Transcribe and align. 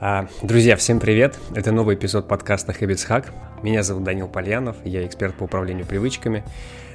А, 0.00 0.28
друзья, 0.42 0.76
всем 0.76 1.00
привет! 1.00 1.38
Это 1.54 1.72
новый 1.72 1.94
эпизод 1.94 2.26
подкаста 2.26 2.72
Habits 2.72 3.08
Hack. 3.08 3.26
Меня 3.62 3.82
зовут 3.82 4.04
Данил 4.04 4.28
Пальянов, 4.28 4.76
я 4.84 5.06
эксперт 5.06 5.34
по 5.34 5.44
управлению 5.44 5.86
привычками. 5.86 6.44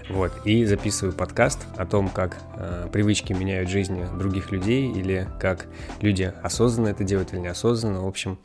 Вот, 0.09 0.33
и 0.45 0.65
записываю 0.65 1.13
подкаст 1.13 1.65
о 1.77 1.85
том, 1.85 2.09
как 2.09 2.37
э, 2.57 2.89
привычки 2.91 3.31
меняют 3.31 3.69
жизни 3.69 4.05
других 4.17 4.51
людей, 4.51 4.91
или 4.91 5.27
как 5.39 5.67
люди 6.01 6.33
осознанно 6.43 6.89
это 6.89 7.05
делают 7.05 7.33
или 7.33 7.39
неосознанно. 7.39 8.01
В 8.03 8.07
общем, 8.07 8.39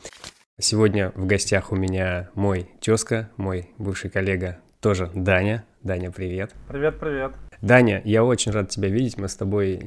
сегодня 0.61 1.11
в 1.17 1.27
гостях 1.27 1.73
у 1.73 1.77
меня 1.77 2.31
мой 2.35 2.71
тезка, 2.81 3.29
мой 3.37 3.71
бывший 3.79 4.11
коллега, 4.11 4.59
тоже 4.81 5.11
Даня. 5.15 5.65
Даня, 5.83 6.13
привет. 6.13 6.53
Привет, 6.69 6.99
привет. 7.01 7.33
Даня, 7.61 8.01
я 8.05 8.25
очень 8.25 8.53
рад 8.53 8.69
тебя 8.69 8.89
видеть. 8.89 9.19
Мы 9.19 9.29
с 9.29 9.35
тобой 9.35 9.81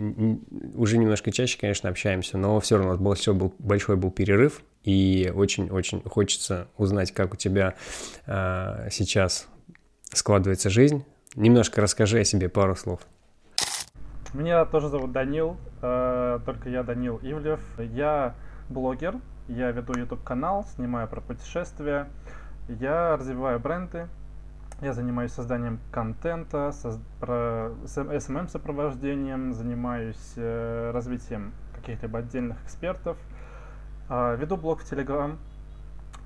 уже 0.75 0.97
немножко 0.97 1.31
чаще, 1.31 1.57
конечно, 1.59 1.89
общаемся, 1.89 2.37
но 2.37 2.59
все 2.59 2.77
равно 2.77 2.91
нас 2.91 2.99
большой 2.99 3.33
был, 3.33 3.53
большой 3.59 3.95
был 3.95 4.11
перерыв, 4.11 4.61
и 4.83 5.31
очень-очень 5.33 6.01
хочется 6.03 6.67
узнать, 6.77 7.11
как 7.11 7.33
у 7.33 7.37
тебя 7.37 7.75
э, 8.25 8.89
сейчас 8.91 9.47
складывается 10.11 10.69
жизнь. 10.69 11.05
Немножко 11.35 11.81
расскажи 11.81 12.19
о 12.19 12.23
себе 12.25 12.49
пару 12.49 12.75
слов. 12.75 13.01
Меня 14.33 14.65
тоже 14.65 14.89
зовут 14.89 15.11
Данил, 15.11 15.57
э, 15.81 16.39
только 16.45 16.69
я 16.69 16.83
Данил 16.83 17.19
Ивлев. 17.21 17.61
Я 17.77 18.35
блогер, 18.69 19.15
я 19.47 19.71
веду 19.71 19.93
YouTube 19.97 20.23
канал, 20.23 20.65
снимаю 20.75 21.07
про 21.07 21.21
путешествия, 21.21 22.07
я 22.67 23.17
развиваю 23.17 23.59
бренды, 23.59 24.07
я 24.81 24.93
занимаюсь 24.93 25.31
созданием 25.31 25.79
контента, 25.91 26.71
соз... 26.71 26.99
про 27.19 27.71
SMM-сопровождением, 27.85 29.53
занимаюсь 29.53 30.33
э, 30.35 30.91
развитием 30.91 31.53
каких-либо 31.75 32.19
отдельных 32.19 32.63
экспертов, 32.63 33.17
э, 34.09 34.37
веду 34.37 34.57
блог 34.57 34.81
в 34.81 34.91
Telegram 34.91 35.37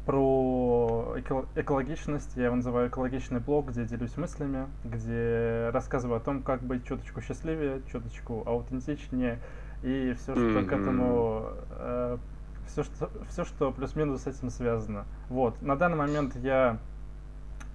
про 0.06 1.16
эко 1.18 1.46
экологичность, 1.56 2.38
я 2.38 2.46
его 2.46 2.56
называю 2.56 2.90
экологичный 2.90 3.40
блог, 3.40 3.72
где 3.72 3.86
делюсь 3.86 4.16
мыслями, 4.18 4.68
где 4.84 5.70
рассказываю 5.74 6.18
о 6.18 6.20
том, 6.20 6.44
как 6.44 6.62
быть 6.62 6.86
чуточку 6.86 7.22
счастливее, 7.22 7.82
чуточку 7.92 8.44
аутентичнее, 8.46 9.40
и 9.84 10.14
все, 10.18 10.34
что 10.34 10.42
mm-hmm. 10.42 10.66
к 10.66 10.72
этому 10.72 11.50
э, 11.72 12.18
все, 12.68 12.84
что, 12.84 13.10
все, 13.30 13.46
что 13.46 13.72
плюс-минус 13.72 14.22
с 14.22 14.28
этим 14.28 14.50
связано. 14.50 15.06
Вот. 15.30 15.62
На 15.62 15.76
данный 15.76 15.98
момент 15.98 16.36
я 16.36 16.78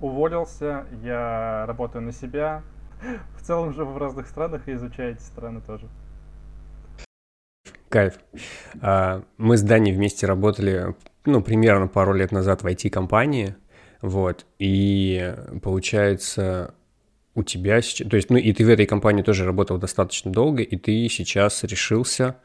уволился, 0.00 0.86
я 1.02 1.64
работаю 1.66 2.02
на 2.02 2.12
себя. 2.12 2.62
В 3.38 3.42
целом 3.42 3.72
живу 3.72 3.92
в 3.92 3.98
разных 3.98 4.26
странах 4.26 4.68
и 4.68 4.72
изучаю 4.72 5.14
эти 5.14 5.22
страны 5.22 5.60
тоже. 5.66 5.88
Кайф. 7.88 8.18
А, 8.80 9.22
мы 9.36 9.56
с 9.56 9.62
Даней 9.62 9.92
вместе 9.92 10.26
работали, 10.26 10.94
ну, 11.24 11.42
примерно 11.42 11.88
пару 11.88 12.12
лет 12.14 12.30
назад 12.30 12.62
в 12.62 12.66
IT-компании, 12.66 13.56
вот, 14.00 14.46
и 14.58 15.34
получается, 15.60 16.74
у 17.34 17.42
тебя 17.42 17.82
сейчас, 17.82 18.08
то 18.08 18.16
есть, 18.16 18.30
ну, 18.30 18.36
и 18.36 18.52
ты 18.52 18.64
в 18.64 18.68
этой 18.68 18.86
компании 18.86 19.22
тоже 19.22 19.44
работал 19.44 19.78
достаточно 19.78 20.30
долго, 20.30 20.62
и 20.62 20.76
ты 20.76 21.08
сейчас 21.08 21.64
решился 21.64 22.36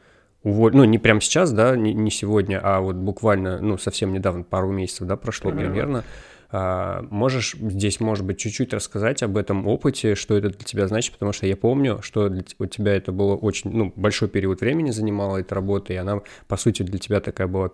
уволить, 0.42 0.74
ну, 0.74 0.84
не 0.84 0.98
прямо 0.98 1.20
сейчас, 1.20 1.52
да, 1.52 1.76
не, 1.76 1.94
не 1.94 2.10
сегодня, 2.10 2.60
а 2.60 2.80
вот 2.80 2.96
буквально, 2.96 3.60
ну, 3.60 3.78
совсем 3.78 4.12
недавно, 4.12 4.42
пару 4.42 4.72
месяцев, 4.72 5.06
да, 5.06 5.16
прошло 5.16 5.52
примерно, 5.52 5.72
примерно 5.72 6.04
можешь 6.50 7.54
здесь, 7.54 8.00
может 8.00 8.24
быть, 8.24 8.38
чуть-чуть 8.38 8.72
рассказать 8.72 9.22
об 9.22 9.36
этом 9.36 9.66
опыте, 9.66 10.14
что 10.14 10.36
это 10.36 10.50
для 10.50 10.64
тебя 10.64 10.86
значит, 10.88 11.12
потому 11.12 11.32
что 11.32 11.46
я 11.46 11.56
помню, 11.56 12.00
что 12.02 12.28
для, 12.28 12.44
у 12.58 12.66
тебя 12.66 12.94
это 12.94 13.12
было 13.12 13.34
очень, 13.34 13.70
ну, 13.70 13.92
большой 13.96 14.28
период 14.28 14.60
времени 14.60 14.90
занимала 14.90 15.38
эта 15.38 15.54
работа, 15.54 15.92
и 15.92 15.96
она, 15.96 16.20
по 16.48 16.56
сути, 16.56 16.82
для 16.82 16.98
тебя 16.98 17.20
такая 17.20 17.48
была, 17.48 17.70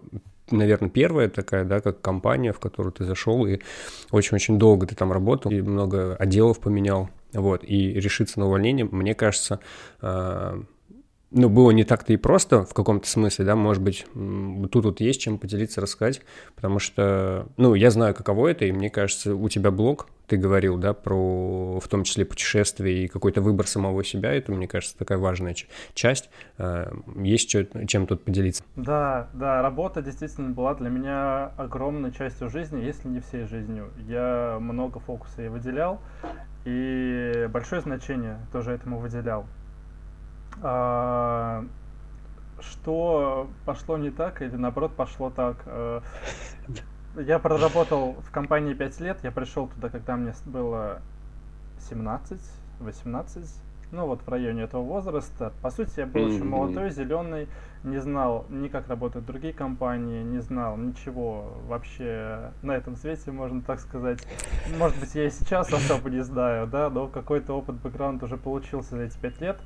наверное, 0.51 0.91
первая 0.91 1.29
такая, 1.29 1.65
да, 1.65 1.81
как 1.81 2.01
компания, 2.01 2.53
в 2.53 2.61
которую 2.61 2.93
ты 2.93 3.05
зашел, 3.05 3.47
и 3.47 3.61
очень-очень 4.11 4.59
долго 4.59 4.87
ты 4.87 4.95
там 4.95 5.13
работал, 5.13 5.51
и 5.51 5.61
много 5.61 6.17
отделов 6.17 6.61
поменял, 6.61 7.11
вот, 7.33 7.65
и 7.65 7.93
решиться 7.95 8.41
на 8.41 8.47
увольнение, 8.47 8.87
мне 8.91 9.15
кажется, 9.15 9.61
а, 10.01 10.63
ну, 11.33 11.49
было 11.49 11.71
не 11.71 11.85
так-то 11.85 12.13
и 12.13 12.17
просто 12.17 12.65
в 12.65 12.75
каком-то 12.75 13.09
смысле, 13.09 13.45
да, 13.45 13.57
может 13.57 13.83
быть, 13.83 14.07
тут 14.71 14.85
вот 14.85 15.01
есть 15.01 15.21
чем 15.21 15.39
поделиться, 15.39 15.81
рассказать, 15.81 16.21
потому 16.55 16.79
что, 16.79 17.47
ну, 17.57 17.75
я 17.75 17.91
знаю, 17.91 18.15
каково 18.15 18.49
это, 18.49 18.65
и 18.65 18.73
мне 18.73 18.91
кажется, 18.91 19.35
у 19.35 19.49
тебя 19.49 19.71
блог, 19.71 20.09
ты 20.27 20.37
говорил, 20.37 20.79
да, 20.79 20.95
про, 20.95 21.81
в 21.81 21.89
том 21.89 22.05
числе, 22.05 22.25
путешествия 22.25 23.05
и 23.05 23.09
какой-то 23.09 23.41
выбор 23.41 23.67
самого 23.67 24.05
себя, 24.05 24.33
это, 24.33 24.53
мне 24.53 24.69
кажется, 24.69 24.97
такая 24.97 25.19
важная 25.19 25.55
часть, 25.95 26.31
а, 26.59 26.93
есть 27.17 27.49
чем 27.89 28.07
тут 28.07 28.25
поделиться? 28.25 28.63
Да, 28.77 29.29
да, 29.33 29.63
работа 29.63 30.03
действительно 30.03 30.51
была 30.51 30.75
для 30.75 30.91
меня 30.91 31.47
огромной 31.57 32.13
частью 32.13 32.49
жизни, 32.49 32.83
если 32.85 33.09
не 33.09 33.21
всей 33.21 33.47
жизнью. 33.47 33.91
Я 34.09 34.59
много 34.61 35.01
фокуса 35.01 35.43
ей 35.43 35.49
выделял, 35.49 36.01
и 36.65 37.49
большое 37.51 37.81
значение 37.81 38.39
тоже 38.53 38.73
этому 38.73 38.99
выделял. 38.99 39.47
А, 40.63 41.65
что 42.61 43.51
пошло 43.65 43.99
не 43.99 44.11
так 44.11 44.43
или 44.43 44.55
наоборот 44.55 44.95
пошло 44.95 45.31
так? 45.31 45.57
Э, 45.67 46.01
я 47.17 47.39
проработал 47.39 48.13
в 48.27 48.31
компании 48.31 48.75
5 48.75 49.01
лет, 49.01 49.19
я 49.23 49.33
пришел 49.33 49.67
туда, 49.67 49.89
когда 49.89 50.17
мне 50.17 50.33
было 50.47 51.01
17, 51.89 52.41
18, 52.81 53.45
ну 53.91 54.07
вот 54.07 54.23
в 54.23 54.29
районе 54.29 54.63
этого 54.63 54.83
возраста. 54.83 55.53
По 55.61 55.71
сути, 55.71 56.01
я 56.01 56.07
был 56.07 56.29
еще 56.29 56.45
молодой, 56.45 56.91
зеленый, 56.91 57.49
не 57.85 57.99
знал 57.99 58.47
ни 58.49 58.69
как 58.69 58.89
работают 58.89 59.27
другие 59.27 59.53
компании, 59.53 60.23
не 60.23 60.39
знал 60.39 60.77
ничего 60.77 61.53
вообще 61.67 62.53
на 62.63 62.73
этом 62.73 62.97
свете, 62.97 63.33
можно 63.33 63.61
так 63.61 63.81
сказать. 63.81 64.27
Может 64.79 64.99
быть, 64.99 65.15
я 65.15 65.27
и 65.27 65.31
сейчас 65.31 65.73
особо 65.73 66.09
не 66.09 66.23
знаю, 66.23 66.67
да, 66.67 66.89
но 66.89 67.09
какой-то 67.09 67.53
опыт, 67.53 67.77
бэкграунд 67.77 68.23
уже 68.23 68.37
получился 68.37 68.97
за 68.97 69.03
эти 69.03 69.19
пять 69.19 69.41
лет. 69.41 69.59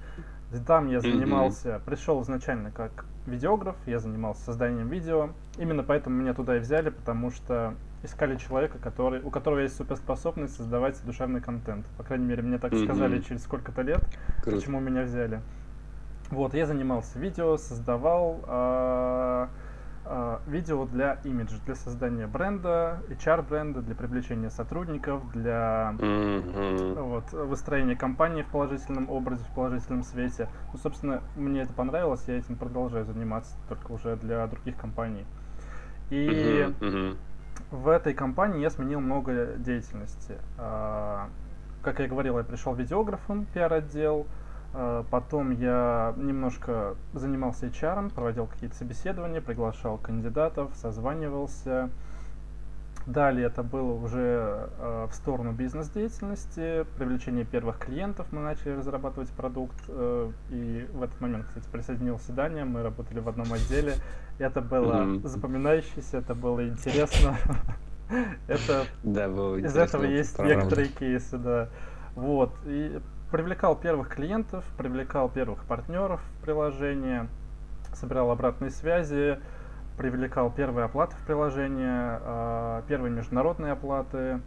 Там 0.61 0.89
я 0.89 1.01
занимался, 1.01 1.69
mm-hmm. 1.69 1.85
пришел 1.85 2.23
изначально 2.23 2.71
как 2.71 3.07
видеограф, 3.27 3.77
я 3.87 3.99
занимался 3.99 4.43
созданием 4.45 4.89
видео. 4.89 5.31
Именно 5.59 5.83
поэтому 5.83 6.17
меня 6.17 6.35
туда 6.35 6.57
и 6.57 6.61
взяли, 6.61 6.91
потому 6.91 7.31
что 7.31 7.75
искали 8.03 8.37
человека, 8.37 8.79
который, 8.79 9.21
у 9.23 9.31
которого 9.31 9.61
есть 9.61 9.77
суперспособность 9.77 10.57
создавать 10.57 11.01
душевный 11.05 11.41
контент. 11.41 11.87
По 11.97 12.05
крайней 12.05 12.27
мере, 12.27 12.43
мне 12.43 12.59
так 12.59 12.73
mm-hmm. 12.73 12.85
сказали 12.85 13.21
через 13.21 13.45
сколько-то 13.45 13.83
лет, 13.83 14.01
Круто. 14.43 14.57
почему 14.57 14.81
меня 14.81 15.03
взяли. 15.03 15.41
Вот, 16.31 16.55
я 16.55 16.67
занимался 16.67 17.19
видео, 17.19 17.57
создавал 17.57 18.41
э, 18.47 19.47
видео 20.47 20.87
для 20.87 21.15
имиджа, 21.25 21.57
для 21.65 21.75
создания 21.75 22.27
бренда, 22.27 23.03
HR-бренда, 23.09 23.83
для 23.83 23.95
привлечения 23.95 24.51
сотрудников, 24.51 25.31
для 25.33 25.95
mm-hmm. 25.99 27.03
вот, 27.03 27.33
выстроения 27.33 27.97
компании 27.97 28.43
в 28.43 28.51
положительном 28.51 29.11
образе, 29.11 29.45
в 29.45 29.55
положительном 29.55 30.03
свете. 30.03 30.49
Ну, 30.73 30.79
собственно, 30.79 31.23
мне 31.37 31.63
это 31.63 31.73
понравилось, 31.73 32.23
я 32.27 32.39
этим 32.39 32.57
продолжаю 32.57 33.05
заниматься, 33.05 33.57
только 33.69 33.93
уже 33.93 34.17
для 34.17 34.47
других 34.47 34.77
компаний. 34.77 35.25
И 36.11 36.29
mm-hmm. 36.29 36.79
Mm-hmm. 36.79 37.17
в 37.73 37.89
этой 37.89 38.15
компании 38.15 38.61
я 38.61 38.71
сменил 38.71 39.01
много 39.01 39.55
деятельности. 39.57 40.37
Э, 40.59 41.27
как 41.83 42.01
я 42.01 42.09
говорил, 42.09 42.39
я 42.39 42.45
пришел 42.45 42.75
видеографом, 42.75 43.47
пиар-отдел, 43.55 44.27
а, 44.29 44.46
потом 45.11 45.51
я 45.53 46.15
немножко 46.17 46.97
занимался 47.15 47.67
HR, 47.67 48.13
проводил 48.13 48.47
какие-то 48.47 48.77
собеседования, 48.77 49.41
приглашал 49.41 49.99
кандидатов, 49.99 50.73
созванивался. 50.75 51.91
Далее 53.07 53.47
это 53.47 53.63
было 53.63 53.93
уже 53.93 54.69
э, 54.79 55.07
в 55.09 55.15
сторону 55.15 55.53
бизнес-деятельности, 55.53 56.85
привлечение 56.99 57.45
первых 57.45 57.79
клиентов, 57.79 58.27
мы 58.33 58.41
начали 58.41 58.73
разрабатывать 58.73 59.29
продукт, 59.31 59.77
э, 59.87 60.33
и 60.51 60.89
в 60.93 61.05
этот 61.05 61.21
момент, 61.21 61.47
кстати, 61.47 61.69
присоединился 61.71 62.33
Даня, 62.33 62.65
мы 62.65 62.83
работали 62.83 63.21
в 63.21 63.29
одном 63.29 63.53
отделе, 63.53 63.95
это 64.41 64.61
было 64.61 64.95
mm-hmm. 64.95 65.29
запоминающееся, 65.29 66.19
это 66.19 66.35
было 66.35 66.67
интересно. 66.69 67.37
Это 68.47 68.87
из 69.57 69.77
этого 69.77 70.05
есть 70.05 70.39
некоторые 70.39 70.87
кейсы, 70.89 71.39
да. 71.39 71.69
Вот. 72.15 72.53
И 72.65 73.01
привлекал 73.31 73.77
первых 73.77 74.09
клиентов, 74.09 74.65
привлекал 74.77 75.29
первых 75.29 75.65
партнеров 75.65 76.21
в 76.21 76.43
приложение, 76.43 77.29
собирал 77.95 78.31
обратные 78.31 78.71
связи, 78.71 79.39
привлекал 79.97 80.51
первые 80.51 80.85
оплаты 80.85 81.17
в 81.17 81.27
приложение, 81.27 82.21
а, 82.23 82.83
первые 82.89 83.13
международные 83.13 83.73
оплаты, 83.73 84.41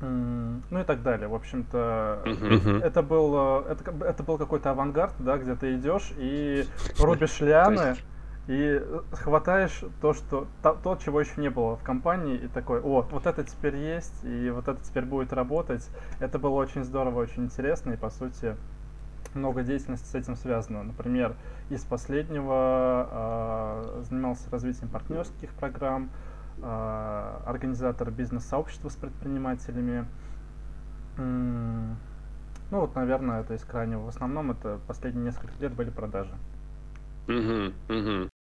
ну 0.00 0.80
и 0.80 0.84
так 0.84 1.02
далее. 1.02 1.28
В 1.28 1.34
общем-то, 1.34 2.22
uh-huh. 2.24 2.82
это 2.82 3.02
был 3.02 3.60
это, 3.60 4.04
это 4.04 4.22
был 4.24 4.36
какой-то 4.36 4.70
авангард, 4.70 5.14
да, 5.20 5.38
где 5.38 5.54
ты 5.54 5.76
идешь 5.76 6.12
и 6.16 6.66
рубишь 6.98 7.40
лианы 7.40 7.96
и 8.48 8.82
хватаешь 9.12 9.84
то, 10.00 10.14
что 10.14 10.48
то, 10.62 10.76
то, 10.82 10.96
чего 10.96 11.20
еще 11.20 11.40
не 11.40 11.48
было 11.48 11.76
в 11.76 11.82
компании, 11.82 12.36
и 12.36 12.48
такой, 12.48 12.80
о, 12.80 13.02
вот 13.02 13.26
это 13.26 13.44
теперь 13.44 13.76
есть, 13.76 14.24
и 14.24 14.50
вот 14.50 14.68
это 14.68 14.82
теперь 14.82 15.04
будет 15.04 15.32
работать. 15.32 15.88
Это 16.18 16.38
было 16.38 16.54
очень 16.54 16.84
здорово, 16.84 17.20
очень 17.20 17.44
интересно, 17.44 17.92
и 17.92 17.96
по 17.96 18.10
сути 18.10 18.56
много 19.34 19.62
деятельности 19.62 20.06
с 20.06 20.14
этим 20.14 20.36
связано. 20.36 20.82
Например, 20.82 21.34
из 21.70 21.84
последнего 21.84 24.02
занимался 24.02 24.50
развитием 24.50 24.90
партнерских 24.90 25.50
программ, 25.54 26.10
э, 26.58 27.36
организатор 27.46 28.10
бизнес-сообщества 28.10 28.88
с 28.88 28.96
предпринимателями. 28.96 30.06
Ну 31.16 31.96
вот, 32.70 32.94
наверное, 32.94 33.42
это 33.42 33.54
из 33.54 33.64
крайнего. 33.64 34.00
В 34.00 34.08
основном 34.08 34.50
это 34.50 34.80
последние 34.86 35.26
несколько 35.26 35.52
лет 35.60 35.74
были 35.74 35.90
продажи. 35.90 36.34
Угу, 37.28 37.72
угу. 37.88 38.31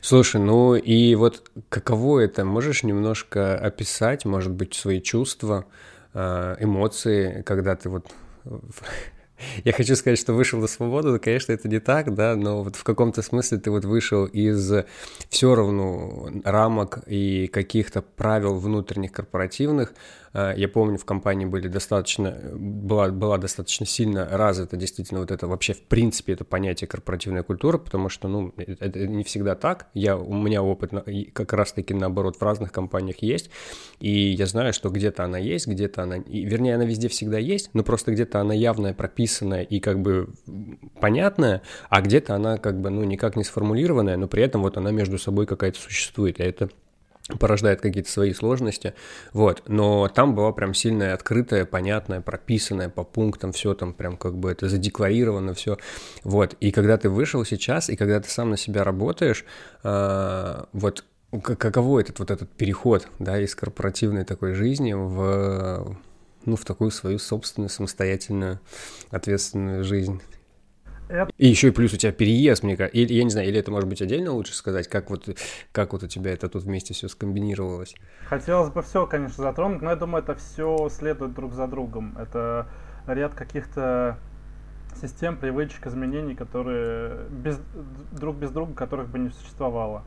Слушай, 0.00 0.40
ну 0.40 0.74
и 0.74 1.14
вот 1.14 1.50
каково 1.68 2.20
это? 2.20 2.44
Можешь 2.44 2.82
немножко 2.82 3.58
описать, 3.58 4.24
может 4.24 4.52
быть, 4.52 4.74
свои 4.74 5.00
чувства, 5.00 5.66
э, 6.14 6.56
эмоции, 6.60 7.42
когда 7.42 7.76
ты 7.76 7.88
вот 7.88 8.12
я 9.64 9.72
хочу 9.72 9.96
сказать, 9.96 10.18
что 10.18 10.32
вышел 10.32 10.60
на 10.60 10.66
свободу, 10.66 11.12
но, 11.12 11.18
конечно, 11.18 11.52
это 11.52 11.68
не 11.68 11.78
так, 11.78 12.14
да, 12.14 12.36
но 12.36 12.62
вот 12.62 12.76
в 12.76 12.84
каком-то 12.84 13.22
смысле 13.22 13.58
ты 13.58 13.70
вот 13.70 13.84
вышел 13.84 14.24
из 14.26 14.72
все 15.28 15.54
равно 15.54 16.30
рамок 16.44 17.00
и 17.06 17.46
каких-то 17.48 18.02
правил 18.02 18.58
внутренних 18.58 19.12
корпоративных, 19.12 19.92
а, 19.92 20.25
я 20.56 20.68
помню, 20.68 20.98
в 20.98 21.04
компании 21.04 21.46
были 21.46 21.68
достаточно, 21.68 22.30
была, 22.52 23.08
была 23.08 23.38
достаточно 23.38 23.86
сильно 23.86 24.28
развита 24.30 24.76
действительно 24.76 25.20
вот 25.20 25.30
это 25.30 25.46
вообще 25.46 25.72
в 25.72 25.82
принципе 25.82 26.34
это 26.34 26.44
понятие 26.44 26.88
корпоративная 26.88 27.42
культура, 27.42 27.78
потому 27.78 28.08
что, 28.08 28.28
ну, 28.28 28.52
это 28.56 29.06
не 29.06 29.24
всегда 29.24 29.54
так. 29.54 29.86
Я, 29.94 30.16
у 30.16 30.34
меня 30.34 30.62
опыт 30.62 30.92
как 31.32 31.52
раз-таки 31.52 31.94
наоборот 31.94 32.36
в 32.36 32.42
разных 32.42 32.72
компаниях 32.72 33.18
есть, 33.22 33.50
и 33.98 34.10
я 34.10 34.46
знаю, 34.46 34.72
что 34.72 34.90
где-то 34.90 35.24
она 35.24 35.38
есть, 35.38 35.66
где-то 35.66 36.02
она, 36.02 36.16
и, 36.16 36.44
вернее, 36.44 36.74
она 36.74 36.84
везде 36.84 37.08
всегда 37.08 37.38
есть, 37.38 37.70
но 37.72 37.82
просто 37.82 38.12
где-то 38.12 38.40
она 38.40 38.52
явная, 38.54 38.92
прописанная 38.92 39.62
и 39.62 39.80
как 39.80 40.00
бы 40.00 40.28
понятная, 41.00 41.62
а 41.88 42.02
где-то 42.02 42.34
она 42.34 42.58
как 42.58 42.80
бы, 42.80 42.90
ну, 42.90 43.04
никак 43.04 43.36
не 43.36 43.44
сформулированная, 43.44 44.16
но 44.16 44.28
при 44.28 44.42
этом 44.42 44.62
вот 44.62 44.76
она 44.76 44.90
между 44.90 45.18
собой 45.18 45.46
какая-то 45.46 45.78
существует, 45.78 46.40
и 46.40 46.42
это 46.42 46.68
порождает 47.38 47.80
какие-то 47.80 48.10
свои 48.10 48.32
сложности, 48.32 48.94
вот, 49.32 49.62
но 49.66 50.08
там 50.08 50.34
была 50.34 50.52
прям 50.52 50.74
сильная, 50.74 51.14
открытая, 51.14 51.64
понятная, 51.64 52.20
прописанная 52.20 52.88
по 52.88 53.04
пунктам, 53.04 53.52
все 53.52 53.74
там 53.74 53.94
прям 53.94 54.16
как 54.16 54.36
бы 54.36 54.50
это 54.50 54.68
задекларировано 54.68 55.54
все, 55.54 55.76
вот, 56.22 56.54
и 56.60 56.70
когда 56.70 56.96
ты 56.96 57.08
вышел 57.08 57.44
сейчас, 57.44 57.90
и 57.90 57.96
когда 57.96 58.20
ты 58.20 58.28
сам 58.28 58.50
на 58.50 58.56
себя 58.56 58.84
работаешь, 58.84 59.44
э, 59.82 60.64
вот, 60.72 61.04
каково 61.42 62.00
этот 62.00 62.18
вот 62.20 62.30
этот 62.30 62.50
переход, 62.50 63.08
да, 63.18 63.40
из 63.40 63.54
корпоративной 63.54 64.24
такой 64.24 64.54
жизни 64.54 64.92
в, 64.92 65.98
ну, 66.44 66.56
в 66.56 66.64
такую 66.64 66.90
свою 66.90 67.18
собственную, 67.18 67.68
самостоятельную, 67.68 68.60
ответственную 69.10 69.84
жизнь? 69.84 70.22
Это... 71.08 71.30
И 71.38 71.46
еще 71.46 71.68
и 71.68 71.70
плюс 71.70 71.92
у 71.92 71.96
тебя 71.96 72.12
переезд, 72.12 72.62
мне 72.62 72.76
кажется. 72.76 72.98
Или, 72.98 73.14
я 73.14 73.24
не 73.24 73.30
знаю, 73.30 73.48
или 73.48 73.58
это 73.58 73.70
может 73.70 73.88
быть 73.88 74.02
отдельно 74.02 74.32
лучше 74.32 74.54
сказать, 74.54 74.88
как 74.88 75.10
вот, 75.10 75.28
как 75.72 75.92
вот 75.92 76.02
у 76.02 76.08
тебя 76.08 76.32
это 76.32 76.48
тут 76.48 76.64
вместе 76.64 76.94
все 76.94 77.08
скомбинировалось? 77.08 77.94
Хотелось 78.28 78.70
бы 78.70 78.82
все, 78.82 79.06
конечно, 79.06 79.42
затронуть, 79.42 79.82
но 79.82 79.90
я 79.90 79.96
думаю, 79.96 80.22
это 80.22 80.34
все 80.34 80.88
следует 80.90 81.34
друг 81.34 81.54
за 81.54 81.66
другом. 81.66 82.16
Это 82.18 82.68
ряд 83.06 83.34
каких-то 83.34 84.18
систем, 85.00 85.36
привычек, 85.36 85.86
изменений, 85.86 86.34
которые 86.34 87.26
без, 87.30 87.60
друг 88.12 88.36
без 88.36 88.50
друга, 88.50 88.74
которых 88.74 89.08
бы 89.08 89.18
не 89.18 89.30
существовало. 89.30 90.04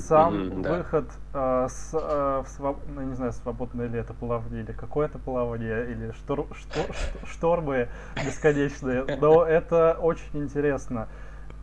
Сам 0.00 0.62
выход 0.62 1.10
да. 1.32 1.64
э, 1.64 1.68
с, 1.68 1.90
э, 1.94 2.42
в 2.44 2.48
своб... 2.48 2.78
ну, 2.88 3.02
не 3.02 3.14
знаю, 3.14 3.32
свободное 3.32 3.86
ли 3.86 3.98
это 3.98 4.14
плавание, 4.14 4.62
или 4.62 4.72
какое 4.72 5.06
это 5.06 5.18
плавание, 5.18 5.90
или 5.90 6.12
штор... 6.12 6.46
штор... 6.54 6.86
штормы 7.26 7.88
бесконечные, 8.16 9.04
но 9.20 9.44
это 9.44 9.98
очень 10.00 10.42
интересно. 10.44 11.08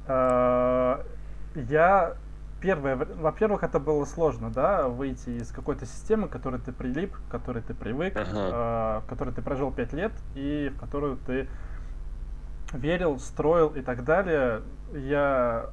Э, 0.07 1.03
я 1.55 2.15
первое, 2.61 2.95
во-первых, 2.95 3.63
это 3.63 3.79
было 3.79 4.05
сложно, 4.05 4.49
да, 4.49 4.87
выйти 4.87 5.29
из 5.29 5.51
какой-то 5.51 5.85
системы, 5.85 6.27
к 6.27 6.31
которой 6.31 6.59
ты 6.59 6.71
прилип, 6.71 7.15
к 7.15 7.31
которой 7.31 7.63
ты 7.63 7.73
привык, 7.73 8.15
э, 8.15 9.01
в 9.03 9.09
которой 9.09 9.33
ты 9.33 9.41
прожил 9.41 9.71
пять 9.71 9.93
лет 9.93 10.11
и 10.35 10.71
в 10.75 10.79
которую 10.79 11.17
ты 11.25 11.47
верил, 12.73 13.19
строил 13.19 13.69
и 13.69 13.81
так 13.81 14.03
далее. 14.03 14.61
Я 14.93 15.69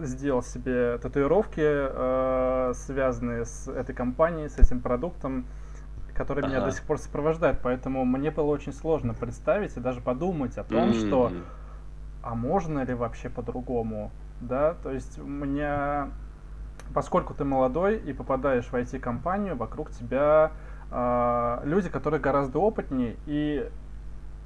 сделал 0.00 0.42
себе 0.42 0.98
татуировки, 0.98 1.60
э, 1.60 2.72
связанные 2.74 3.44
с 3.44 3.68
этой 3.68 3.94
компанией, 3.94 4.48
с 4.48 4.58
этим 4.58 4.80
продуктом, 4.80 5.46
который 6.14 6.42
ага. 6.42 6.48
меня 6.48 6.64
до 6.64 6.72
сих 6.72 6.84
пор 6.84 6.98
сопровождает. 6.98 7.58
Поэтому 7.62 8.04
мне 8.04 8.30
было 8.30 8.46
очень 8.46 8.72
сложно 8.72 9.14
представить 9.14 9.76
и 9.76 9.80
даже 9.80 10.00
подумать 10.00 10.58
о 10.58 10.64
том, 10.64 10.90
mm-hmm. 10.90 11.06
что 11.06 11.32
а 12.22 12.34
можно 12.34 12.84
ли 12.84 12.94
вообще 12.94 13.28
по-другому, 13.28 14.10
да? 14.40 14.74
То 14.82 14.92
есть 14.92 15.18
у 15.18 15.26
меня, 15.26 16.10
поскольку 16.94 17.34
ты 17.34 17.44
молодой 17.44 17.98
и 17.98 18.12
попадаешь 18.12 18.66
в 18.66 18.74
IT-компанию, 18.74 19.56
вокруг 19.56 19.90
тебя 19.90 20.52
э, 20.90 21.60
люди, 21.64 21.88
которые 21.88 22.20
гораздо 22.20 22.60
опытнее, 22.60 23.16
и 23.26 23.68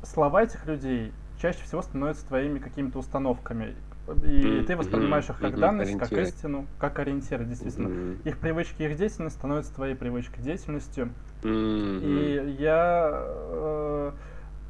слова 0.03 0.43
этих 0.43 0.65
людей 0.67 1.13
чаще 1.39 1.63
всего 1.65 1.83
становятся 1.83 2.27
твоими 2.27 2.59
какими-то 2.59 2.99
установками 2.99 3.77
и 4.25 4.65
ты 4.67 4.77
воспринимаешь 4.77 5.29
их 5.29 5.39
как 5.39 5.59
данность, 5.59 5.99
как 5.99 6.13
истину, 6.13 6.67
как 6.79 6.99
ориентир, 6.99 7.43
действительно. 7.45 8.17
Их 8.25 8.39
привычки, 8.39 8.83
их 8.83 8.97
деятельность 8.97 9.37
становятся 9.37 9.75
твоей 9.75 9.95
привычкой, 9.95 10.43
деятельностью. 10.43 11.11
И 11.43 12.57
я, 12.59 13.11
э, 13.13 14.13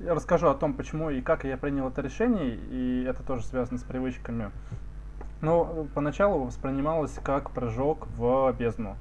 я 0.00 0.14
расскажу 0.14 0.48
о 0.48 0.54
том, 0.54 0.74
почему 0.74 1.10
и 1.10 1.20
как 1.20 1.44
я 1.44 1.56
принял 1.56 1.88
это 1.88 2.00
решение, 2.02 2.56
и 2.70 3.04
это 3.08 3.22
тоже 3.22 3.44
связано 3.44 3.78
с 3.78 3.82
привычками. 3.82 4.50
Но 5.42 5.86
поначалу 5.94 6.44
воспринималось 6.44 7.18
как 7.22 7.50
прыжок 7.50 8.06
в 8.16 8.54
бездну, 8.58 8.96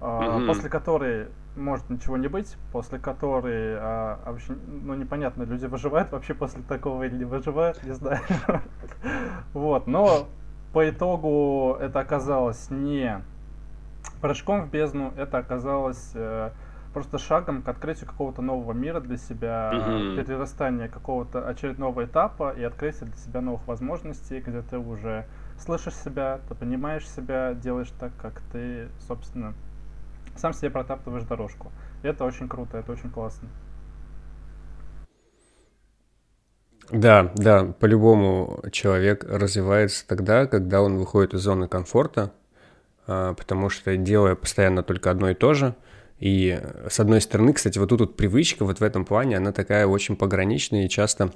э, 0.00 0.46
после 0.46 0.68
которой 0.68 1.28
может 1.56 1.90
ничего 1.90 2.16
не 2.16 2.28
быть, 2.28 2.56
после 2.72 2.98
которой, 2.98 3.76
а, 3.76 4.20
вообще, 4.24 4.54
ну, 4.66 4.94
непонятно, 4.94 5.42
люди 5.42 5.66
выживают 5.66 6.12
вообще 6.12 6.34
после 6.34 6.62
такого 6.62 7.04
или 7.04 7.16
не 7.16 7.24
выживают, 7.24 7.82
не 7.84 7.92
знаю. 7.92 8.20
Вот, 9.52 9.86
но 9.86 10.28
по 10.72 10.88
итогу 10.88 11.76
это 11.80 12.00
оказалось 12.00 12.70
не 12.70 13.22
прыжком 14.20 14.62
в 14.62 14.70
бездну, 14.70 15.12
это 15.16 15.38
оказалось 15.38 16.12
э, 16.14 16.50
просто 16.92 17.18
шагом 17.18 17.62
к 17.62 17.68
открытию 17.68 18.08
какого-то 18.08 18.42
нового 18.42 18.72
мира 18.72 19.00
для 19.00 19.16
себя, 19.16 19.72
mm-hmm. 19.74 20.16
перерастания 20.16 20.88
какого-то 20.88 21.48
очередного 21.48 22.04
этапа 22.04 22.52
и 22.56 22.62
открытия 22.62 23.06
для 23.06 23.16
себя 23.16 23.40
новых 23.40 23.66
возможностей, 23.66 24.40
где 24.40 24.62
ты 24.62 24.78
уже 24.78 25.26
слышишь 25.58 25.94
себя, 25.94 26.40
ты 26.48 26.54
понимаешь 26.54 27.08
себя, 27.08 27.54
делаешь 27.54 27.92
так, 27.98 28.12
как 28.20 28.40
ты, 28.52 28.88
собственно, 29.06 29.54
сам 30.40 30.52
себе 30.52 30.70
протаптываешь 30.70 31.24
дорожку. 31.24 31.70
Это 32.02 32.24
очень 32.24 32.48
круто, 32.48 32.78
это 32.78 32.92
очень 32.92 33.10
классно. 33.10 33.48
Да, 36.90 37.30
да, 37.36 37.66
по-любому 37.78 38.62
человек 38.72 39.24
развивается 39.24 40.04
тогда, 40.08 40.46
когда 40.46 40.82
он 40.82 40.96
выходит 40.98 41.34
из 41.34 41.40
зоны 41.40 41.68
комфорта, 41.68 42.32
а, 43.06 43.34
потому 43.34 43.68
что 43.68 43.96
делая 43.96 44.34
постоянно 44.34 44.82
только 44.82 45.10
одно 45.10 45.30
и 45.30 45.34
то 45.34 45.54
же, 45.54 45.76
и 46.18 46.60
с 46.88 46.98
одной 47.00 47.20
стороны, 47.20 47.52
кстати, 47.52 47.78
вот 47.78 47.88
тут 47.88 48.00
вот 48.00 48.16
привычка 48.16 48.64
вот 48.64 48.80
в 48.80 48.82
этом 48.82 49.04
плане, 49.04 49.36
она 49.36 49.52
такая 49.52 49.86
очень 49.86 50.16
пограничная, 50.16 50.84
и 50.84 50.88
часто 50.88 51.32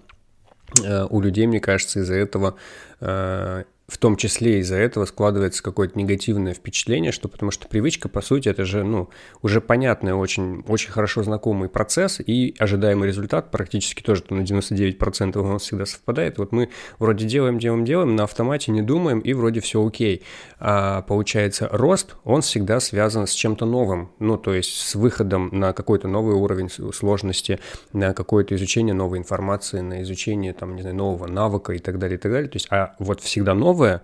э, 0.85 1.07
у 1.09 1.21
людей, 1.21 1.47
мне 1.47 1.61
кажется, 1.61 2.01
из-за 2.01 2.15
этого 2.17 2.57
э, 3.01 3.65
в 3.87 3.99
том 3.99 4.17
числе 4.17 4.61
из-за 4.61 4.77
этого 4.77 5.05
складывается 5.05 5.63
какое-то 5.63 5.99
негативное 5.99 6.55
впечатление, 6.55 7.13
что 7.13 7.29
потому 7.29 7.51
что 7.51 7.69
привычка, 7.69 8.09
по 8.09 8.23
сути, 8.23 8.49
это 8.49 8.65
же, 8.65 8.83
ну, 8.83 9.11
уже 9.43 9.61
понятный, 9.61 10.15
очень, 10.15 10.65
очень 10.67 10.91
хорошо 10.91 11.23
знакомый 11.23 11.69
процесс, 11.69 12.19
и 12.25 12.55
ожидаемый 12.59 13.09
результат 13.09 13.51
практически 13.51 14.03
тоже 14.03 14.25
на 14.31 14.41
99% 14.41 15.39
у 15.39 15.47
нас 15.47 15.63
всегда 15.63 15.85
совпадает. 15.85 16.39
Вот 16.39 16.53
мы 16.53 16.71
вроде 16.99 17.27
делаем, 17.27 17.59
делаем, 17.59 17.85
делаем, 17.85 18.17
на 18.17 18.25
автомате 18.25 18.73
не 18.73 18.81
думаем, 18.81 19.21
и 19.21 19.35
вроде 19.35 19.61
все 19.61 19.87
окей. 19.87 20.23
А 20.59 21.03
получается, 21.03 21.69
рост, 21.71 22.17
он 22.25 22.41
всегда 22.41 22.81
связан 22.81 23.27
с 23.27 23.33
чем-то 23.33 23.67
новым, 23.67 24.13
ну, 24.19 24.39
то 24.39 24.55
есть 24.55 24.79
с 24.79 24.95
выходом 24.95 25.51
на 25.53 25.75
какой-то 25.75 26.09
новый 26.09 26.37
уровень 26.37 26.71
сложности, 26.71 27.61
на 27.93 28.15
какое-то 28.15 28.55
изучение 28.55 28.95
новой 28.95 29.19
информации, 29.19 29.81
на 29.81 30.03
изучение, 30.03 30.55
там, 30.55 30.75
не 30.75 30.81
знаю, 30.81 30.97
нового 30.97 31.27
навыка 31.27 31.75
и 31.75 31.79
так 31.79 31.99
далее, 31.99 32.17
и 32.17 32.21
так 32.21 32.33
далее. 32.33 32.49
То 32.49 32.57
есть, 32.57 32.69
а 32.71 32.95
вот 32.99 33.21
всегда 33.21 33.55
новое 33.55 33.74
новое, 33.75 34.03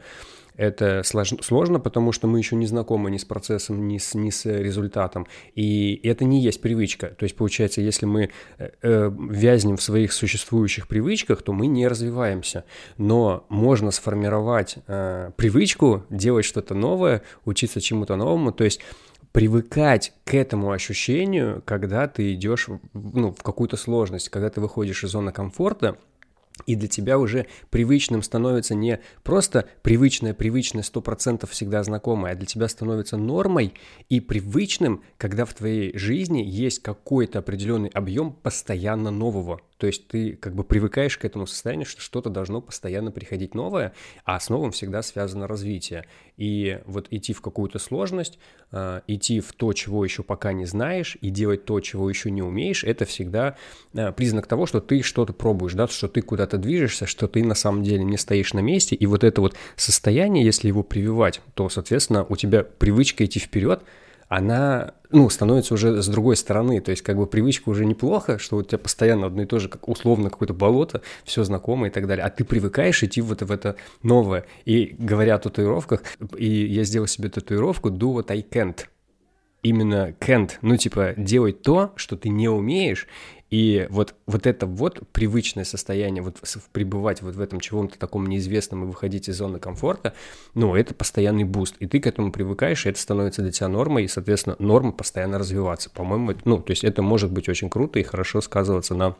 это 0.56 1.02
сложно, 1.04 1.80
потому 1.80 2.12
что 2.12 2.26
мы 2.26 2.38
еще 2.38 2.54
не 2.54 2.66
знакомы 2.66 3.10
ни 3.10 3.16
с 3.16 3.24
процессом, 3.24 3.88
ни 3.88 3.96
с, 3.96 4.14
ни 4.14 4.28
с 4.28 4.44
результатом. 4.44 5.26
И 5.54 5.98
это 6.02 6.26
не 6.26 6.42
есть 6.42 6.60
привычка. 6.60 7.06
То 7.06 7.22
есть, 7.24 7.34
получается, 7.34 7.80
если 7.80 8.04
мы 8.04 8.28
э, 8.58 8.70
э, 8.82 9.10
вязнем 9.30 9.76
в 9.76 9.82
своих 9.82 10.12
существующих 10.12 10.86
привычках, 10.86 11.40
то 11.40 11.54
мы 11.54 11.66
не 11.66 11.88
развиваемся. 11.88 12.64
Но 12.98 13.46
можно 13.48 13.90
сформировать 13.90 14.76
э, 14.86 15.30
привычку, 15.36 16.04
делать 16.10 16.44
что-то 16.44 16.74
новое, 16.74 17.22
учиться 17.46 17.80
чему-то 17.80 18.16
новому. 18.16 18.52
То 18.52 18.64
есть 18.64 18.80
привыкать 19.32 20.12
к 20.24 20.34
этому 20.34 20.72
ощущению, 20.72 21.62
когда 21.64 22.06
ты 22.06 22.34
идешь 22.34 22.68
ну, 22.92 23.32
в 23.32 23.42
какую-то 23.42 23.78
сложность, 23.78 24.28
когда 24.28 24.50
ты 24.50 24.60
выходишь 24.60 25.04
из 25.04 25.10
зоны 25.10 25.32
комфорта, 25.32 25.96
и 26.66 26.74
для 26.74 26.88
тебя 26.88 27.18
уже 27.18 27.46
привычным 27.70 28.22
становится 28.22 28.74
не 28.74 29.00
просто 29.22 29.66
привычное, 29.82 30.34
привычное, 30.34 30.82
сто 30.82 31.00
процентов 31.00 31.50
всегда 31.50 31.82
знакомое, 31.82 32.32
а 32.32 32.34
для 32.34 32.46
тебя 32.46 32.68
становится 32.68 33.16
нормой 33.16 33.74
и 34.08 34.20
привычным, 34.20 35.02
когда 35.18 35.44
в 35.44 35.54
твоей 35.54 35.96
жизни 35.96 36.42
есть 36.46 36.80
какой-то 36.82 37.38
определенный 37.40 37.88
объем 37.90 38.32
постоянно 38.32 39.10
нового. 39.10 39.60
То 39.80 39.86
есть 39.86 40.08
ты 40.08 40.36
как 40.36 40.54
бы 40.54 40.62
привыкаешь 40.62 41.16
к 41.16 41.24
этому 41.24 41.46
состоянию, 41.46 41.86
что 41.86 42.02
что-то 42.02 42.28
должно 42.28 42.60
постоянно 42.60 43.10
приходить 43.10 43.54
новое, 43.54 43.94
а 44.26 44.38
с 44.38 44.50
новым 44.50 44.72
всегда 44.72 45.00
связано 45.00 45.46
развитие. 45.46 46.04
И 46.36 46.80
вот 46.84 47.06
идти 47.10 47.32
в 47.32 47.40
какую-то 47.40 47.78
сложность, 47.78 48.38
э, 48.72 49.00
идти 49.06 49.40
в 49.40 49.54
то, 49.54 49.72
чего 49.72 50.04
еще 50.04 50.22
пока 50.22 50.52
не 50.52 50.66
знаешь, 50.66 51.16
и 51.22 51.30
делать 51.30 51.64
то, 51.64 51.80
чего 51.80 52.10
еще 52.10 52.30
не 52.30 52.42
умеешь, 52.42 52.84
это 52.84 53.06
всегда 53.06 53.56
э, 53.94 54.12
признак 54.12 54.46
того, 54.46 54.66
что 54.66 54.80
ты 54.82 55.00
что-то 55.00 55.32
пробуешь, 55.32 55.72
да, 55.72 55.88
что 55.88 56.08
ты 56.08 56.20
куда-то 56.20 56.58
движешься, 56.58 57.06
что 57.06 57.26
ты 57.26 57.42
на 57.42 57.54
самом 57.54 57.82
деле 57.82 58.04
не 58.04 58.18
стоишь 58.18 58.52
на 58.52 58.60
месте. 58.60 58.94
И 58.96 59.06
вот 59.06 59.24
это 59.24 59.40
вот 59.40 59.56
состояние, 59.76 60.44
если 60.44 60.68
его 60.68 60.82
прививать, 60.82 61.40
то, 61.54 61.70
соответственно, 61.70 62.26
у 62.28 62.36
тебя 62.36 62.64
привычка 62.64 63.24
идти 63.24 63.40
вперед– 63.40 63.82
она, 64.30 64.94
ну, 65.10 65.28
становится 65.28 65.74
уже 65.74 66.00
с 66.00 66.06
другой 66.06 66.36
стороны. 66.36 66.80
То 66.80 66.92
есть, 66.92 67.02
как 67.02 67.16
бы 67.16 67.26
привычка 67.26 67.68
уже 67.68 67.84
неплохо, 67.84 68.38
что 68.38 68.58
у 68.58 68.62
тебя 68.62 68.78
постоянно 68.78 69.26
одно 69.26 69.42
и 69.42 69.46
то 69.46 69.58
же, 69.58 69.68
как 69.68 69.88
условно 69.88 70.30
какое-то 70.30 70.54
болото, 70.54 71.02
все 71.24 71.42
знакомое 71.42 71.90
и 71.90 71.92
так 71.92 72.06
далее. 72.06 72.24
А 72.24 72.30
ты 72.30 72.44
привыкаешь 72.44 73.02
идти 73.02 73.20
вот 73.20 73.42
в 73.42 73.50
это 73.50 73.74
новое. 74.04 74.46
И 74.64 74.94
говоря 74.96 75.34
о 75.34 75.38
татуировках, 75.40 76.04
и 76.36 76.46
я 76.46 76.84
сделал 76.84 77.08
себе 77.08 77.28
татуировку 77.28 77.90
«Do 77.90 78.14
what 78.14 78.30
I 78.30 78.46
can't». 78.48 78.78
Именно 79.64 80.14
can't, 80.20 80.52
ну, 80.62 80.76
типа, 80.76 81.14
делать 81.16 81.62
то, 81.62 81.92
что 81.96 82.16
ты 82.16 82.28
не 82.28 82.48
умеешь, 82.48 83.08
и 83.50 83.88
вот, 83.90 84.14
вот 84.26 84.46
это 84.46 84.66
вот 84.66 85.00
привычное 85.12 85.64
состояние, 85.64 86.22
вот 86.22 86.36
пребывать 86.72 87.20
вот 87.20 87.34
в 87.34 87.40
этом 87.40 87.58
чего-то 87.58 87.98
таком 87.98 88.26
неизвестном 88.26 88.84
и 88.84 88.86
выходить 88.86 89.28
из 89.28 89.36
зоны 89.36 89.58
комфорта, 89.58 90.14
ну, 90.54 90.76
это 90.76 90.94
постоянный 90.94 91.42
буст. 91.42 91.74
И 91.80 91.86
ты 91.86 91.98
к 91.98 92.06
этому 92.06 92.30
привыкаешь, 92.30 92.86
и 92.86 92.90
это 92.90 93.00
становится 93.00 93.42
для 93.42 93.50
тебя 93.50 93.66
нормой, 93.66 94.04
и, 94.04 94.08
соответственно, 94.08 94.54
норма 94.60 94.92
постоянно 94.92 95.38
развиваться. 95.38 95.90
По-моему, 95.90 96.34
ну, 96.44 96.58
то 96.58 96.70
есть 96.70 96.84
это 96.84 97.02
может 97.02 97.32
быть 97.32 97.48
очень 97.48 97.68
круто 97.68 97.98
и 97.98 98.04
хорошо 98.04 98.40
сказываться 98.40 98.94
на 98.94 99.16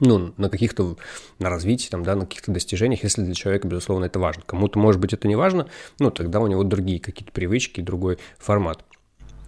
ну, 0.00 0.32
на 0.36 0.48
каких-то, 0.48 0.96
на 1.40 1.50
развитии, 1.50 1.88
там, 1.88 2.04
да, 2.04 2.14
на 2.14 2.26
каких-то 2.26 2.52
достижениях, 2.52 3.02
если 3.02 3.22
для 3.22 3.34
человека, 3.34 3.66
безусловно, 3.66 4.04
это 4.04 4.20
важно. 4.20 4.42
Кому-то, 4.46 4.78
может 4.78 5.00
быть, 5.00 5.12
это 5.12 5.26
не 5.26 5.34
важно, 5.34 5.66
ну, 5.98 6.12
тогда 6.12 6.38
у 6.40 6.46
него 6.46 6.62
другие 6.62 7.00
какие-то 7.00 7.32
привычки, 7.32 7.80
другой 7.80 8.18
формат. 8.38 8.84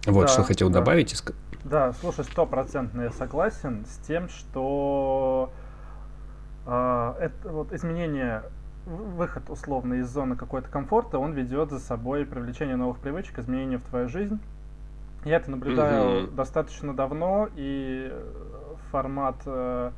Вот, 0.05 0.23
да, 0.23 0.27
что 0.27 0.43
хотел 0.43 0.69
да. 0.69 0.79
добавить. 0.79 1.13
Да, 1.63 1.93
слушай, 1.93 2.25
стопроцентно 2.25 3.01
я 3.01 3.11
согласен 3.11 3.85
с 3.85 3.97
тем, 4.07 4.29
что 4.29 5.51
э, 6.65 7.13
это 7.19 7.49
вот 7.49 7.71
изменение, 7.71 8.43
выход 8.85 9.49
условно 9.49 9.95
из 9.95 10.09
зоны 10.09 10.35
какой-то 10.35 10.69
комфорта, 10.69 11.19
он 11.19 11.33
ведет 11.33 11.69
за 11.69 11.79
собой 11.79 12.25
привлечение 12.25 12.75
новых 12.75 12.97
привычек, 12.97 13.37
изменения 13.37 13.77
в 13.77 13.83
твою 13.83 14.09
жизнь. 14.09 14.39
Я 15.23 15.35
это 15.37 15.51
наблюдаю 15.51 16.23
mm-hmm. 16.23 16.35
достаточно 16.35 16.95
давно, 16.95 17.47
и 17.55 18.11
формат 18.89 19.35
э, 19.45 19.91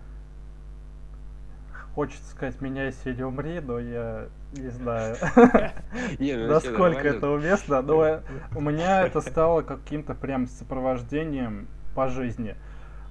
хочется 1.95 2.29
сказать, 2.31 2.59
меняйся 2.59 3.09
или 3.09 3.23
умри, 3.23 3.61
но 3.61 3.79
я 3.79 4.27
не 4.53 4.69
знаю, 4.69 5.15
ну, 6.19 6.47
насколько 6.47 7.07
это 7.07 7.29
уместно, 7.29 7.81
но 7.81 8.19
у 8.55 8.61
меня 8.61 9.05
это 9.05 9.21
стало 9.21 9.61
каким-то 9.61 10.13
прям 10.13 10.47
сопровождением 10.47 11.67
по 11.95 12.07
жизни. 12.07 12.55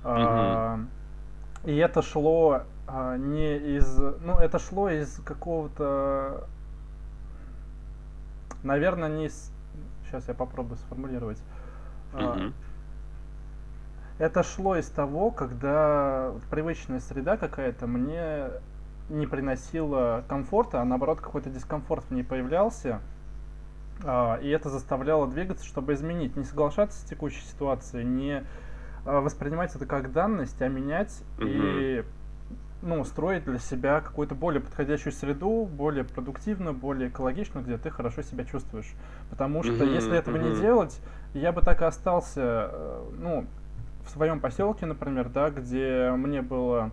А, 0.05 0.81
и 1.65 1.77
это 1.77 2.03
шло 2.03 2.63
а, 2.87 3.17
не 3.17 3.57
из... 3.57 3.99
Ну, 3.99 4.39
это 4.39 4.59
шло 4.59 4.89
из 4.89 5.21
какого-то... 5.25 6.47
Наверное, 8.63 9.09
не 9.09 9.27
из... 9.27 9.53
Сейчас 10.07 10.29
я 10.29 10.35
попробую 10.35 10.79
сформулировать. 10.79 11.39
А, 12.13 12.53
это 14.19 14.43
шло 14.43 14.77
из 14.77 14.89
того, 14.89 15.31
когда 15.31 16.33
привычная 16.51 17.01
среда 17.01 17.37
какая-то 17.37 17.87
мне 17.87 18.51
не 19.13 19.27
приносила 19.27 20.25
комфорта, 20.29 20.81
а 20.81 20.85
наоборот 20.85 21.21
какой-то 21.21 21.51
дискомфорт 21.51 22.05
в 22.07 22.11
ней 22.13 22.25
появлялся. 22.25 23.01
А, 24.05 24.39
и 24.43 24.49
это 24.49 24.69
заставляло 24.69 25.29
двигаться, 25.29 25.65
чтобы 25.65 25.93
изменить, 25.93 26.37
не 26.37 26.45
соглашаться 26.45 26.99
с 26.99 27.05
текущей 27.05 27.43
ситуацией, 27.43 28.05
не 28.05 28.43
а, 29.05 29.21
воспринимать 29.21 29.75
это 29.77 29.87
как 29.87 30.13
данность, 30.13 30.61
а 30.63 30.69
менять 30.69 31.23
угу. 31.39 31.47
и 31.47 32.05
ну, 32.81 33.05
строить 33.05 33.45
для 33.45 33.59
себя 33.59 34.01
какую-то 34.01 34.35
более 34.35 34.61
подходящую 34.61 35.13
среду, 35.13 35.67
более 35.67 36.05
продуктивную, 36.05 36.75
более 36.75 37.11
экологичную, 37.11 37.65
где 37.65 37.79
ты 37.79 37.91
хорошо 37.91 38.23
себя 38.23 38.45
чувствуешь. 38.45 38.93
Потому 39.31 39.63
что 39.63 39.85
mm 39.85 39.95
если 39.95 40.17
этого 40.17 40.37
mm 40.37 40.51
не 40.51 40.61
делать, 40.61 41.01
я 41.35 41.53
бы 41.53 41.61
так 41.61 41.81
и 41.83 41.85
остался, 41.85 42.41
э, 42.73 43.05
ну, 43.19 43.47
в 44.05 44.11
своем 44.11 44.41
поселке, 44.41 44.87
например, 44.87 45.29
да, 45.29 45.51
где 45.51 46.11
мне 46.17 46.43
было 46.43 46.91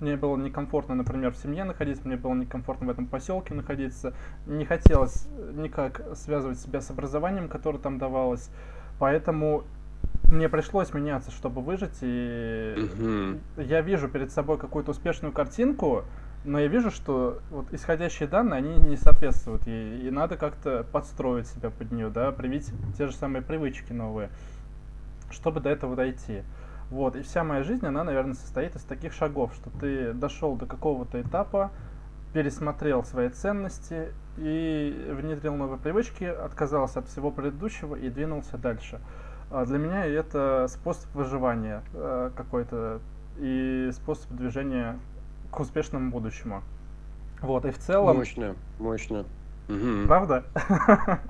мне 0.00 0.16
было 0.16 0.36
некомфортно, 0.36 0.94
например, 0.94 1.32
в 1.32 1.36
семье 1.36 1.64
находиться, 1.64 2.06
мне 2.06 2.16
было 2.16 2.34
некомфортно 2.34 2.86
в 2.86 2.90
этом 2.90 3.06
поселке 3.06 3.54
находиться. 3.54 4.14
Не 4.46 4.64
хотелось 4.64 5.28
никак 5.54 6.02
связывать 6.14 6.58
себя 6.58 6.80
с 6.80 6.90
образованием, 6.90 7.48
которое 7.48 7.78
там 7.78 7.98
давалось. 7.98 8.50
Поэтому 8.98 9.64
мне 10.24 10.48
пришлось 10.48 10.92
меняться, 10.94 11.30
чтобы 11.30 11.60
выжить. 11.60 11.98
И 12.02 12.74
угу. 12.76 13.62
я 13.62 13.80
вижу 13.80 14.08
перед 14.08 14.32
собой 14.32 14.58
какую-то 14.58 14.92
успешную 14.92 15.32
картинку, 15.32 16.04
но 16.44 16.58
я 16.58 16.68
вижу, 16.68 16.90
что 16.90 17.40
вот 17.50 17.72
исходящие 17.72 18.28
данные, 18.28 18.58
они 18.58 18.76
не 18.88 18.96
соответствуют 18.96 19.66
ей. 19.66 20.06
И 20.06 20.10
надо 20.10 20.36
как-то 20.36 20.86
подстроить 20.90 21.46
себя 21.48 21.70
под 21.70 21.92
нее, 21.92 22.08
да, 22.08 22.32
привить 22.32 22.70
те 22.96 23.06
же 23.06 23.12
самые 23.12 23.42
привычки 23.42 23.92
новые, 23.92 24.30
чтобы 25.30 25.60
до 25.60 25.68
этого 25.68 25.96
дойти. 25.96 26.42
Вот, 26.90 27.14
и 27.14 27.22
вся 27.22 27.44
моя 27.44 27.62
жизнь, 27.62 27.86
она, 27.86 28.02
наверное, 28.02 28.34
состоит 28.34 28.74
из 28.74 28.82
таких 28.82 29.12
шагов, 29.12 29.54
что 29.54 29.70
ты 29.78 30.12
дошел 30.12 30.56
до 30.56 30.66
какого-то 30.66 31.20
этапа, 31.20 31.70
пересмотрел 32.32 33.04
свои 33.04 33.28
ценности 33.28 34.12
и 34.36 35.08
внедрил 35.12 35.54
новые 35.54 35.78
привычки, 35.78 36.24
отказался 36.24 37.00
от 37.00 37.08
всего 37.08 37.30
предыдущего 37.30 37.94
и 37.94 38.08
двинулся 38.08 38.58
дальше. 38.58 39.00
А 39.50 39.64
для 39.66 39.78
меня 39.78 40.04
это 40.04 40.66
способ 40.68 41.12
выживания 41.14 41.82
э, 41.94 42.30
какой-то 42.36 43.00
и 43.38 43.90
способ 43.92 44.30
движения 44.32 44.98
к 45.50 45.60
успешному 45.60 46.10
будущему. 46.10 46.62
Вот, 47.40 47.64
и 47.66 47.70
в 47.70 47.78
целом... 47.78 48.16
Мощно, 48.16 48.54
мощно. 48.78 49.24
Правда? 50.06 50.44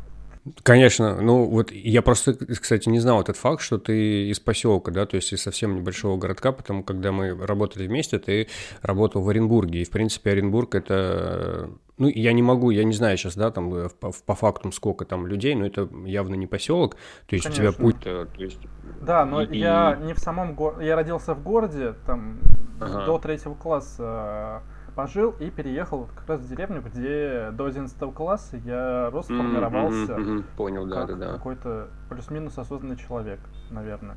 Конечно, 0.63 1.21
ну 1.21 1.45
вот 1.47 1.71
я 1.73 2.03
просто, 2.03 2.35
кстати, 2.35 2.89
не 2.89 3.01
знал 3.01 3.21
этот 3.21 3.37
факт, 3.37 3.63
что 3.63 3.79
ты 3.79 4.29
из 4.29 4.41
поселка, 4.41 4.91
да, 4.91 5.07
то 5.07 5.17
есть 5.17 5.33
из 5.33 5.43
совсем 5.43 5.77
небольшого 5.77 6.17
городка, 6.17 6.53
потому 6.53 6.83
когда 6.83 7.13
мы 7.13 7.35
работали 7.35 7.87
вместе, 7.87 8.19
ты 8.19 8.49
работал 8.83 9.23
в 9.23 9.29
Оренбурге, 9.29 9.83
и 9.83 9.85
в 9.85 9.91
принципе 9.91 10.31
Оренбург 10.31 10.75
это, 10.75 11.71
ну 11.99 12.09
я 12.09 12.33
не 12.33 12.43
могу, 12.43 12.71
я 12.71 12.85
не 12.85 12.93
знаю 12.93 13.17
сейчас, 13.17 13.37
да, 13.37 13.51
там 13.51 13.75
э, 13.75 13.89
по, 13.89 14.13
по 14.25 14.35
фактам 14.35 14.73
сколько 14.73 15.05
там 15.05 15.27
людей, 15.27 15.55
но 15.55 15.67
это 15.67 15.89
явно 16.05 16.35
не 16.35 16.47
поселок, 16.47 16.97
то 17.27 17.35
есть 17.35 17.45
Конечно. 17.45 17.69
у 17.69 17.73
тебя 17.73 17.83
путь, 17.83 18.01
то 18.01 18.29
есть. 18.39 18.61
Да, 19.01 19.25
но 19.25 19.43
и... 19.43 19.59
я 19.59 19.99
не 20.03 20.15
в 20.15 20.19
самом 20.19 20.55
городе, 20.55 20.87
я 20.87 20.97
родился 20.97 21.35
в 21.35 21.43
городе, 21.43 21.95
там 22.07 22.41
ага. 22.81 23.05
до 23.05 23.19
третьего 23.19 23.55
класса 23.55 24.63
пожил 25.01 25.35
и 25.39 25.51
переехал 25.51 26.09
как 26.15 26.29
раз 26.29 26.41
в 26.41 26.49
деревню, 26.49 26.83
где 26.83 27.51
до 27.53 27.67
11 27.67 27.97
класса 28.15 28.59
я 28.65 29.11
рос, 29.11 29.27
формировался. 29.27 30.13
Mm-hmm, 30.13 30.39
mm-hmm. 30.39 30.45
Понял, 30.57 30.87
да, 30.87 31.07
да, 31.07 31.15
да. 31.15 31.33
Какой-то 31.33 31.89
плюс-минус 32.09 32.59
осознанный 32.59 32.97
человек, 32.97 33.41
наверное. 33.71 34.17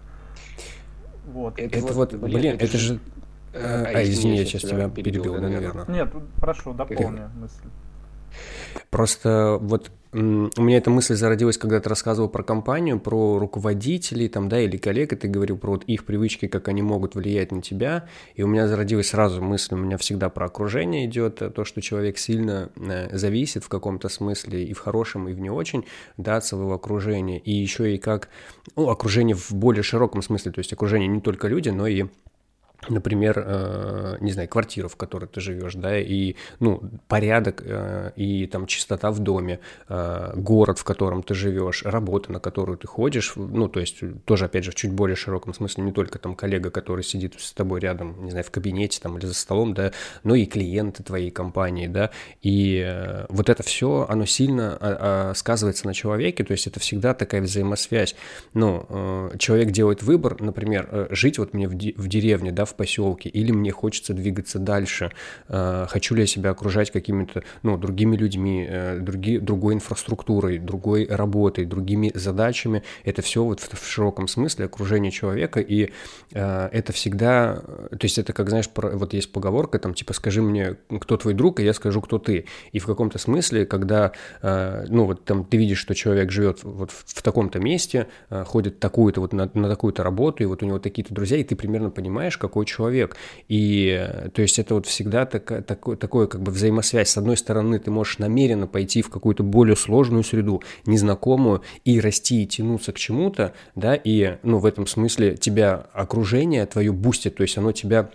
Вот. 1.27 1.57
Это, 1.57 1.79
это 1.79 1.93
вот, 1.93 2.13
блин, 2.13 2.33
блин 2.33 2.55
это, 2.55 2.65
это 2.65 2.77
же... 2.77 2.99
А, 3.53 3.83
а 3.85 4.03
извини, 4.03 4.37
я 4.37 4.45
сейчас 4.45 4.63
тебя 4.63 4.89
перебил, 4.89 5.35
да, 5.35 5.41
наверное. 5.41 5.85
Нет, 5.87 6.11
прошу, 6.37 6.73
дополни 6.73 7.21
мысль. 7.35 7.67
Просто 8.89 9.57
вот 9.61 9.91
у 10.13 10.61
меня 10.61 10.77
эта 10.77 10.89
мысль 10.89 11.15
зародилась, 11.15 11.57
когда 11.57 11.79
ты 11.79 11.89
рассказывал 11.89 12.29
про 12.29 12.43
компанию, 12.43 12.99
про 12.99 13.39
руководителей 13.39 14.29
там, 14.29 14.47
да, 14.47 14.61
или 14.61 14.77
коллег, 14.77 15.13
и 15.13 15.15
ты 15.15 15.27
говорил 15.27 15.57
про 15.57 15.71
вот 15.71 15.83
их 15.85 16.05
привычки, 16.05 16.47
как 16.47 16.67
они 16.67 16.81
могут 16.81 17.15
влиять 17.15 17.51
на 17.51 17.61
тебя, 17.61 18.07
и 18.35 18.43
у 18.43 18.47
меня 18.47 18.67
зародилась 18.67 19.09
сразу 19.09 19.41
мысль, 19.41 19.73
у 19.73 19.77
меня 19.77 19.97
всегда 19.97 20.29
про 20.29 20.45
окружение 20.45 21.05
идет, 21.05 21.41
то, 21.53 21.65
что 21.65 21.81
человек 21.81 22.17
сильно 22.17 22.69
э, 22.75 23.15
зависит 23.17 23.63
в 23.63 23.69
каком-то 23.69 24.07
смысле, 24.09 24.63
и 24.63 24.73
в 24.73 24.79
хорошем, 24.79 25.27
и 25.29 25.33
в 25.33 25.39
не 25.39 25.49
очень, 25.49 25.85
да, 26.17 26.37
от 26.37 26.45
своего 26.45 26.73
окружения, 26.73 27.39
и 27.39 27.51
еще 27.51 27.95
и 27.95 27.97
как, 27.97 28.29
ну, 28.75 28.89
окружение 28.89 29.35
в 29.35 29.51
более 29.51 29.83
широком 29.83 30.21
смысле, 30.21 30.51
то 30.51 30.59
есть 30.59 30.73
окружение 30.73 31.07
не 31.07 31.21
только 31.21 31.47
люди, 31.47 31.69
но 31.69 31.87
и 31.87 32.05
например, 32.89 33.43
э, 33.45 34.17
не 34.19 34.31
знаю, 34.31 34.47
квартиру, 34.49 34.89
в 34.89 34.95
которой 34.95 35.25
ты 35.25 35.41
живешь, 35.41 35.75
да, 35.75 35.97
и, 35.99 36.35
ну, 36.59 36.81
порядок 37.07 37.61
э, 37.65 38.11
и 38.15 38.47
там 38.47 38.67
чистота 38.67 39.11
в 39.11 39.19
доме, 39.19 39.59
э, 39.89 40.33
город, 40.35 40.79
в 40.79 40.83
котором 40.83 41.23
ты 41.23 41.33
живешь, 41.33 41.83
работа, 41.83 42.31
на 42.31 42.39
которую 42.39 42.77
ты 42.77 42.87
ходишь, 42.87 43.33
ну, 43.35 43.67
то 43.67 43.79
есть 43.79 44.01
тоже, 44.25 44.45
опять 44.45 44.63
же, 44.63 44.71
в 44.71 44.75
чуть 44.75 44.91
более 44.91 45.15
широком 45.15 45.53
смысле, 45.53 45.83
не 45.83 45.91
только 45.91 46.19
там 46.19 46.35
коллега, 46.35 46.71
который 46.71 47.03
сидит 47.03 47.35
с 47.39 47.53
тобой 47.53 47.79
рядом, 47.79 48.23
не 48.23 48.31
знаю, 48.31 48.45
в 48.45 48.51
кабинете 48.51 48.99
там 49.01 49.17
или 49.17 49.25
за 49.25 49.33
столом, 49.33 49.73
да, 49.73 49.91
но 50.23 50.35
и 50.35 50.45
клиенты 50.45 51.03
твоей 51.03 51.31
компании, 51.31 51.87
да, 51.87 52.11
и 52.41 53.25
вот 53.29 53.49
это 53.49 53.63
все, 53.63 54.05
оно 54.09 54.25
сильно 54.25 54.77
а, 54.79 55.31
а, 55.31 55.33
сказывается 55.33 55.87
на 55.87 55.93
человеке, 55.93 56.43
то 56.43 56.51
есть 56.51 56.67
это 56.67 56.79
всегда 56.79 57.13
такая 57.13 57.41
взаимосвязь, 57.41 58.15
ну, 58.53 59.31
человек 59.37 59.71
делает 59.71 60.03
выбор, 60.03 60.41
например, 60.41 61.07
жить 61.11 61.37
вот 61.37 61.53
мне 61.53 61.67
в, 61.67 62.07
деревне, 62.07 62.51
да, 62.51 62.65
в 62.65 62.72
в 62.73 62.75
поселке, 62.75 63.29
или 63.29 63.51
мне 63.51 63.71
хочется 63.71 64.13
двигаться 64.13 64.59
дальше, 64.59 65.11
э, 65.47 65.85
хочу 65.89 66.15
ли 66.15 66.21
я 66.21 66.27
себя 66.27 66.49
окружать 66.49 66.91
какими-то, 66.91 67.43
ну, 67.61 67.77
другими 67.77 68.15
людьми, 68.15 68.65
э, 68.67 68.99
други, 68.99 69.37
другой 69.37 69.75
инфраструктурой, 69.75 70.57
другой 70.57 71.07
работой, 71.07 71.65
другими 71.65 72.11
задачами, 72.15 72.83
это 73.03 73.21
все 73.21 73.43
вот 73.43 73.59
в, 73.59 73.73
в 73.73 73.87
широком 73.87 74.27
смысле 74.27 74.65
окружение 74.65 75.11
человека, 75.11 75.59
и 75.59 75.91
э, 76.31 76.69
это 76.71 76.93
всегда, 76.93 77.61
то 77.91 77.99
есть 78.01 78.17
это 78.17 78.33
как, 78.33 78.49
знаешь, 78.49 78.69
про, 78.69 78.89
вот 78.89 79.13
есть 79.13 79.31
поговорка, 79.31 79.79
там, 79.79 79.93
типа, 79.93 80.13
скажи 80.13 80.41
мне, 80.41 80.75
кто 80.99 81.17
твой 81.17 81.33
друг, 81.33 81.59
и 81.59 81.63
я 81.63 81.73
скажу, 81.73 82.01
кто 82.01 82.17
ты, 82.17 82.45
и 82.71 82.79
в 82.79 82.85
каком-то 82.85 83.19
смысле, 83.19 83.65
когда, 83.65 84.11
ну, 84.41 85.05
вот 85.05 85.25
там 85.25 85.45
ты 85.45 85.57
видишь, 85.57 85.77
что 85.77 85.93
человек 85.93 86.31
живет 86.31 86.63
вот 86.63 86.91
в, 86.91 87.03
в 87.05 87.21
таком-то 87.21 87.59
месте, 87.59 88.07
ходит 88.29 88.79
такую-то 88.79 89.21
вот 89.21 89.33
на, 89.33 89.49
на 89.53 89.69
такую-то 89.69 90.03
работу, 90.03 90.43
и 90.43 90.45
вот 90.45 90.63
у 90.63 90.65
него 90.65 90.79
такие-то 90.79 91.13
друзья, 91.13 91.37
и 91.37 91.43
ты 91.43 91.55
примерно 91.55 91.89
понимаешь, 91.89 92.37
какой 92.37 92.62
другой 92.63 92.65
человек. 92.65 93.15
И 93.49 94.09
то 94.33 94.41
есть 94.41 94.59
это 94.59 94.75
вот 94.75 94.85
всегда 94.85 95.25
так, 95.25 95.65
такое, 95.65 95.95
такое 95.95 96.27
как 96.27 96.41
бы 96.41 96.51
взаимосвязь. 96.51 97.09
С 97.09 97.17
одной 97.17 97.37
стороны, 97.37 97.79
ты 97.79 97.91
можешь 97.91 98.19
намеренно 98.19 98.67
пойти 98.67 99.01
в 99.01 99.09
какую-то 99.09 99.43
более 99.43 99.75
сложную 99.75 100.23
среду, 100.23 100.61
незнакомую, 100.85 101.61
и 101.85 101.99
расти 101.99 102.43
и 102.43 102.47
тянуться 102.47 102.91
к 102.91 102.97
чему-то, 102.97 103.53
да, 103.75 103.95
и, 103.95 104.37
ну, 104.43 104.59
в 104.59 104.65
этом 104.65 104.87
смысле 104.87 105.35
тебя 105.35 105.87
окружение 105.93 106.65
твое 106.65 106.91
бустит, 106.91 107.35
то 107.35 107.43
есть 107.43 107.57
оно 107.57 107.71
тебя 107.71 108.09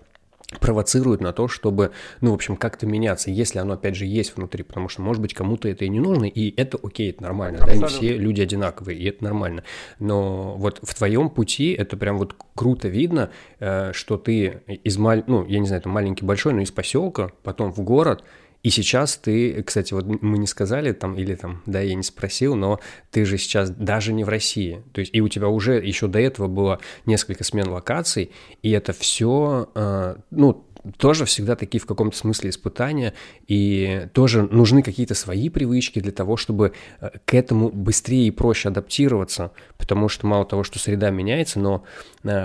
провоцирует 0.60 1.20
на 1.20 1.32
то, 1.32 1.46
чтобы, 1.46 1.92
ну, 2.22 2.30
в 2.30 2.34
общем, 2.34 2.56
как-то 2.56 2.86
меняться, 2.86 3.30
если 3.30 3.58
оно, 3.58 3.74
опять 3.74 3.94
же, 3.94 4.06
есть 4.06 4.34
внутри, 4.34 4.62
потому 4.62 4.88
что, 4.88 5.02
может 5.02 5.20
быть, 5.20 5.34
кому-то 5.34 5.68
это 5.68 5.84
и 5.84 5.88
не 5.90 6.00
нужно, 6.00 6.24
и 6.24 6.58
это 6.58 6.78
окей, 6.82 7.10
это 7.10 7.22
нормально, 7.22 7.58
Абсолютно. 7.58 7.80
да, 7.80 7.86
не 7.86 7.98
все 7.98 8.16
люди 8.16 8.40
одинаковые, 8.40 8.98
и 8.98 9.04
это 9.04 9.24
нормально, 9.24 9.64
но 9.98 10.56
вот 10.56 10.80
в 10.82 10.94
твоем 10.94 11.28
пути 11.28 11.72
это 11.72 11.98
прям 11.98 12.16
вот 12.16 12.34
круто 12.54 12.88
видно, 12.88 13.30
э, 13.60 13.92
что 13.92 14.16
ты 14.16 14.62
из, 14.66 14.96
маль... 14.96 15.22
ну, 15.26 15.44
я 15.46 15.58
не 15.58 15.66
знаю, 15.66 15.80
это 15.80 15.90
маленький 15.90 16.24
большой, 16.24 16.54
но 16.54 16.62
из 16.62 16.70
поселка, 16.70 17.30
потом 17.42 17.70
в 17.70 17.80
город, 17.82 18.24
и 18.62 18.70
сейчас 18.70 19.16
ты, 19.16 19.62
кстати, 19.62 19.94
вот 19.94 20.06
мы 20.06 20.38
не 20.38 20.46
сказали 20.46 20.92
там, 20.92 21.16
или 21.16 21.34
там, 21.34 21.62
да, 21.66 21.80
я 21.80 21.94
не 21.94 22.02
спросил, 22.02 22.56
но 22.56 22.80
ты 23.10 23.24
же 23.24 23.38
сейчас 23.38 23.70
даже 23.70 24.12
не 24.12 24.24
в 24.24 24.28
России. 24.28 24.82
То 24.92 25.00
есть 25.00 25.14
и 25.14 25.20
у 25.20 25.28
тебя 25.28 25.48
уже 25.48 25.74
еще 25.74 26.08
до 26.08 26.18
этого 26.18 26.48
было 26.48 26.80
несколько 27.06 27.44
смен 27.44 27.68
локаций, 27.68 28.32
и 28.62 28.70
это 28.70 28.92
все, 28.92 29.70
э, 29.74 30.16
ну, 30.30 30.64
тоже 30.96 31.24
всегда 31.24 31.56
такие 31.56 31.80
в 31.80 31.86
каком-то 31.86 32.16
смысле 32.16 32.50
испытания, 32.50 33.14
и 33.46 34.08
тоже 34.12 34.42
нужны 34.42 34.82
какие-то 34.82 35.14
свои 35.14 35.48
привычки 35.48 36.00
для 36.00 36.12
того, 36.12 36.36
чтобы 36.36 36.72
э, 37.00 37.10
к 37.24 37.34
этому 37.34 37.68
быстрее 37.68 38.26
и 38.26 38.30
проще 38.30 38.68
адаптироваться, 38.68 39.52
потому 39.76 40.08
что 40.08 40.26
мало 40.26 40.44
того, 40.44 40.64
что 40.64 40.78
среда 40.78 41.10
меняется, 41.10 41.60
но 41.60 41.84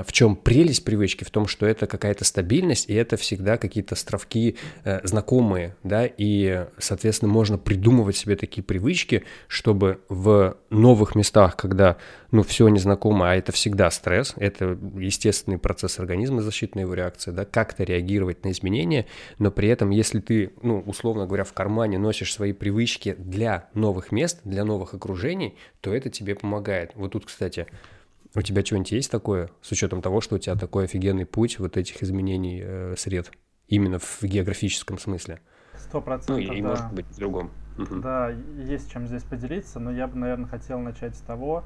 в 0.05 0.11
чем 0.11 0.35
прелесть 0.35 0.85
привычки? 0.85 1.23
В 1.23 1.31
том, 1.31 1.47
что 1.47 1.65
это 1.65 1.87
какая-то 1.87 2.25
стабильность, 2.25 2.89
и 2.89 2.93
это 2.93 3.17
всегда 3.17 3.57
какие-то 3.57 3.95
островки 3.95 4.57
э, 4.83 5.05
знакомые, 5.05 5.75
да, 5.83 6.05
и, 6.05 6.67
соответственно, 6.77 7.31
можно 7.31 7.57
придумывать 7.57 8.15
себе 8.15 8.35
такие 8.35 8.63
привычки, 8.63 9.23
чтобы 9.47 10.01
в 10.09 10.57
новых 10.69 11.15
местах, 11.15 11.57
когда, 11.57 11.97
ну, 12.31 12.43
все 12.43 12.67
незнакомо, 12.67 13.31
а 13.31 13.35
это 13.35 13.51
всегда 13.51 13.89
стресс, 13.91 14.33
это 14.37 14.77
естественный 14.97 15.57
процесс 15.57 15.99
организма, 15.99 16.41
защитная 16.41 16.83
его 16.83 16.93
реакция, 16.93 17.33
да, 17.33 17.45
как-то 17.45 17.83
реагировать 17.83 18.43
на 18.43 18.51
изменения, 18.51 19.05
но 19.39 19.51
при 19.51 19.69
этом, 19.69 19.89
если 19.89 20.19
ты, 20.19 20.53
ну, 20.61 20.79
условно 20.85 21.25
говоря, 21.25 21.43
в 21.43 21.53
кармане 21.53 21.97
носишь 21.97 22.33
свои 22.33 22.53
привычки 22.53 23.15
для 23.17 23.69
новых 23.73 24.11
мест, 24.11 24.39
для 24.43 24.63
новых 24.63 24.93
окружений, 24.93 25.55
то 25.81 25.93
это 25.93 26.09
тебе 26.09 26.35
помогает. 26.35 26.91
Вот 26.95 27.11
тут, 27.13 27.25
кстати, 27.25 27.67
у 28.35 28.41
тебя 28.41 28.65
что-нибудь 28.65 28.91
есть 28.91 29.11
такое, 29.11 29.49
с 29.61 29.71
учетом 29.71 30.01
того, 30.01 30.21
что 30.21 30.35
у 30.35 30.39
тебя 30.39 30.55
такой 30.55 30.85
офигенный 30.85 31.25
путь 31.25 31.59
вот 31.59 31.77
этих 31.77 32.01
изменений 32.01 32.61
э, 32.63 32.95
сред, 32.97 33.31
именно 33.67 33.99
в 33.99 34.23
географическом 34.23 34.97
смысле? 34.97 35.39
Сто 35.77 36.01
процентов, 36.01 36.37
Ну, 36.47 36.53
и, 36.53 36.61
да. 36.61 36.67
может 36.69 36.93
быть, 36.93 37.05
в 37.07 37.17
другом. 37.17 37.51
Да, 37.77 38.29
есть 38.29 38.91
чем 38.91 39.07
здесь 39.07 39.23
поделиться, 39.23 39.79
но 39.79 39.91
я 39.91 40.07
бы, 40.07 40.17
наверное, 40.17 40.47
хотел 40.47 40.79
начать 40.79 41.15
с 41.15 41.21
того, 41.21 41.63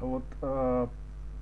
вот 0.00 0.24
э, 0.40 0.86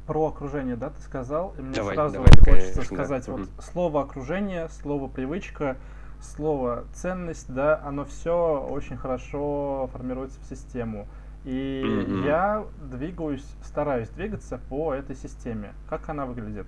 про 0.06 0.26
окружение, 0.26 0.76
да, 0.76 0.90
ты 0.90 1.00
сказал, 1.00 1.54
и 1.56 1.62
мне 1.62 1.74
давай, 1.74 1.94
сразу 1.94 2.14
давай, 2.14 2.28
хочется 2.30 2.74
конечно, 2.74 2.82
сказать, 2.82 3.26
да. 3.26 3.32
вот 3.32 3.40
угу. 3.42 3.48
слово 3.62 4.02
окружение, 4.02 4.68
слово 4.68 5.08
привычка, 5.08 5.76
слово 6.20 6.84
ценность, 6.92 7.52
да, 7.52 7.80
оно 7.84 8.04
все 8.04 8.66
очень 8.68 8.96
хорошо 8.96 9.88
формируется 9.92 10.40
в 10.40 10.44
систему. 10.46 11.06
И 11.44 11.82
mm-hmm. 11.84 12.26
я 12.26 12.64
двигаюсь, 12.82 13.46
стараюсь 13.62 14.08
двигаться 14.10 14.60
по 14.68 14.92
этой 14.92 15.16
системе. 15.16 15.72
Как 15.88 16.08
она 16.08 16.26
выглядит? 16.26 16.66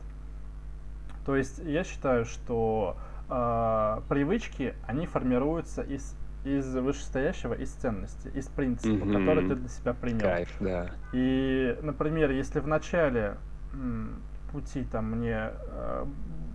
То 1.26 1.36
есть 1.36 1.58
я 1.58 1.84
считаю, 1.84 2.24
что 2.24 2.96
э, 3.28 4.00
привычки, 4.08 4.74
они 4.86 5.06
формируются 5.06 5.82
из, 5.82 6.16
из 6.44 6.74
вышестоящего, 6.74 7.54
из 7.54 7.70
ценности, 7.72 8.28
из 8.28 8.46
принципа, 8.46 9.04
mm-hmm. 9.04 9.18
который 9.18 9.48
ты 9.48 9.54
для 9.56 9.68
себя 9.68 9.92
принял. 9.94 10.20
Кайф, 10.20 10.48
да. 10.58 10.90
И, 11.12 11.78
например, 11.82 12.30
если 12.30 12.60
в 12.60 12.66
начале 12.66 13.36
м, 13.74 14.22
пути 14.52 14.84
там 14.84 15.12
мне 15.12 15.50
э, 15.52 16.06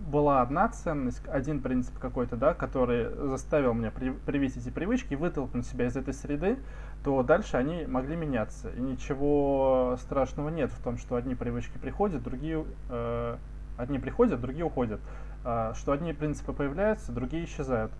была 0.08 0.40
одна 0.42 0.68
ценность, 0.68 1.26
один 1.28 1.60
принцип 1.60 1.98
какой-то, 1.98 2.36
да, 2.36 2.54
который 2.54 3.08
заставил 3.28 3.74
меня 3.74 3.90
при, 3.90 4.10
привить 4.10 4.56
эти 4.56 4.70
привычки 4.70 5.14
вытолкнуть 5.14 5.66
себя 5.66 5.86
из 5.86 5.96
этой 5.96 6.14
среды, 6.14 6.58
то 7.04 7.22
дальше 7.22 7.56
они 7.56 7.86
могли 7.86 8.16
меняться. 8.16 8.70
И 8.70 8.80
ничего 8.80 9.96
страшного 10.02 10.48
нет 10.48 10.70
в 10.70 10.82
том, 10.82 10.98
что 10.98 11.16
одни 11.16 11.34
привычки 11.34 11.78
приходят, 11.78 12.22
другие 12.22 12.64
э, 12.90 13.36
одни 13.76 13.98
приходят, 13.98 14.40
другие 14.40 14.64
уходят. 14.64 15.00
Э, 15.44 15.72
что 15.76 15.92
одни 15.92 16.12
принципы 16.12 16.52
появляются, 16.52 17.12
другие 17.12 17.44
исчезают. 17.44 17.92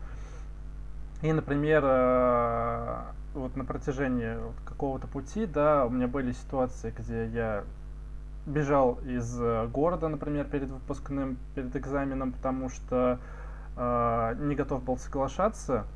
И, 1.23 1.33
например, 1.33 1.83
э, 1.85 2.97
вот 3.35 3.57
на 3.57 3.65
протяжении 3.65 4.37
какого-то 4.65 5.07
пути, 5.07 5.47
да, 5.47 5.85
у 5.85 5.91
меня 5.91 6.07
были 6.07 6.33
ситуации, 6.33 6.93
где 6.97 7.27
я 7.27 7.65
бежал 8.47 8.99
из 9.05 9.41
э, 9.41 9.67
города, 9.69 10.09
например, 10.09 10.47
перед 10.47 10.71
выпускным, 10.71 11.39
перед 11.55 11.75
экзаменом, 11.77 12.33
потому 12.33 12.69
что 12.69 13.19
э, 13.77 14.37
не 14.41 14.55
готов 14.55 14.83
был 14.85 14.97
соглашаться. 14.97 15.87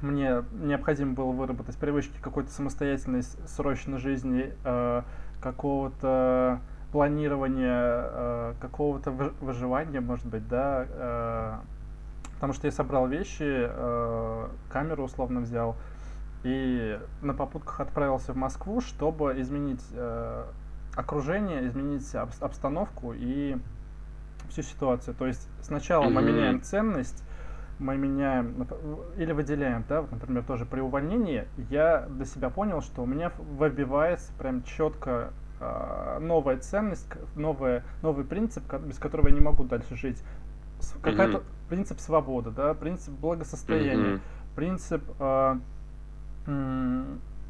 Мне 0.00 0.44
необходимо 0.52 1.14
было 1.14 1.32
выработать 1.32 1.76
привычки 1.76 2.16
какой-то 2.20 2.50
самостоятельной 2.50 3.22
срочной 3.22 3.98
жизни, 3.98 4.54
э, 4.64 5.02
какого-то 5.40 6.60
планирования, 6.92 8.04
э, 8.04 8.54
какого-то 8.60 9.10
выживания, 9.10 10.00
может 10.00 10.26
быть, 10.26 10.46
да, 10.48 10.86
э, 10.88 11.54
потому 12.34 12.52
что 12.52 12.66
я 12.66 12.72
собрал 12.72 13.08
вещи, 13.08 13.42
э, 13.42 14.48
камеру 14.70 15.04
условно 15.04 15.40
взял 15.40 15.76
и 16.44 16.98
на 17.20 17.34
попутках 17.34 17.80
отправился 17.80 18.32
в 18.32 18.36
Москву, 18.36 18.80
чтобы 18.80 19.40
изменить 19.40 19.84
э, 19.92 20.44
окружение, 20.94 21.66
изменить 21.66 22.14
обстановку 22.14 23.12
и 23.14 23.56
всю 24.48 24.62
ситуацию. 24.62 25.14
То 25.14 25.26
есть 25.26 25.48
сначала 25.60 26.04
mm-hmm. 26.04 26.12
мы 26.12 26.22
меняем 26.22 26.62
ценность, 26.62 27.24
мы 27.78 27.96
меняем 27.96 28.66
или 29.16 29.32
выделяем, 29.32 29.84
да, 29.88 30.02
вот, 30.02 30.10
например, 30.10 30.42
тоже 30.44 30.66
при 30.66 30.80
увольнении 30.80 31.46
я 31.70 32.06
для 32.08 32.24
себя 32.24 32.50
понял, 32.50 32.82
что 32.82 33.02
у 33.02 33.06
меня 33.06 33.30
выбивается 33.38 34.32
прям 34.38 34.64
четко 34.64 35.30
э, 35.60 36.18
новая 36.20 36.58
ценность, 36.58 37.06
новая, 37.36 37.84
новый 38.02 38.24
принцип, 38.24 38.62
без 38.86 38.98
которого 38.98 39.28
я 39.28 39.34
не 39.34 39.40
могу 39.40 39.64
дальше 39.64 39.96
жить. 39.96 40.22
Какая-то 41.02 41.38
mm-hmm. 41.38 41.68
принцип 41.68 42.00
свободы, 42.00 42.50
да, 42.50 42.74
принцип 42.74 43.14
благосостояния, 43.14 44.14
mm-hmm. 44.14 44.20
принцип, 44.56 45.02
э, 45.20 45.56
э, 46.46 47.04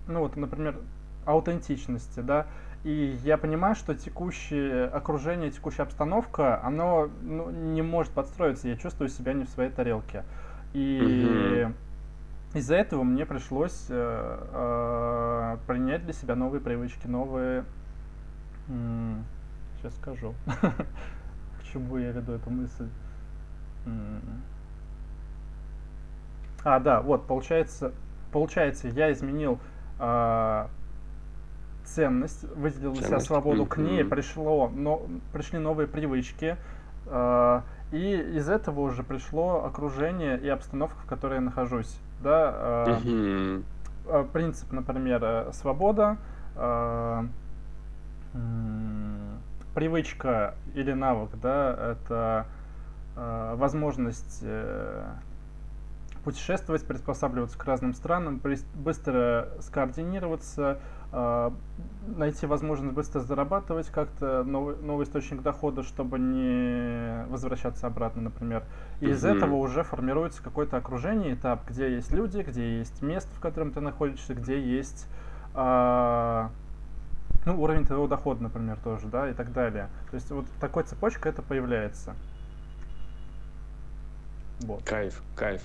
ну 0.08 0.20
вот, 0.20 0.36
например, 0.36 0.76
аутентичности, 1.24 2.20
да, 2.20 2.46
и 2.84 3.18
я 3.24 3.36
понимаю, 3.36 3.74
что 3.74 3.94
текущее 3.94 4.86
окружение, 4.86 5.50
текущая 5.50 5.82
обстановка, 5.82 6.62
оно 6.62 7.10
ну, 7.22 7.50
не 7.50 7.82
может 7.82 8.12
подстроиться. 8.12 8.68
Я 8.68 8.76
чувствую 8.76 9.08
себя 9.08 9.32
не 9.32 9.44
в 9.44 9.48
своей 9.48 9.70
тарелке. 9.70 10.24
И 10.74 11.64
угу. 11.64 12.58
из-за 12.58 12.76
этого 12.76 13.02
мне 13.02 13.26
пришлось 13.26 13.86
э, 13.88 14.46
э, 14.52 15.56
принять 15.66 16.04
для 16.04 16.12
себя 16.12 16.36
новые 16.36 16.60
привычки, 16.60 17.06
новые... 17.06 17.64
М- 18.68 19.24
сейчас 19.78 19.94
скажу. 19.96 20.34
К 20.60 21.64
чему 21.72 21.98
я 21.98 22.12
веду 22.12 22.32
эту 22.32 22.50
мысль. 22.50 22.88
А, 26.64 26.80
да, 26.80 27.00
вот, 27.00 27.26
получается, 27.26 27.92
получается, 28.30 28.88
я 28.88 29.12
изменил 29.12 29.58
э, 29.98 30.66
ценность, 31.94 32.44
выделил 32.54 32.92
для 32.92 33.02
себя 33.02 33.20
свободу, 33.20 33.66
к 33.66 33.76
ней 33.78 34.04
пришло, 34.04 34.68
но, 34.68 35.02
пришли 35.32 35.58
новые 35.58 35.86
привычки, 35.86 36.56
э, 37.06 37.60
и 37.92 38.14
из 38.36 38.48
этого 38.48 38.80
уже 38.80 39.02
пришло 39.02 39.64
окружение 39.64 40.38
и 40.38 40.48
обстановка, 40.48 40.98
в 41.00 41.06
которой 41.06 41.34
я 41.36 41.40
нахожусь. 41.40 41.98
Да, 42.22 42.86
э, 42.88 43.62
э, 44.06 44.24
принцип, 44.32 44.72
например, 44.72 45.20
э, 45.22 45.50
свобода, 45.52 46.18
э, 46.56 47.24
привычка 49.74 50.54
или 50.74 50.92
навык, 50.92 51.30
да, 51.40 51.92
это 51.92 52.46
э, 53.16 53.54
возможность 53.56 54.40
э, 54.42 55.04
путешествовать, 56.24 56.84
приспосабливаться 56.84 57.58
к 57.58 57.64
разным 57.64 57.94
странам, 57.94 58.40
быстро 58.74 59.48
скоординироваться, 59.60 60.78
найти 61.10 62.46
возможность 62.46 62.94
быстро 62.94 63.20
зарабатывать 63.20 63.88
как-то 63.88 64.44
новый, 64.44 64.76
новый 64.76 65.04
источник 65.04 65.42
дохода, 65.42 65.82
чтобы 65.82 66.18
не 66.18 67.24
возвращаться 67.28 67.86
обратно, 67.86 68.22
например. 68.22 68.62
И 69.00 69.06
из 69.06 69.24
этого 69.24 69.54
уже 69.54 69.84
формируется 69.84 70.42
какое-то 70.42 70.76
окружение, 70.76 71.34
этап, 71.34 71.66
где 71.68 71.94
есть 71.94 72.12
люди, 72.12 72.42
где 72.42 72.78
есть 72.78 73.02
место, 73.02 73.30
в 73.34 73.40
котором 73.40 73.72
ты 73.72 73.80
находишься, 73.80 74.34
где 74.34 74.60
есть 74.60 75.06
э, 75.54 76.48
ну, 77.46 77.62
уровень 77.62 77.86
твоего 77.86 78.06
дохода, 78.06 78.42
например, 78.42 78.78
тоже, 78.82 79.06
да, 79.06 79.30
и 79.30 79.34
так 79.34 79.52
далее. 79.52 79.88
То 80.10 80.14
есть 80.16 80.30
вот 80.30 80.46
такой 80.60 80.84
цепочка 80.84 81.28
это 81.28 81.42
появляется. 81.42 82.14
Вот. 84.60 84.82
Кайф, 84.84 85.22
кайф. 85.36 85.62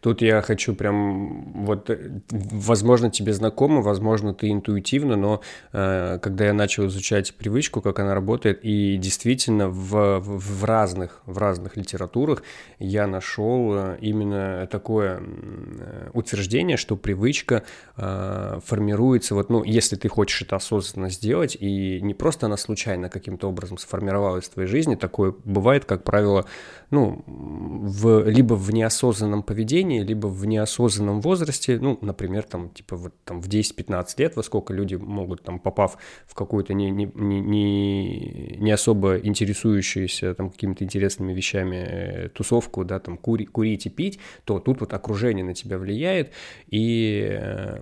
Тут 0.00 0.22
я 0.22 0.42
хочу 0.42 0.74
прям, 0.74 1.64
вот, 1.64 1.90
возможно, 2.30 3.10
тебе 3.10 3.32
знакомо, 3.32 3.80
возможно, 3.80 4.34
ты 4.34 4.50
интуитивно, 4.50 5.16
но 5.16 5.40
э, 5.72 6.18
когда 6.20 6.46
я 6.46 6.52
начал 6.52 6.86
изучать 6.86 7.34
привычку, 7.34 7.80
как 7.80 7.98
она 7.98 8.14
работает, 8.14 8.60
и 8.62 8.96
действительно 8.96 9.68
в, 9.68 10.20
в, 10.20 10.38
в 10.38 10.64
разных, 10.64 11.22
в 11.26 11.38
разных 11.38 11.76
литературах 11.76 12.42
я 12.78 13.06
нашел 13.06 13.74
э, 13.74 13.98
именно 14.00 14.66
такое 14.70 15.20
э, 15.20 16.10
утверждение, 16.12 16.76
что 16.76 16.96
привычка 16.96 17.64
э, 17.96 18.60
формируется, 18.64 19.34
вот, 19.34 19.50
ну, 19.50 19.62
если 19.64 19.96
ты 19.96 20.08
хочешь 20.08 20.42
это 20.42 20.56
осознанно 20.56 21.10
сделать, 21.10 21.56
и 21.58 22.00
не 22.00 22.14
просто 22.14 22.46
она 22.46 22.56
случайно 22.56 23.08
каким-то 23.08 23.48
образом 23.48 23.78
сформировалась 23.78 24.44
в 24.46 24.50
твоей 24.50 24.68
жизни, 24.68 24.94
такое 24.94 25.34
бывает, 25.44 25.84
как 25.84 26.04
правило, 26.04 26.46
ну, 26.90 27.24
в, 27.26 28.28
либо 28.28 28.54
в 28.54 28.72
неосознанном 28.72 29.42
поведении, 29.42 29.65
либо 29.74 30.26
в 30.26 30.46
неосознанном 30.46 31.20
возрасте, 31.20 31.78
ну, 31.80 31.98
например, 32.00 32.44
там, 32.44 32.70
типа, 32.70 32.96
вот 32.96 33.14
там 33.24 33.40
в 33.40 33.48
10-15 33.48 34.06
лет, 34.18 34.36
во 34.36 34.42
сколько 34.42 34.72
люди 34.72 34.94
могут, 34.94 35.42
там, 35.42 35.58
попав 35.58 35.98
в 36.26 36.34
какую-то 36.34 36.74
не, 36.74 36.90
не, 36.90 37.06
не, 37.14 38.56
не 38.58 38.70
особо 38.70 39.18
интересующуюся, 39.18 40.34
там, 40.34 40.50
какими-то 40.50 40.84
интересными 40.84 41.32
вещами 41.32 41.76
э, 41.76 42.28
тусовку, 42.28 42.84
да, 42.84 42.98
там, 42.98 43.16
кури, 43.16 43.46
курить 43.46 43.86
и 43.86 43.90
пить, 43.90 44.18
то 44.44 44.58
тут 44.58 44.80
вот 44.80 44.92
окружение 44.92 45.44
на 45.44 45.54
тебя 45.54 45.78
влияет, 45.78 46.32
и 46.68 47.26
э, 47.28 47.80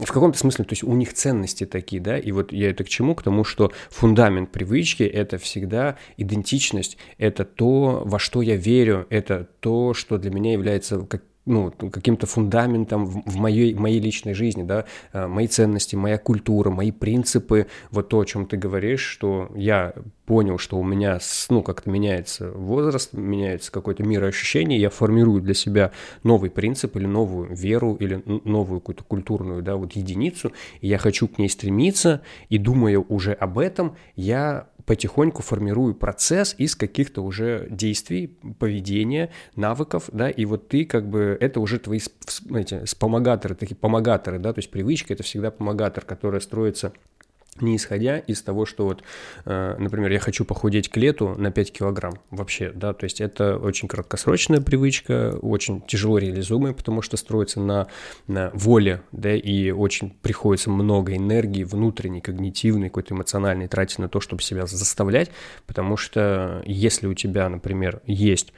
в 0.00 0.12
каком-то 0.12 0.38
смысле, 0.38 0.64
то 0.64 0.72
есть 0.72 0.84
у 0.84 0.94
них 0.94 1.14
ценности 1.14 1.66
такие, 1.66 2.00
да, 2.00 2.18
и 2.18 2.32
вот 2.32 2.52
я 2.52 2.70
это 2.70 2.84
к 2.84 2.88
чему? 2.88 3.14
К 3.14 3.22
тому, 3.22 3.44
что 3.44 3.72
фундамент 3.90 4.50
привычки— 4.50 5.02
это 5.04 5.38
всегда 5.38 5.96
идентичность, 6.16 6.98
это 7.18 7.44
то, 7.44 8.02
во 8.04 8.18
что 8.18 8.42
я 8.42 8.56
верю, 8.56 9.06
это 9.10 9.48
то, 9.60 9.94
что 9.94 10.18
для 10.18 10.30
меня 10.30 10.52
является 10.52 11.03
как, 11.04 11.22
ну, 11.46 11.70
каким-то 11.70 12.26
фундаментом 12.26 13.04
в, 13.04 13.22
в 13.30 13.36
моей, 13.36 13.74
моей 13.74 14.00
личной 14.00 14.34
жизни, 14.34 14.62
да, 14.62 14.86
э, 15.12 15.26
мои 15.26 15.46
ценности, 15.46 15.94
моя 15.96 16.18
культура, 16.18 16.70
мои 16.70 16.90
принципы, 16.90 17.66
вот 17.90 18.08
то, 18.08 18.20
о 18.20 18.24
чем 18.24 18.46
ты 18.46 18.56
говоришь, 18.56 19.02
что 19.02 19.50
я 19.54 19.94
понял, 20.26 20.58
что 20.58 20.78
у 20.78 20.84
меня, 20.84 21.18
ну, 21.50 21.62
как-то 21.62 21.90
меняется 21.90 22.50
возраст, 22.50 23.12
меняется 23.12 23.70
какое-то 23.70 24.02
мироощущение, 24.02 24.80
я 24.80 24.90
формирую 24.90 25.42
для 25.42 25.54
себя 25.54 25.92
новый 26.22 26.50
принцип 26.50 26.96
или 26.96 27.06
новую 27.06 27.54
веру, 27.54 27.94
или 27.94 28.22
новую 28.44 28.80
какую-то 28.80 29.04
культурную, 29.04 29.62
да, 29.62 29.76
вот 29.76 29.92
единицу, 29.92 30.52
и 30.80 30.88
я 30.88 30.98
хочу 30.98 31.28
к 31.28 31.38
ней 31.38 31.48
стремиться, 31.48 32.22
и 32.48 32.58
думая 32.58 32.98
уже 32.98 33.32
об 33.32 33.58
этом, 33.58 33.96
я 34.16 34.68
потихоньку 34.86 35.42
формирую 35.42 35.94
процесс 35.94 36.54
из 36.58 36.76
каких-то 36.76 37.22
уже 37.22 37.66
действий, 37.70 38.36
поведения, 38.58 39.30
навыков, 39.56 40.08
да, 40.12 40.30
и 40.30 40.44
вот 40.44 40.68
ты 40.68 40.84
как 40.84 41.08
бы, 41.08 41.36
это 41.40 41.60
уже 41.60 41.78
твои 41.78 42.00
эти, 42.54 42.84
вспомогаторы, 42.84 43.54
такие 43.54 43.76
помогаторы, 43.76 44.38
да, 44.38 44.52
то 44.52 44.58
есть 44.58 44.70
привычка— 44.70 45.12
это 45.14 45.22
всегда 45.22 45.50
помогатор, 45.50 46.04
который 46.04 46.40
строится 46.40 46.92
не 47.60 47.76
исходя 47.76 48.18
из 48.18 48.42
того, 48.42 48.66
что 48.66 48.84
вот, 48.84 49.02
э, 49.44 49.76
например, 49.78 50.10
я 50.10 50.18
хочу 50.18 50.44
похудеть 50.44 50.88
к 50.88 50.96
лету 50.96 51.34
на 51.36 51.50
5 51.50 51.72
килограмм 51.72 52.14
вообще, 52.30 52.72
да, 52.74 52.92
то 52.92 53.04
есть 53.04 53.20
это 53.20 53.56
очень 53.56 53.88
краткосрочная 53.88 54.60
привычка, 54.60 55.36
очень 55.40 55.80
тяжело 55.82 56.18
реализуемая, 56.18 56.72
потому 56.72 57.02
что 57.02 57.16
строится 57.16 57.60
на, 57.60 57.86
на 58.26 58.50
воле, 58.54 59.02
да, 59.12 59.34
и 59.34 59.70
очень 59.70 60.10
приходится 60.22 60.70
много 60.70 61.16
энергии 61.16 61.64
внутренней, 61.64 62.20
когнитивной, 62.20 62.88
какой-то 62.88 63.14
эмоциональной 63.14 63.68
тратить 63.68 63.98
на 63.98 64.08
то, 64.08 64.20
чтобы 64.20 64.42
себя 64.42 64.66
заставлять, 64.66 65.30
потому 65.66 65.96
что 65.96 66.62
если 66.66 67.06
у 67.06 67.14
тебя, 67.14 67.48
например, 67.48 68.00
есть 68.06 68.52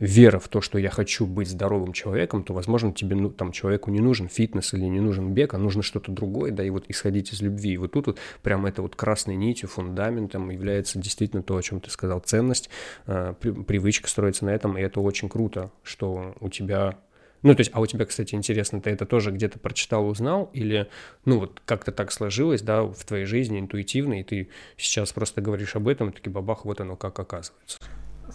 вера 0.00 0.38
в 0.38 0.48
то, 0.48 0.62
что 0.62 0.78
я 0.78 0.90
хочу 0.90 1.26
быть 1.26 1.48
здоровым 1.48 1.92
человеком, 1.92 2.42
то, 2.42 2.54
возможно, 2.54 2.92
тебе, 2.92 3.14
ну, 3.14 3.30
там, 3.30 3.52
человеку 3.52 3.90
не 3.90 4.00
нужен 4.00 4.28
фитнес 4.28 4.72
или 4.72 4.84
не 4.84 5.00
нужен 5.00 5.32
бег, 5.32 5.52
а 5.54 5.58
нужно 5.58 5.82
что-то 5.82 6.10
другое, 6.10 6.50
да, 6.50 6.64
и 6.64 6.70
вот 6.70 6.86
исходить 6.88 7.32
из 7.32 7.42
любви. 7.42 7.74
И 7.74 7.76
вот 7.76 7.92
тут 7.92 8.06
вот 8.06 8.18
прям 8.42 8.64
это 8.64 8.80
вот 8.80 8.96
красной 8.96 9.36
нитью, 9.36 9.68
фундаментом 9.68 10.50
является 10.50 10.98
действительно 10.98 11.42
то, 11.42 11.56
о 11.56 11.62
чем 11.62 11.80
ты 11.80 11.90
сказал, 11.90 12.20
ценность, 12.20 12.70
э, 13.06 13.34
привычка 13.40 14.08
строится 14.08 14.46
на 14.46 14.50
этом, 14.50 14.78
и 14.78 14.80
это 14.80 15.00
очень 15.00 15.28
круто, 15.28 15.70
что 15.82 16.34
у 16.40 16.48
тебя 16.48 16.98
ну, 17.42 17.54
то 17.54 17.62
есть, 17.62 17.70
а 17.72 17.80
у 17.80 17.86
тебя, 17.86 18.04
кстати, 18.04 18.34
интересно, 18.34 18.82
ты 18.82 18.90
это 18.90 19.06
тоже 19.06 19.30
где-то 19.30 19.58
прочитал, 19.58 20.06
узнал, 20.06 20.50
или, 20.52 20.90
ну, 21.24 21.38
вот 21.38 21.62
как-то 21.64 21.90
так 21.90 22.12
сложилось, 22.12 22.60
да, 22.60 22.82
в 22.82 23.02
твоей 23.06 23.24
жизни 23.24 23.58
интуитивно, 23.58 24.20
и 24.20 24.24
ты 24.24 24.50
сейчас 24.76 25.10
просто 25.14 25.40
говоришь 25.40 25.74
об 25.74 25.88
этом, 25.88 26.10
и 26.10 26.12
таки 26.12 26.28
бабах, 26.28 26.66
вот 26.66 26.82
оно 26.82 26.96
как 26.96 27.18
оказывается 27.18 27.78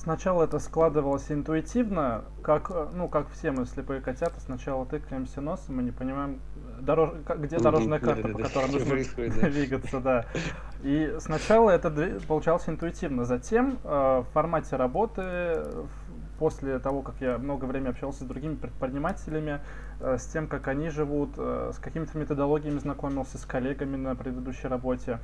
сначала 0.05 0.43
это 0.43 0.59
складывалось 0.59 1.31
интуитивно, 1.31 2.25
как, 2.43 2.71
ну, 2.93 3.07
как 3.07 3.27
все 3.31 3.51
мы 3.51 3.65
слепые 3.65 4.01
котята, 4.01 4.39
сначала 4.39 4.85
тыкаемся 4.85 5.41
носом, 5.41 5.77
мы 5.77 5.83
не 5.83 5.91
понимаем, 5.91 6.39
дорож... 6.79 7.09
где 7.37 7.57
дорожная 7.57 7.99
карта, 7.99 8.27
по 8.27 8.37
которой 8.37 8.71
нужно 8.71 8.95
двигаться, 9.49 9.99
да. 9.99 10.25
И 10.83 11.15
сначала 11.19 11.71
это 11.71 11.89
получалось 12.27 12.69
интуитивно, 12.69 13.25
затем 13.25 13.79
э, 13.83 13.87
в 13.87 14.27
формате 14.31 14.75
работы, 14.75 15.63
после 16.37 16.79
того, 16.79 17.01
как 17.01 17.15
я 17.19 17.37
много 17.37 17.65
времени 17.65 17.89
общался 17.89 18.23
с 18.23 18.27
другими 18.27 18.55
предпринимателями, 18.55 19.61
э, 19.99 20.17
с 20.19 20.25
тем, 20.25 20.47
как 20.47 20.67
они 20.67 20.89
живут, 20.89 21.31
э, 21.37 21.71
с 21.73 21.79
какими-то 21.79 22.17
методологиями 22.17 22.77
знакомился, 22.77 23.37
с 23.37 23.45
коллегами 23.45 23.95
на 23.95 24.15
предыдущей 24.15 24.67
работе, 24.67 25.19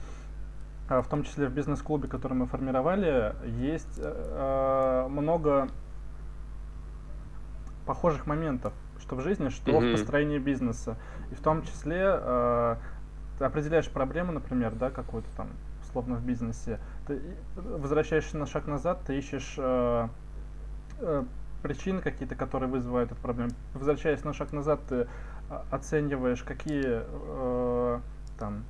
в 1.00 1.08
том 1.08 1.24
числе 1.24 1.48
в 1.48 1.54
бизнес-клубе, 1.54 2.10
который 2.10 2.34
мы 2.34 2.48
формировали, 2.48 3.34
есть 3.46 3.98
э, 3.98 5.08
много 5.10 5.70
похожих 7.86 8.28
моментов, 8.28 8.74
что 9.00 9.16
в 9.16 9.22
жизни, 9.22 9.50
что 9.50 9.72
mm-hmm. 9.72 9.90
в 9.90 9.92
построении 9.94 10.38
бизнеса. 10.38 10.98
И 11.32 11.36
в 11.36 11.40
том 11.40 11.64
числе 11.64 12.02
э, 12.04 12.76
ты 13.40 13.46
определяешь 13.46 13.90
проблему, 13.90 14.34
например, 14.34 14.74
да, 14.76 14.90
какую-то 14.90 15.30
там, 15.38 15.50
условно, 15.84 16.16
в 16.16 16.26
бизнесе. 16.26 16.80
Ты 17.08 17.22
возвращаешься 17.56 18.38
на 18.38 18.46
шаг 18.46 18.68
назад, 18.68 19.00
ты 19.06 19.18
ищешь 19.18 19.56
э, 19.58 20.08
э, 21.00 21.24
причины 21.64 22.02
какие-то, 22.02 22.36
которые 22.36 22.70
вызывают 22.70 23.12
эту 23.12 23.22
проблему. 23.22 23.52
Возвращаясь 23.74 24.24
на 24.24 24.34
шаг 24.34 24.52
назад, 24.52 24.82
ты 24.90 25.08
оцениваешь, 25.70 26.44
какие 26.44 27.04
э, 27.04 28.00
там 28.38 28.64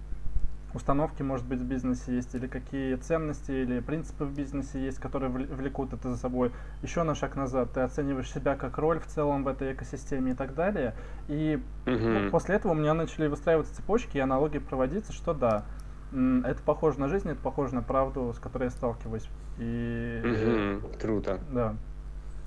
установки, 0.73 1.21
может 1.21 1.45
быть, 1.45 1.59
в 1.59 1.65
бизнесе 1.65 2.15
есть, 2.15 2.33
или 2.35 2.47
какие 2.47 2.95
ценности 2.95 3.51
или 3.51 3.79
принципы 3.79 4.25
в 4.25 4.33
бизнесе 4.33 4.83
есть, 4.83 4.99
которые 4.99 5.29
влекут 5.29 5.93
это 5.93 6.11
за 6.11 6.17
собой. 6.17 6.51
Еще 6.81 7.03
на 7.03 7.15
шаг 7.15 7.35
назад 7.35 7.73
ты 7.73 7.81
оцениваешь 7.81 8.31
себя 8.31 8.55
как 8.55 8.77
роль 8.77 8.99
в 8.99 9.07
целом 9.07 9.43
в 9.43 9.47
этой 9.47 9.73
экосистеме 9.73 10.31
и 10.31 10.35
так 10.35 10.53
далее. 10.53 10.93
И 11.27 11.61
mm-hmm. 11.85 12.29
после 12.29 12.55
этого 12.55 12.71
у 12.71 12.75
меня 12.75 12.93
начали 12.93 13.27
выстраиваться 13.27 13.75
цепочки 13.75 14.17
и 14.17 14.19
аналогии 14.19 14.59
проводиться, 14.59 15.13
что 15.13 15.33
да, 15.33 15.65
это 16.11 16.61
похоже 16.65 16.99
на 16.99 17.07
жизнь, 17.07 17.29
это 17.29 17.41
похоже 17.41 17.75
на 17.75 17.81
правду, 17.81 18.33
с 18.35 18.39
которой 18.39 18.65
я 18.65 18.69
сталкиваюсь. 18.69 19.29
И 19.57 20.21
mm-hmm. 20.23 20.99
круто. 20.99 21.39
Да. 21.51 21.75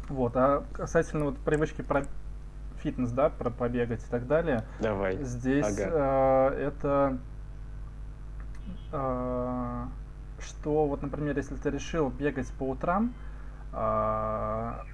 Вот. 0.09 0.37
А 0.37 0.65
касательно 0.73 1.27
вот 1.27 1.39
привычки 1.39 1.83
про 1.83 2.05
фитнес, 2.83 3.11
да, 3.11 3.31
про 3.31 3.51
побегать 3.51 4.05
и 4.05 4.11
так 4.11 4.27
далее. 4.27 4.65
Давай. 4.81 5.17
Здесь 5.23 5.67
ага. 5.67 6.51
э, 6.53 6.69
это 6.69 7.19
что 10.41 10.87
вот, 10.87 11.03
например, 11.03 11.37
если 11.37 11.57
ты 11.57 11.71
решил 11.71 12.11
бегать 12.11 12.51
по 12.59 12.71
утрам, 12.71 13.13
а, 13.73 14.85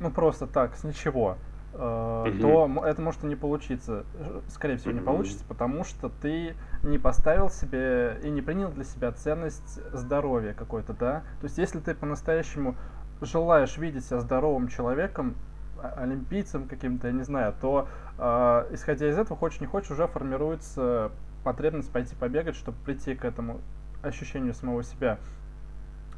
ну 0.00 0.10
просто 0.10 0.46
так, 0.46 0.76
с 0.76 0.84
ничего, 0.84 1.36
Uh-huh. 1.72 2.40
то 2.40 2.86
это 2.86 3.02
может 3.02 3.22
и 3.24 3.26
не 3.26 3.36
получиться. 3.36 4.04
Скорее 4.48 4.78
всего, 4.78 4.92
не 4.92 5.00
получится, 5.00 5.44
потому 5.46 5.84
что 5.84 6.08
ты 6.08 6.54
не 6.82 6.96
поставил 6.96 7.50
себе 7.50 8.18
и 8.22 8.30
не 8.30 8.40
принял 8.40 8.70
для 8.70 8.84
себя 8.84 9.12
ценность 9.12 9.78
здоровья 9.92 10.54
какой-то, 10.54 10.94
да? 10.94 11.22
То 11.40 11.44
есть, 11.44 11.58
если 11.58 11.80
ты 11.80 11.94
по-настоящему 11.94 12.76
желаешь 13.20 13.76
видеть 13.76 14.06
себя 14.06 14.20
здоровым 14.20 14.68
человеком, 14.68 15.34
олимпийцем 15.96 16.66
каким-то, 16.66 17.08
я 17.08 17.12
не 17.12 17.24
знаю, 17.24 17.54
то 17.60 17.88
э, 18.18 18.68
исходя 18.72 19.10
из 19.10 19.18
этого, 19.18 19.36
хочешь 19.36 19.60
не 19.60 19.66
хочешь, 19.66 19.90
уже 19.90 20.06
формируется 20.06 21.10
потребность 21.46 21.92
пойти 21.92 22.16
побегать, 22.16 22.56
чтобы 22.56 22.76
прийти 22.84 23.14
к 23.14 23.24
этому 23.24 23.60
ощущению 24.02 24.52
самого 24.52 24.82
себя. 24.82 25.20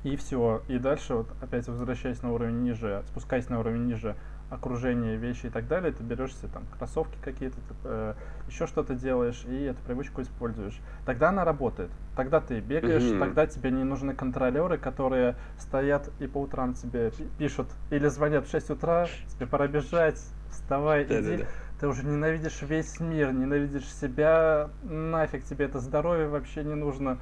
И 0.02 0.16
все. 0.16 0.62
И 0.68 0.78
дальше 0.78 1.16
вот 1.16 1.28
опять 1.42 1.68
возвращаясь 1.68 2.22
на 2.22 2.32
уровень 2.32 2.62
ниже, 2.62 3.02
спускаясь 3.08 3.50
на 3.50 3.60
уровень 3.60 3.84
ниже 3.84 4.16
окружения, 4.48 5.16
вещи 5.16 5.46
и 5.46 5.50
так 5.50 5.68
далее, 5.68 5.92
ты 5.92 6.02
берешься 6.02 6.48
там 6.48 6.62
кроссовки 6.78 7.18
какие-то, 7.20 7.58
э, 7.84 8.14
еще 8.48 8.66
что-то 8.66 8.94
делаешь 8.94 9.44
и 9.46 9.64
эту 9.64 9.82
привычку 9.82 10.22
используешь. 10.22 10.80
Тогда 11.04 11.28
она 11.28 11.44
работает. 11.44 11.90
Тогда 12.16 12.40
ты 12.40 12.60
бегаешь, 12.60 13.02
mm-hmm. 13.02 13.18
тогда 13.18 13.46
тебе 13.46 13.70
не 13.70 13.84
нужны 13.84 14.14
контролеры, 14.14 14.78
которые 14.78 15.36
стоят 15.58 16.08
и 16.20 16.26
по 16.26 16.38
утрам 16.38 16.72
тебе 16.72 17.12
пишут 17.36 17.68
или 17.90 18.08
звонят 18.08 18.46
в 18.46 18.50
6 18.50 18.70
утра, 18.70 19.08
тебе 19.34 19.46
пора 19.46 19.66
бежать, 19.66 20.18
вставай, 20.48 21.04
иди. 21.04 21.44
Ты 21.80 21.86
уже 21.86 22.04
ненавидишь 22.04 22.60
весь 22.62 22.98
мир, 22.98 23.32
ненавидишь 23.32 23.92
себя, 23.92 24.70
нафиг 24.82 25.44
тебе 25.44 25.66
это 25.66 25.78
здоровье 25.80 26.28
вообще 26.28 26.64
не 26.64 26.74
нужно. 26.74 27.18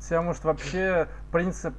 Тебя 0.00 0.22
может 0.22 0.44
вообще 0.44 1.08
принцип 1.32 1.74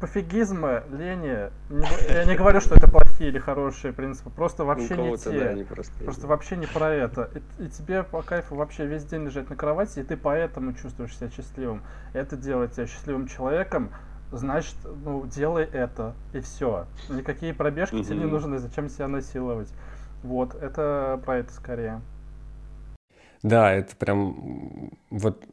пофигизма, 0.00 0.82
лени, 0.90 1.50
не, 1.70 2.12
я 2.12 2.24
не 2.24 2.36
говорю, 2.36 2.60
что 2.60 2.74
это 2.74 2.88
плохие 2.88 3.30
или 3.30 3.38
хорошие 3.38 3.92
принципы, 3.92 4.30
просто 4.30 4.64
вообще 4.64 4.96
не 4.96 5.16
те. 5.16 5.30
Да, 5.30 5.52
не 5.54 5.64
просто, 5.64 6.04
просто 6.04 6.26
вообще 6.26 6.56
не 6.56 6.66
про 6.66 6.90
это. 6.90 7.30
И, 7.58 7.64
и 7.64 7.68
тебе 7.68 8.02
по 8.02 8.22
кайфу 8.22 8.56
вообще 8.56 8.86
весь 8.86 9.04
день 9.04 9.24
лежать 9.24 9.48
на 9.48 9.56
кровати, 9.56 10.00
и 10.00 10.02
ты 10.02 10.16
поэтому 10.16 10.74
чувствуешь 10.74 11.16
себя 11.16 11.30
счастливым. 11.30 11.82
Это 12.12 12.36
делает 12.36 12.72
тебя 12.72 12.86
счастливым 12.86 13.26
человеком, 13.26 13.90
значит, 14.32 14.76
ну, 15.04 15.26
делай 15.26 15.64
это, 15.64 16.14
и 16.32 16.40
все. 16.40 16.86
Никакие 17.08 17.54
пробежки 17.54 18.02
тебе 18.02 18.16
не 18.16 18.26
нужны, 18.26 18.58
зачем 18.58 18.88
себя 18.88 19.08
насиловать. 19.08 19.72
Вот, 20.22 20.54
это 20.54 21.20
про 21.24 21.38
это 21.38 21.52
скорее. 21.52 22.00
Да, 23.42 23.72
это 23.72 23.94
прям 23.96 24.90
вот 25.10 25.44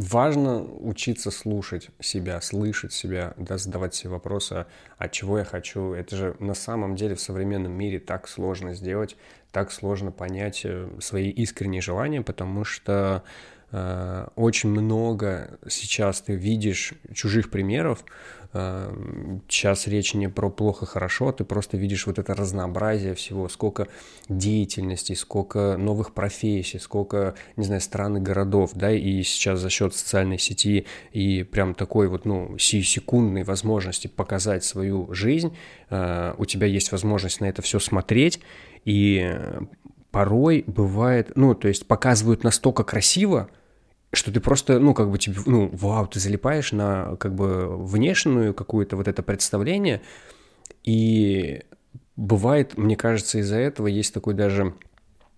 важно 0.00 0.62
учиться 0.62 1.30
слушать 1.30 1.90
себя, 2.00 2.40
слышать 2.40 2.92
себя, 2.92 3.34
да, 3.36 3.58
задавать 3.58 3.94
себе 3.94 4.10
вопросы, 4.10 4.66
а 4.96 5.08
чего 5.08 5.38
я 5.38 5.44
хочу. 5.44 5.92
Это 5.92 6.16
же 6.16 6.36
на 6.38 6.54
самом 6.54 6.96
деле 6.96 7.14
в 7.14 7.20
современном 7.20 7.72
мире 7.72 8.00
так 8.00 8.26
сложно 8.26 8.74
сделать, 8.74 9.16
так 9.52 9.70
сложно 9.70 10.10
понять 10.10 10.62
э, 10.64 10.88
свои 11.00 11.28
искренние 11.28 11.82
желания, 11.82 12.22
потому 12.22 12.64
что 12.64 13.24
э, 13.72 14.26
очень 14.36 14.70
много 14.70 15.58
сейчас 15.68 16.22
ты 16.22 16.34
видишь 16.34 16.94
чужих 17.12 17.50
примеров, 17.50 18.04
Сейчас 18.52 19.86
речь 19.86 20.14
не 20.14 20.28
про 20.28 20.50
плохо-хорошо, 20.50 21.28
а 21.28 21.32
ты 21.32 21.44
просто 21.44 21.76
видишь 21.76 22.06
вот 22.08 22.18
это 22.18 22.34
разнообразие 22.34 23.14
всего, 23.14 23.48
сколько 23.48 23.86
деятельностей, 24.28 25.14
сколько 25.14 25.76
новых 25.76 26.12
профессий, 26.14 26.78
сколько, 26.78 27.34
не 27.56 27.64
знаю, 27.64 27.80
стран 27.80 28.16
и 28.16 28.20
городов, 28.20 28.72
да, 28.74 28.90
и 28.90 29.22
сейчас 29.22 29.60
за 29.60 29.70
счет 29.70 29.94
социальной 29.94 30.38
сети 30.38 30.86
и 31.12 31.44
прям 31.44 31.74
такой 31.74 32.08
вот, 32.08 32.24
ну, 32.24 32.58
секундной 32.58 33.44
возможности 33.44 34.08
показать 34.08 34.64
свою 34.64 35.12
жизнь, 35.14 35.56
а, 35.88 36.34
у 36.36 36.44
тебя 36.44 36.66
есть 36.66 36.90
возможность 36.90 37.40
на 37.40 37.44
это 37.44 37.62
все 37.62 37.78
смотреть, 37.78 38.40
и 38.84 39.32
порой 40.10 40.64
бывает, 40.66 41.32
ну, 41.36 41.54
то 41.54 41.68
есть 41.68 41.86
показывают 41.86 42.42
настолько 42.42 42.82
красиво, 42.82 43.48
что 44.12 44.32
ты 44.32 44.40
просто, 44.40 44.78
ну, 44.78 44.94
как 44.94 45.10
бы 45.10 45.18
тебе, 45.18 45.36
ну, 45.46 45.68
вау, 45.72 46.06
ты 46.06 46.18
залипаешь 46.18 46.72
на, 46.72 47.16
как 47.16 47.34
бы, 47.34 47.76
внешнюю 47.84 48.54
какую-то 48.54 48.96
вот 48.96 49.08
это 49.08 49.22
представление, 49.22 50.02
и 50.82 51.62
бывает, 52.16 52.76
мне 52.76 52.96
кажется, 52.96 53.38
из-за 53.38 53.56
этого 53.56 53.86
есть 53.86 54.12
такой 54.12 54.34
даже 54.34 54.74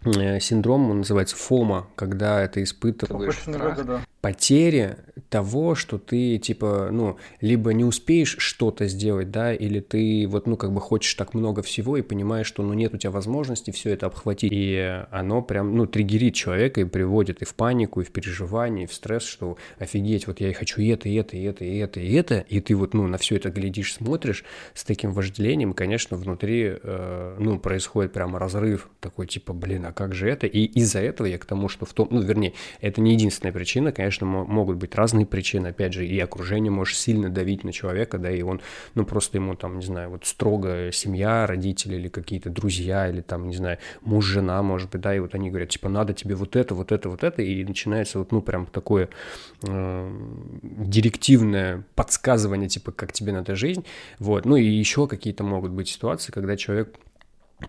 э, 0.04 0.40
синдром, 0.40 0.90
он 0.90 0.98
называется 0.98 1.36
ФОМа, 1.36 1.88
когда 1.96 2.46
ты 2.48 2.62
испытываешь 2.62 3.38
страх, 3.38 3.84
да. 3.84 4.02
Потери 4.22 4.96
того, 5.28 5.74
что 5.74 5.98
ты, 5.98 6.38
типа, 6.38 6.90
ну, 6.92 7.16
либо 7.40 7.72
не 7.72 7.84
успеешь 7.84 8.36
что-то 8.38 8.86
сделать, 8.86 9.30
да, 9.30 9.52
или 9.52 9.80
ты 9.80 10.26
вот, 10.28 10.46
ну, 10.46 10.56
как 10.56 10.72
бы 10.72 10.80
хочешь 10.80 11.12
так 11.14 11.34
много 11.34 11.62
всего 11.62 11.96
и 11.96 12.02
понимаешь, 12.02 12.46
что, 12.46 12.62
ну, 12.62 12.72
нет 12.72 12.94
у 12.94 12.98
тебя 12.98 13.10
возможности 13.10 13.72
все 13.72 13.90
это 13.90 14.06
обхватить. 14.06 14.52
И 14.52 15.04
оно 15.10 15.42
прям, 15.42 15.74
ну, 15.74 15.86
триггерит 15.86 16.34
человека 16.34 16.80
и 16.80 16.84
приводит 16.84 17.42
и 17.42 17.44
в 17.44 17.54
панику, 17.54 18.00
и 18.00 18.04
в 18.04 18.12
переживание, 18.12 18.84
и 18.84 18.86
в 18.86 18.94
стресс, 18.94 19.24
что 19.24 19.56
офигеть, 19.78 20.28
вот 20.28 20.40
я 20.40 20.50
и 20.50 20.52
хочу 20.52 20.80
и 20.80 20.86
это, 20.88 21.08
и 21.08 21.14
это, 21.14 21.36
и 21.36 21.42
это, 21.42 21.64
и 21.64 21.76
это, 21.78 22.00
и 22.00 22.12
это, 22.12 22.44
и 22.48 22.60
ты 22.60 22.76
вот, 22.76 22.94
ну, 22.94 23.08
на 23.08 23.18
все 23.18 23.36
это 23.36 23.50
глядишь, 23.50 23.94
смотришь 23.94 24.44
с 24.72 24.84
таким 24.84 25.12
вожделением, 25.12 25.72
конечно, 25.72 26.16
внутри, 26.16 26.78
э, 26.80 27.36
ну, 27.40 27.58
происходит 27.58 28.12
прямо 28.12 28.38
разрыв 28.38 28.88
такой, 29.00 29.26
типа, 29.26 29.52
блин, 29.52 29.84
а 29.86 29.92
как 29.92 30.14
же 30.14 30.30
это? 30.30 30.46
И 30.46 30.64
из-за 30.64 31.00
этого 31.00 31.26
я 31.26 31.38
к 31.38 31.44
тому, 31.44 31.68
что 31.68 31.86
в 31.86 31.92
том, 31.92 32.06
ну, 32.12 32.20
вернее, 32.20 32.52
это 32.80 33.00
не 33.00 33.14
единственная 33.14 33.52
причина, 33.52 33.90
конечно, 33.90 34.11
могут 34.20 34.76
быть 34.76 34.94
разные 34.94 35.26
причины, 35.26 35.68
опять 35.68 35.92
же, 35.92 36.06
и 36.06 36.18
окружение 36.18 36.70
может 36.70 36.96
сильно 36.96 37.30
давить 37.30 37.64
на 37.64 37.72
человека, 37.72 38.18
да, 38.18 38.30
и 38.30 38.42
он, 38.42 38.60
ну, 38.94 39.04
просто 39.04 39.38
ему 39.38 39.54
там, 39.54 39.78
не 39.78 39.84
знаю, 39.84 40.10
вот 40.10 40.26
строго 40.26 40.90
семья, 40.92 41.46
родители 41.46 41.96
или 41.96 42.08
какие-то 42.08 42.50
друзья, 42.50 43.08
или 43.08 43.20
там, 43.20 43.48
не 43.48 43.56
знаю, 43.56 43.78
муж, 44.02 44.26
жена, 44.26 44.62
может 44.62 44.90
быть, 44.90 45.00
да, 45.00 45.14
и 45.14 45.18
вот 45.18 45.34
они 45.34 45.50
говорят, 45.50 45.70
типа, 45.70 45.88
надо 45.88 46.12
тебе 46.14 46.34
вот 46.34 46.56
это, 46.56 46.74
вот 46.74 46.92
это, 46.92 47.08
вот 47.08 47.24
это, 47.24 47.42
и 47.42 47.64
начинается 47.64 48.18
вот, 48.18 48.32
ну, 48.32 48.42
прям 48.42 48.66
такое 48.66 49.08
э, 49.62 50.10
директивное 50.62 51.84
подсказывание, 51.94 52.68
типа, 52.68 52.92
как 52.92 53.12
тебе 53.12 53.32
надо 53.32 53.56
жизнь, 53.56 53.84
вот, 54.18 54.44
ну, 54.44 54.56
и 54.56 54.64
еще 54.64 55.06
какие-то 55.06 55.44
могут 55.44 55.72
быть 55.72 55.88
ситуации, 55.88 56.32
когда 56.32 56.56
человек 56.56 56.96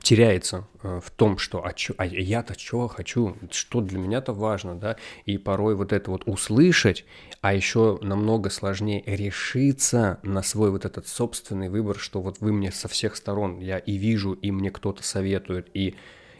теряется 0.02 0.68
э, 0.82 1.00
в 1.04 1.12
том, 1.12 1.38
что 1.38 1.66
а, 1.66 1.74
чё, 1.74 1.94
а 1.98 2.06
я-то 2.06 2.56
чего 2.56 2.88
хочу, 2.88 3.36
что 3.52 3.82
для 3.82 4.00
меня-то 4.00 4.34
важно, 4.34 4.76
да, 4.76 4.98
и 5.26 5.38
порой 5.38 5.76
вот 5.76 5.94
это 5.94 6.12
вот 6.12 6.24
услышать, 6.26 7.06
а 7.42 7.54
еще 7.54 8.00
намного 8.02 8.50
сложнее 8.50 9.04
решиться 9.06 10.20
на 10.24 10.42
свой 10.42 10.72
вот 10.72 10.86
этот 10.86 11.08
собственный 11.08 11.70
выбор, 11.70 11.98
что 11.98 12.22
вот 12.22 12.40
вы 12.40 12.54
мне 12.54 12.72
со 12.72 12.88
всех 12.88 13.16
сторон, 13.16 13.60
я 13.60 13.78
и 13.78 13.94
вижу, 13.94 14.34
и 14.34 14.52
мне 14.52 14.72
кто-то 14.72 15.04
советует, 15.04 15.68
и 15.74 15.96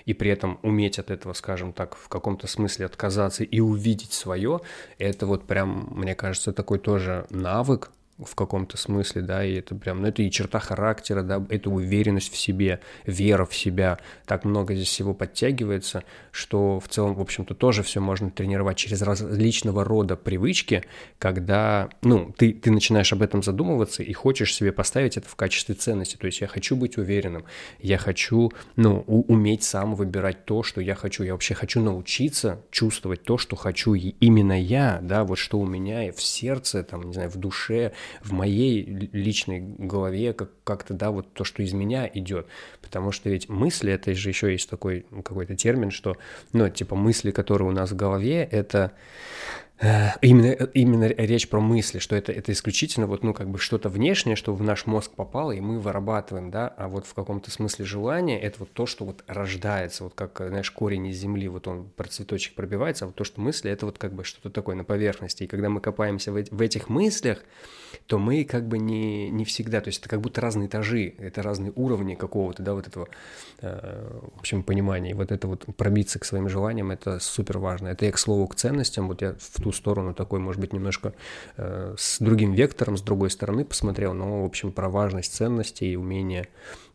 и 0.06 0.14
при 0.14 0.32
этом 0.32 0.60
уметь 0.64 1.00
от 1.00 1.12
этого, 1.12 1.32
скажем 1.32 1.72
так, 1.72 1.96
в 1.96 2.10
каком-то 2.10 2.46
смысле 2.48 2.88
отказаться 2.88 3.46
и 3.46 3.60
увидеть 3.62 4.12
свое, 4.12 4.60
это 4.98 5.26
вот 5.26 5.48
прям, 5.48 5.94
мне 5.96 6.14
кажется, 6.14 6.52
такой 6.52 6.80
тоже 6.80 7.26
навык, 7.30 7.92
в 8.26 8.36
каком-то 8.36 8.78
смысле, 8.78 9.22
да, 9.22 9.44
и 9.44 9.56
это 9.56 9.76
прям, 9.76 10.02
ну, 10.02 10.08
это 10.08 10.22
и 10.22 10.32
черта 10.32 10.60
характера, 10.60 11.24
да, 11.24 11.46
это 11.50 11.70
уверенность 11.70 12.32
в 12.32 12.38
себе, 12.38 12.80
вера 13.06 13.46
в 13.46 13.56
себя, 13.56 14.00
так 14.26 14.46
много 14.46 14.76
здесь 14.76 14.88
всего 14.88 15.14
подтягивается, 15.14 16.04
что 16.32 16.80
в 16.80 16.88
целом, 16.88 17.16
в 17.16 17.22
общем-то, 17.22 17.54
тоже 17.56 17.84
все 17.84 18.00
можно 18.00 18.30
тренировать 18.30 18.78
через 18.78 19.02
различного 19.02 19.84
рода 19.84 20.16
привычки, 20.16 20.84
когда, 21.20 21.90
ну, 22.02 22.34
ты, 22.38 22.54
ты 22.54 22.72
начинаешь 22.72 23.14
об 23.14 23.22
этом 23.22 23.44
задумываться 23.44 24.04
и 24.04 24.14
хочешь 24.14 24.54
себе 24.54 24.72
поставить 24.72 25.18
это 25.18 25.28
в 25.28 25.36
качестве 25.36 25.76
ценности, 25.76 26.18
то 26.18 26.26
есть 26.28 26.42
я 26.42 26.48
хочу 26.48 26.76
быть 26.76 26.98
уверенным, 26.98 27.46
я 27.80 27.98
хочу, 27.98 28.52
ну, 28.76 29.02
уметь 29.08 29.64
сам 29.64 29.96
выбирать 29.96 30.46
то, 30.46 30.64
что 30.64 30.82
я 30.82 30.96
хочу, 30.96 31.24
я 31.24 31.34
вообще 31.34 31.54
хочу 31.54 31.82
научиться 31.82 32.62
чувствовать 32.72 33.24
то, 33.24 33.38
что 33.38 33.56
хочу 33.56 33.94
и 33.94 34.16
именно 34.20 34.60
я, 34.60 35.00
да, 35.02 35.24
вот 35.24 35.38
что 35.38 35.60
у 35.60 35.66
меня 35.66 36.12
в 36.12 36.22
сердце, 36.22 36.84
там, 36.84 37.04
не 37.04 37.14
знаю, 37.14 37.30
в 37.30 37.38
душе, 37.38 37.94
в 38.22 38.32
моей 38.32 38.84
личной 39.12 39.60
голове 39.60 40.34
как- 40.34 40.52
как-то, 40.64 40.94
да, 40.94 41.12
вот 41.12 41.34
то, 41.34 41.44
что 41.44 41.64
из 41.64 41.74
меня 41.74 42.10
идет. 42.14 42.48
Потому 42.82 43.12
что 43.12 43.30
ведь 43.30 43.50
мысли, 43.50 43.92
это 43.92 44.14
же 44.14 44.30
еще 44.30 44.52
есть 44.52 44.70
такой 44.70 45.06
какой-то 45.24 45.56
термин, 45.56 45.92
что, 45.92 46.18
ну, 46.52 46.70
типа 46.70 46.96
мысли, 46.96 47.32
которые 47.32 47.68
у 47.68 47.72
нас 47.72 47.92
в 47.92 47.96
голове, 47.96 48.44
это 48.44 48.92
именно, 50.22 50.52
именно 50.74 51.08
речь 51.08 51.50
про 51.50 51.60
мысли, 51.60 52.00
что 52.00 52.16
это, 52.16 52.32
это 52.32 52.52
исключительно 52.54 53.06
вот, 53.06 53.24
ну, 53.24 53.34
как 53.34 53.50
бы 53.50 53.60
что-то 53.60 53.90
внешнее, 53.90 54.38
что 54.38 54.54
в 54.54 54.64
наш 54.64 54.86
мозг 54.86 55.12
попало, 55.12 55.52
и 55.52 55.60
мы 55.60 55.80
вырабатываем, 55.80 56.52
да, 56.52 56.68
а 56.70 56.88
вот 56.88 57.06
в 57.06 57.14
каком-то 57.14 57.52
смысле 57.52 57.84
желание, 57.84 58.40
это 58.40 58.60
вот 58.60 58.72
то, 58.72 58.86
что 58.86 59.04
вот 59.04 59.24
рождается, 59.28 60.06
вот 60.06 60.14
как, 60.14 60.42
знаешь, 60.48 60.72
корень 60.72 61.08
из 61.08 61.18
земли, 61.18 61.50
вот 61.50 61.68
он 61.68 61.90
про 61.90 62.08
цветочек 62.08 62.56
пробивается, 62.56 63.06
а 63.06 63.08
вот 63.08 63.16
то, 63.16 63.26
что 63.26 63.42
мысли, 63.42 63.70
это 63.70 63.86
вот 63.86 63.98
как 63.98 64.14
бы 64.14 64.24
что-то 64.24 64.50
такое 64.50 64.76
на 64.76 64.86
поверхности, 64.86 65.44
и 65.44 65.48
когда 65.48 65.68
мы 65.68 65.82
копаемся 65.82 66.32
в, 66.32 66.42
в 66.42 66.62
этих 66.62 66.88
мыслях, 66.88 67.40
то 68.08 68.18
мы 68.20 68.46
как 68.46 68.68
бы 68.68 68.80
не, 68.80 69.30
не 69.30 69.44
всегда, 69.44 69.82
то 69.82 69.90
есть 69.90 70.00
это 70.00 70.10
как 70.10 70.22
будто 70.22 70.40
разные 70.40 70.68
этажи, 70.68 71.14
это 71.18 71.44
разные 71.44 71.74
уровни 71.76 72.16
какого-то, 72.16 72.64
да, 72.64 72.74
вот 72.74 72.88
этого, 72.88 73.10
э, 73.60 74.20
в 74.36 74.40
общем, 74.40 74.64
понимания, 74.64 75.12
и 75.12 75.14
вот 75.14 75.32
это 75.32 75.48
вот 75.48 75.66
пробиться 75.76 76.20
к 76.20 76.26
своим 76.26 76.48
желаниям, 76.48 76.92
это 76.92 77.20
супер 77.20 77.58
важно, 77.58 77.90
это 77.90 78.06
я, 78.06 78.12
к 78.14 78.18
слову, 78.18 78.48
к 78.48 78.56
ценностям, 78.56 79.10
вот 79.10 79.22
я 79.22 79.36
в 79.38 79.62
ту 79.62 79.73
сторону 79.74 80.14
такой, 80.14 80.40
может 80.40 80.62
быть, 80.62 80.74
немножко 80.74 81.14
э, 81.58 81.96
с 81.98 82.20
другим 82.20 82.54
вектором, 82.54 82.98
с 82.98 83.02
другой 83.02 83.30
стороны 83.30 83.66
посмотрел, 83.66 84.14
но, 84.14 84.44
в 84.44 84.46
общем, 84.46 84.72
про 84.72 84.90
важность 84.90 85.34
ценностей 85.34 85.94
и 85.94 85.96
умение 85.96 86.48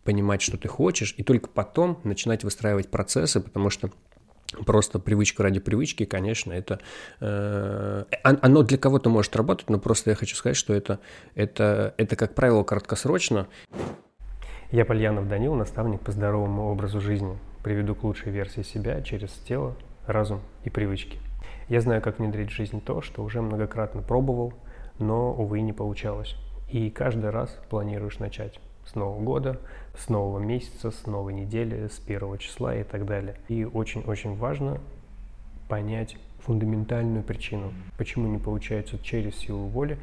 понимать, 0.05 0.41
что 0.41 0.57
ты 0.57 0.69
хочешь, 0.69 1.15
и 1.17 1.23
только 1.23 1.49
потом 1.49 2.01
начинать 2.05 2.45
выстраивать 2.45 2.91
процессы, 2.91 3.41
потому 3.41 3.71
что 3.71 3.91
Просто 4.65 4.99
привычка 4.99 5.43
ради 5.43 5.61
привычки, 5.61 6.07
конечно, 6.07 6.55
это 6.55 6.81
э, 7.21 8.05
оно 8.23 8.63
для 8.63 8.79
кого-то 8.79 9.11
может 9.11 9.37
работать, 9.37 9.69
но 9.69 9.79
просто 9.79 10.09
я 10.09 10.17
хочу 10.17 10.35
сказать, 10.37 10.57
что 10.57 10.73
это 10.73 11.01
это 11.35 11.93
это 11.99 12.17
как 12.17 12.35
правило 12.35 12.65
краткосрочно. 12.65 13.47
Я 14.73 14.87
Пальянов 14.87 15.29
Данил, 15.29 15.55
наставник 15.55 16.01
по 16.01 16.13
здоровому 16.13 16.71
образу 16.71 16.99
жизни. 16.99 17.39
Приведу 17.63 17.95
к 17.95 18.03
лучшей 18.05 18.33
версии 18.33 18.63
себя 18.63 19.03
через 19.03 19.33
тело, 19.47 19.77
разум 20.07 20.41
и 20.65 20.71
привычки. 20.71 21.19
Я 21.69 21.83
знаю, 21.83 22.01
как 22.01 22.19
внедрить 22.19 22.51
в 22.51 22.55
жизнь 22.55 22.81
то, 22.81 23.03
что 23.03 23.23
уже 23.23 23.43
многократно 23.43 24.01
пробовал, 24.01 24.55
но, 24.99 25.33
увы, 25.33 25.61
не 25.61 25.75
получалось. 25.75 26.35
И 26.71 26.89
каждый 26.89 27.29
раз 27.29 27.51
планируешь 27.69 28.19
начать 28.19 28.59
с 28.87 28.95
Нового 28.95 29.21
года, 29.23 29.61
с 29.95 30.09
нового 30.09 30.39
месяца, 30.39 30.91
с 30.91 31.07
новой 31.07 31.35
недели, 31.35 31.89
с 31.89 31.99
первого 31.99 32.39
числа 32.39 32.75
и 32.75 32.85
так 32.85 33.05
далее. 33.05 33.37
И 33.49 33.65
очень-очень 33.65 34.35
важно 34.37 34.81
понять 35.69 36.17
фундаментальную 36.41 37.23
причину, 37.23 37.75
почему 37.99 38.29
не 38.29 38.39
получается 38.39 38.99
через 38.99 39.37
силу 39.37 39.67
воли 39.67 39.99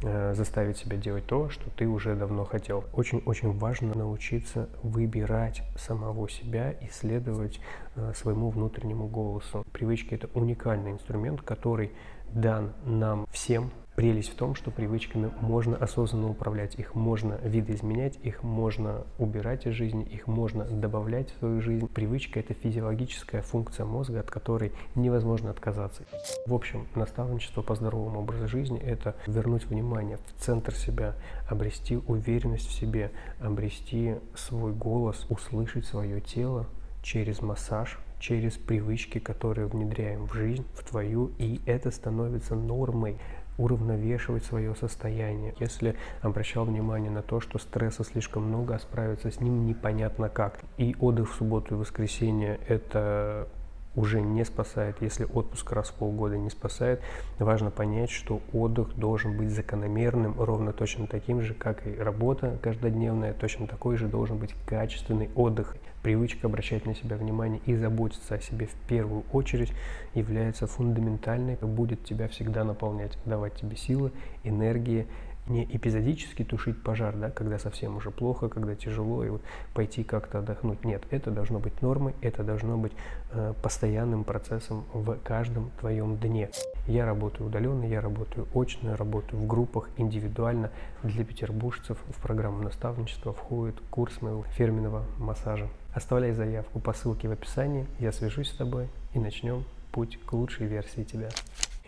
заставить 0.00 0.76
себя 0.76 0.96
делать 0.96 1.26
то, 1.26 1.48
что 1.50 1.70
ты 1.70 1.86
уже 1.86 2.14
давно 2.14 2.44
хотел. 2.44 2.84
Очень-очень 2.92 3.58
важно 3.58 3.94
научиться 3.96 4.68
выбирать 4.82 5.62
самого 5.76 6.28
себя 6.28 6.70
и 6.70 6.88
следовать 6.88 7.60
э, 7.96 8.12
своему 8.14 8.50
внутреннему 8.50 9.08
голосу. 9.08 9.64
Привычки— 9.72 10.14
это 10.16 10.28
уникальный 10.34 10.92
инструмент, 10.92 11.42
который 11.42 11.92
дан 12.32 12.72
нам 12.84 13.26
всем 13.32 13.72
Прелесть 13.98 14.30
в 14.30 14.36
том, 14.36 14.54
что 14.54 14.70
привычками 14.70 15.28
можно 15.40 15.76
осознанно 15.76 16.30
управлять, 16.30 16.76
их 16.76 16.94
можно 16.94 17.40
видоизменять, 17.42 18.16
их 18.22 18.44
можно 18.44 19.02
убирать 19.18 19.66
из 19.66 19.72
жизни, 19.72 20.04
их 20.04 20.28
можно 20.28 20.64
добавлять 20.64 21.32
в 21.32 21.38
свою 21.40 21.60
жизнь. 21.60 21.88
Привычка— 21.88 22.38
это 22.38 22.54
физиологическая 22.54 23.42
функция 23.42 23.86
мозга, 23.86 24.20
от 24.20 24.30
которой 24.30 24.70
невозможно 24.94 25.50
отказаться. 25.50 26.04
В 26.46 26.54
общем, 26.54 26.86
наставничество 26.94 27.62
по 27.62 27.74
здоровому 27.74 28.20
образу 28.20 28.46
жизни— 28.46 28.78
это 28.80 29.16
вернуть 29.26 29.64
внимание 29.64 30.18
в 30.18 30.40
центр 30.40 30.72
себя, 30.76 31.16
обрести 31.50 31.96
уверенность 31.96 32.68
в 32.68 32.72
себе, 32.72 33.10
обрести 33.40 34.14
свой 34.36 34.72
голос, 34.74 35.26
услышать 35.28 35.86
свое 35.86 36.20
тело 36.20 36.66
через 37.02 37.42
массаж, 37.42 37.98
через 38.20 38.54
привычки, 38.54 39.18
которые 39.18 39.66
внедряем 39.66 40.26
в 40.26 40.34
жизнь, 40.34 40.64
в 40.74 40.88
твою, 40.88 41.30
и 41.38 41.60
это 41.66 41.90
становится 41.90 42.54
нормой 42.54 43.16
уравновешивать 43.58 44.44
свое 44.44 44.74
состояние. 44.74 45.54
Если 45.58 45.96
обращал 46.22 46.64
внимание 46.64 47.10
на 47.10 47.22
то, 47.22 47.40
что 47.40 47.58
стресса 47.58 48.04
слишком 48.04 48.44
много, 48.44 48.76
а 48.76 48.78
справиться 48.78 49.30
с 49.30 49.40
ним 49.40 49.66
непонятно 49.66 50.28
как. 50.28 50.60
И 50.78 50.96
отдых 50.98 51.30
в 51.30 51.34
субботу 51.34 51.74
и 51.74 51.78
воскресенье– 51.78 52.60
это 52.68 53.48
уже 53.98 54.20
не 54.20 54.44
спасает, 54.44 54.96
если 55.00 55.24
отпуск 55.24 55.72
раз 55.72 55.88
в 55.88 55.94
полгода 55.94 56.38
не 56.38 56.50
спасает, 56.50 57.00
важно 57.38 57.70
понять, 57.70 58.10
что 58.10 58.40
отдых 58.52 58.94
должен 58.96 59.36
быть 59.36 59.50
закономерным, 59.50 60.34
ровно 60.38 60.72
точно 60.72 61.08
таким 61.08 61.42
же, 61.42 61.52
как 61.52 61.84
и 61.86 61.96
работа 61.96 62.58
каждодневная, 62.62 63.34
точно 63.34 63.66
такой 63.66 63.96
же 63.96 64.06
должен 64.06 64.38
быть 64.38 64.54
качественный 64.66 65.30
отдых. 65.34 65.76
Привычка 66.02 66.46
обращать 66.46 66.86
на 66.86 66.94
себя 66.94 67.16
внимание 67.16 67.60
и 67.66 67.74
заботиться 67.74 68.36
о 68.36 68.40
себе 68.40 68.66
в 68.66 68.88
первую 68.88 69.24
очередь 69.32 69.72
является 70.14 70.68
фундаментальной, 70.68 71.56
будет 71.56 72.04
тебя 72.04 72.28
всегда 72.28 72.62
наполнять, 72.62 73.18
давать 73.24 73.56
тебе 73.56 73.76
силы, 73.76 74.12
энергии, 74.44 75.08
не 75.48 75.64
эпизодически 75.64 76.44
тушить 76.44 76.82
пожар, 76.82 77.16
да, 77.16 77.30
когда 77.30 77.58
совсем 77.58 77.96
уже 77.96 78.10
плохо, 78.10 78.48
когда 78.48 78.74
тяжело, 78.74 79.24
и 79.24 79.28
вот 79.28 79.42
пойти 79.74 80.04
как-то 80.04 80.38
отдохнуть. 80.38 80.84
Нет, 80.84 81.02
это 81.10 81.30
должно 81.30 81.58
быть 81.58 81.80
нормой, 81.82 82.14
это 82.20 82.42
должно 82.42 82.76
быть 82.76 82.92
э, 83.32 83.54
постоянным 83.62 84.24
процессом 84.24 84.84
в 84.92 85.16
каждом 85.24 85.70
твоем 85.80 86.16
дне. 86.16 86.50
Я 86.86 87.04
работаю 87.04 87.48
удаленно, 87.48 87.84
я 87.84 88.00
работаю 88.00 88.46
очно, 88.54 88.96
работаю 88.96 89.40
в 89.40 89.46
группах, 89.46 89.90
индивидуально. 89.96 90.70
Для 91.02 91.24
петербуржцев 91.24 91.98
в 92.08 92.22
программу 92.22 92.62
наставничества 92.62 93.32
входит 93.32 93.76
курс 93.90 94.20
моего 94.22 94.44
фирменного 94.44 95.04
массажа. 95.18 95.68
Оставляй 95.94 96.32
заявку 96.32 96.80
по 96.80 96.92
ссылке 96.92 97.28
в 97.28 97.32
описании, 97.32 97.86
я 97.98 98.12
свяжусь 98.12 98.50
с 98.50 98.56
тобой 98.56 98.88
и 99.14 99.18
начнем 99.18 99.64
путь 99.92 100.18
к 100.24 100.32
лучшей 100.32 100.66
версии 100.66 101.02
тебя. 101.02 101.28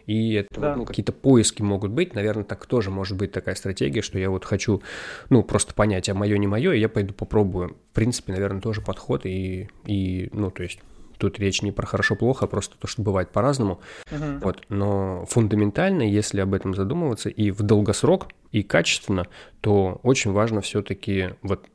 И 0.06 0.34
это, 0.34 0.60
да. 0.60 0.76
ну, 0.76 0.84
какие-то 0.84 1.12
поиски 1.12 1.62
могут 1.62 1.90
быть. 1.90 2.14
Наверное, 2.14 2.44
так 2.44 2.66
тоже 2.66 2.90
может 2.90 3.16
быть 3.16 3.32
такая 3.32 3.54
стратегия, 3.54 4.02
что 4.02 4.18
я 4.18 4.30
вот 4.30 4.44
хочу, 4.44 4.82
ну, 5.28 5.42
просто 5.42 5.74
понять, 5.74 6.08
а 6.08 6.14
мое 6.14 6.36
не 6.38 6.46
мое, 6.46 6.72
и 6.72 6.80
я 6.80 6.88
пойду 6.88 7.14
попробую. 7.14 7.76
В 7.90 7.94
принципе, 7.94 8.32
наверное, 8.32 8.60
тоже 8.60 8.80
подход 8.80 9.26
и, 9.26 9.68
и 9.86 10.28
ну, 10.32 10.50
то 10.50 10.62
есть 10.62 10.80
тут 11.20 11.38
речь 11.38 11.62
не 11.62 11.70
про 11.70 11.86
хорошо-плохо, 11.86 12.46
а 12.46 12.48
просто 12.48 12.76
то, 12.78 12.86
что 12.86 13.02
бывает 13.02 13.30
по-разному. 13.30 13.80
Uh-huh. 14.10 14.40
Вот. 14.42 14.62
Но 14.68 15.26
фундаментально, 15.28 16.02
если 16.02 16.40
об 16.40 16.54
этом 16.54 16.74
задумываться 16.74 17.28
и 17.28 17.50
в 17.50 17.62
долгосрок, 17.62 18.28
и 18.50 18.62
качественно, 18.62 19.26
то 19.60 20.00
очень 20.02 20.32
важно 20.32 20.60
все-таки 20.62 21.34
вот 21.42 21.66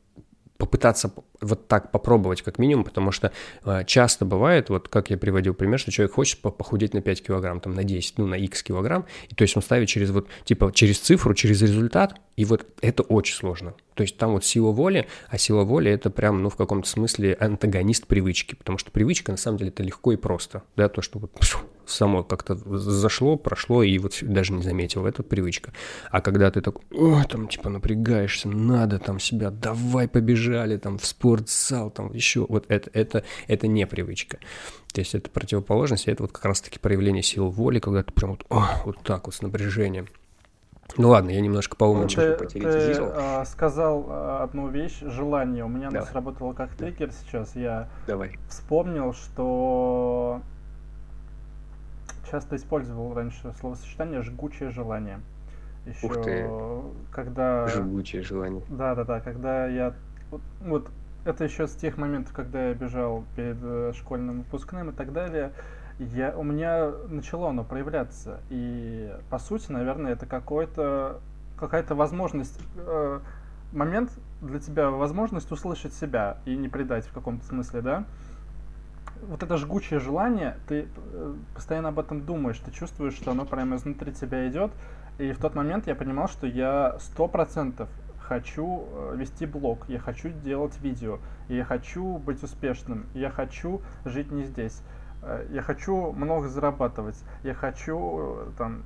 попытаться 0.57 1.13
вот 1.41 1.67
так 1.67 1.91
попробовать 1.91 2.41
как 2.41 2.59
минимум, 2.59 2.85
потому 2.85 3.11
что 3.11 3.31
э, 3.63 3.83
часто 3.85 4.25
бывает, 4.25 4.69
вот 4.69 4.87
как 4.87 5.09
я 5.09 5.17
приводил 5.17 5.53
пример, 5.53 5.79
что 5.79 5.91
человек 5.91 6.13
хочет 6.13 6.39
похудеть 6.39 6.93
на 6.93 7.01
5 7.01 7.23
килограмм, 7.23 7.59
там 7.59 7.73
на 7.73 7.83
10, 7.83 8.17
ну 8.17 8.27
на 8.27 8.35
x 8.35 8.63
килограмм, 8.63 9.05
и 9.29 9.35
то 9.35 9.43
есть 9.43 9.55
он 9.55 9.63
ставит 9.63 9.87
через 9.87 10.11
вот, 10.11 10.27
типа, 10.43 10.71
через 10.73 10.99
цифру, 10.99 11.33
через 11.33 11.61
результат, 11.61 12.15
и 12.35 12.45
вот 12.45 12.65
это 12.81 13.03
очень 13.03 13.35
сложно. 13.35 13.73
То 13.93 14.03
есть 14.03 14.17
там 14.17 14.33
вот 14.33 14.43
сила 14.43 14.71
воли, 14.71 15.07
а 15.29 15.37
сила 15.37 15.63
воли 15.63 15.91
это 15.91 16.09
прям, 16.09 16.43
ну 16.43 16.49
в 16.49 16.55
каком-то 16.55 16.87
смысле 16.87 17.35
антагонист 17.39 18.07
привычки, 18.07 18.55
потому 18.55 18.77
что 18.77 18.91
привычка 18.91 19.31
на 19.31 19.37
самом 19.37 19.57
деле 19.57 19.69
это 19.69 19.83
легко 19.83 20.11
и 20.11 20.17
просто, 20.17 20.63
да, 20.75 20.89
то, 20.89 21.01
что 21.01 21.19
вот 21.19 21.31
само 21.85 22.23
как-то 22.23 22.55
зашло, 22.77 23.37
прошло, 23.37 23.83
и 23.83 23.97
вот 23.97 24.17
даже 24.21 24.53
не 24.53 24.63
заметил, 24.63 25.05
это 25.05 25.23
привычка. 25.23 25.71
А 26.11 26.21
когда 26.21 26.51
ты 26.51 26.61
такой, 26.61 26.83
о, 26.91 27.23
там, 27.23 27.47
типа, 27.47 27.69
напрягаешься, 27.69 28.49
надо 28.49 28.99
там 28.99 29.19
себя, 29.19 29.51
давай 29.51 30.07
побежали, 30.07 30.77
там, 30.77 30.97
в 30.97 31.05
спортзал, 31.25 31.89
там, 31.89 32.13
еще, 32.13 32.45
вот 32.47 32.65
это, 32.67 32.89
это, 32.93 33.23
это 33.47 33.67
не 33.67 33.87
привычка. 33.87 34.37
То 34.93 35.01
есть 35.01 35.15
это 35.15 35.29
противоположность, 35.29 36.07
и 36.07 36.11
это 36.11 36.23
вот 36.23 36.31
как 36.31 36.45
раз-таки 36.45 36.79
проявление 36.79 37.23
сил 37.23 37.49
воли, 37.49 37.79
когда 37.79 38.03
ты 38.03 38.13
прям 38.13 38.31
вот, 38.31 38.45
о, 38.49 38.65
вот 38.85 38.99
так 39.03 39.25
вот 39.25 39.35
с 39.35 39.41
напряжением. 39.41 40.07
Ну 40.97 41.09
ладно, 41.09 41.31
я 41.31 41.41
немножко 41.41 41.75
поумничал. 41.75 42.21
Ну, 42.21 42.37
ты, 42.37 42.47
ты 42.47 42.61
а, 42.61 43.43
сказал 43.45 44.05
а, 44.07 44.43
одну 44.43 44.69
вещь, 44.69 44.99
желание. 45.01 45.65
У 45.65 45.67
меня 45.67 45.89
Давай. 45.89 46.01
она 46.01 46.11
сработала 46.11 46.53
как 46.53 46.75
триггер 46.75 47.11
сейчас. 47.11 47.55
Я 47.55 47.89
Давай. 48.05 48.37
вспомнил, 48.47 49.13
что 49.13 50.41
часто 52.29 52.55
использовал 52.55 53.13
раньше 53.13 53.51
словосочетание 53.59 54.21
«жгучее 54.21 54.69
желание». 54.69 55.19
Еще 55.85 56.05
Ух 56.05 56.23
ты. 56.23 56.49
когда... 57.11 57.67
Жгучее 57.67 58.21
желание. 58.21 58.63
Да, 58.69 58.95
да, 58.95 59.03
да, 59.03 59.19
когда 59.19 59.67
я... 59.67 59.93
Вот, 60.31 60.41
вот 60.61 60.89
это 61.25 61.43
еще 61.43 61.67
с 61.67 61.75
тех 61.75 61.97
моментов, 61.97 62.33
когда 62.33 62.69
я 62.69 62.73
бежал 62.73 63.25
перед 63.35 63.57
э, 63.61 63.93
школьным 63.95 64.39
выпускным 64.39 64.91
и 64.91 64.93
так 64.93 65.11
далее, 65.11 65.51
я, 65.99 66.37
у 66.37 66.43
меня 66.43 66.91
начало 67.09 67.49
оно 67.49 67.63
проявляться. 67.63 68.39
И 68.49 69.11
по 69.29 69.39
сути, 69.39 69.71
наверное, 69.71 70.13
это 70.13 70.25
какой-то 70.25 71.19
какая-то 71.57 71.95
возможность, 71.95 72.59
э, 72.77 73.19
момент 73.71 74.11
для 74.41 74.59
тебя, 74.59 74.89
возможность 74.89 75.51
услышать 75.51 75.93
себя 75.93 76.37
и 76.45 76.55
не 76.55 76.67
предать 76.67 77.05
в 77.05 77.13
каком-то 77.13 77.45
смысле, 77.45 77.81
да? 77.81 78.05
вот 79.21 79.43
это 79.43 79.57
жгучее 79.57 79.99
желание, 79.99 80.57
ты 80.67 80.87
э, 81.13 81.33
постоянно 81.53 81.89
об 81.89 81.99
этом 81.99 82.21
думаешь, 82.21 82.59
ты 82.59 82.71
чувствуешь, 82.71 83.15
что 83.15 83.31
оно 83.31 83.45
прямо 83.45 83.75
изнутри 83.77 84.13
тебя 84.13 84.47
идет. 84.47 84.71
И 85.17 85.31
в 85.31 85.39
тот 85.39 85.55
момент 85.55 85.87
я 85.87 85.95
понимал, 85.95 86.27
что 86.27 86.45
я 86.45 86.97
сто 86.99 87.27
процентов 87.27 87.89
хочу 88.25 88.87
э, 88.91 89.15
вести 89.17 89.45
блог, 89.45 89.85
я 89.87 89.99
хочу 89.99 90.29
делать 90.29 90.77
видео, 90.81 91.19
я 91.47 91.63
хочу 91.63 92.17
быть 92.17 92.43
успешным, 92.43 93.05
я 93.13 93.29
хочу 93.29 93.81
жить 94.03 94.31
не 94.31 94.43
здесь, 94.43 94.81
э, 95.21 95.47
я 95.51 95.61
хочу 95.61 96.11
много 96.11 96.47
зарабатывать, 96.47 97.23
я 97.43 97.53
хочу 97.53 98.53
там 98.57 98.83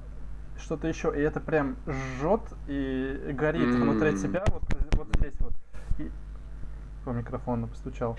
что-то 0.58 0.88
еще, 0.88 1.14
и 1.16 1.22
это 1.22 1.40
прям 1.40 1.78
жжет 1.88 2.42
и 2.68 3.32
горит 3.34 3.70
mm-hmm. 3.70 3.82
внутри 3.82 4.18
тебя, 4.18 4.44
вот, 4.48 4.64
вот 4.94 5.08
здесь 5.16 5.34
вот. 5.40 5.54
И 6.00 6.12
по 7.06 7.12
микрофону 7.12 7.68
постучал. 7.68 8.18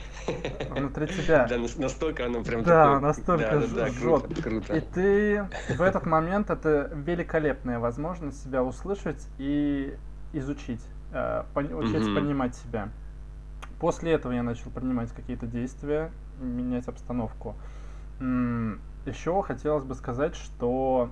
Внутри 0.71 1.07
тебя. 1.07 1.47
Да, 1.49 1.59
настолько 1.59 2.27
оно 2.27 2.43
прям 2.43 2.63
Да, 2.65 2.99
настолько 2.99 3.61
жжет. 3.61 4.71
И 4.71 4.81
ты 4.81 5.49
в 5.77 5.83
этот 5.83 6.07
момент, 6.07 6.51
это 6.51 6.91
великолепная 6.95 7.79
возможность 7.79 8.43
себя 8.43 8.65
услышать 8.65 9.29
и 9.39 9.97
изучить, 10.33 10.83
э, 11.13 11.45
учиться 11.55 12.15
понимать 12.15 12.55
себя. 12.55 12.89
После 13.79 14.13
этого 14.13 14.33
я 14.33 14.43
начал 14.43 14.71
принимать 14.71 15.11
какие-то 15.13 15.47
действия, 15.47 16.11
менять 16.41 16.87
обстановку. 16.89 17.55
Еще 19.07 19.43
хотелось 19.43 19.85
бы 19.85 19.95
сказать, 19.95 20.35
что 20.35 21.11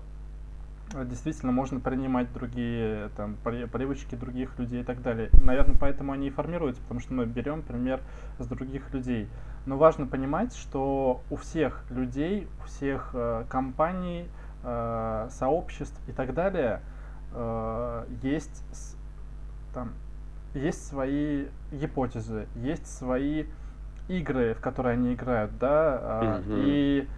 действительно 0.95 1.53
можно 1.53 1.81
принимать 1.81 2.33
другие 2.33 3.11
там, 3.17 3.37
привычки 3.43 4.15
других 4.15 4.59
людей 4.59 4.83
и 4.83 4.85
так 4.85 5.03
далее. 5.03 5.31
Наверное, 5.43 5.77
поэтому 5.79 6.13
они 6.13 6.29
и 6.29 6.31
формируются, 6.31 6.83
потому 6.83 7.01
что 7.01 7.15
мы 7.15 7.27
берем 7.27 7.63
пример 7.63 8.01
с 8.39 8.47
других 8.47 8.93
людей. 8.93 9.29
Но 9.67 9.77
важно 9.77 10.07
понимать, 10.07 10.55
что 10.55 11.23
у 11.31 11.37
всех 11.37 11.85
людей, 11.91 12.49
у 12.63 12.67
всех 12.67 13.11
э, 13.13 13.45
компаний, 13.51 14.27
э, 14.63 15.29
сообществ 15.31 16.01
и 16.09 16.13
так 16.13 16.33
далее 16.33 16.81
э, 17.33 18.07
есть, 18.23 18.65
там, 19.73 19.93
есть 20.55 20.87
свои 20.87 21.47
гипотезы, 21.71 22.47
есть 22.57 22.87
свои 22.87 23.47
игры, 24.09 24.55
в 24.55 24.61
которые 24.61 24.95
они 24.95 25.15
играют, 25.15 25.57
да, 25.59 26.23
mm-hmm. 26.23 26.63
и 26.65 27.09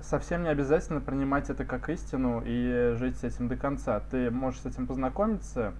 совсем 0.00 0.42
не 0.42 0.48
обязательно 0.48 1.00
принимать 1.00 1.50
это 1.50 1.64
как 1.64 1.88
истину 1.88 2.42
и 2.44 2.94
жить 2.96 3.16
с 3.18 3.24
этим 3.24 3.48
до 3.48 3.56
конца. 3.56 4.00
Ты 4.10 4.30
можешь 4.30 4.60
с 4.60 4.66
этим 4.66 4.86
познакомиться, 4.86 5.72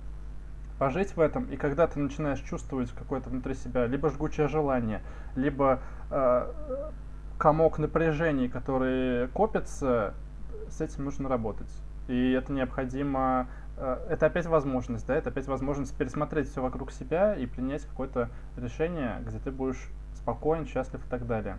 пожить 0.78 1.16
в 1.16 1.20
этом, 1.20 1.44
и 1.44 1.56
когда 1.56 1.86
ты 1.86 1.98
начинаешь 1.98 2.40
чувствовать 2.40 2.90
какое-то 2.92 3.30
внутри 3.30 3.54
себя 3.54 3.86
либо 3.86 4.10
жгучее 4.10 4.48
желание, 4.48 5.00
либо 5.36 5.80
э, 6.10 6.52
комок 7.38 7.78
напряжений, 7.78 8.48
которые 8.48 9.28
копятся, 9.28 10.14
с 10.68 10.80
этим 10.80 11.04
нужно 11.04 11.28
работать. 11.28 11.70
И 12.08 12.32
это 12.32 12.52
необходимо, 12.52 13.46
это 14.08 14.26
опять 14.26 14.46
возможность, 14.46 15.06
да, 15.06 15.16
это 15.16 15.30
опять 15.30 15.46
возможность 15.46 15.96
пересмотреть 15.96 16.48
все 16.48 16.62
вокруг 16.62 16.92
себя 16.92 17.34
и 17.34 17.46
принять 17.46 17.84
какое-то 17.84 18.30
решение, 18.56 19.22
где 19.26 19.38
ты 19.38 19.50
будешь 19.50 19.88
спокоен, 20.14 20.66
счастлив 20.66 21.04
и 21.04 21.08
так 21.10 21.26
далее. 21.26 21.58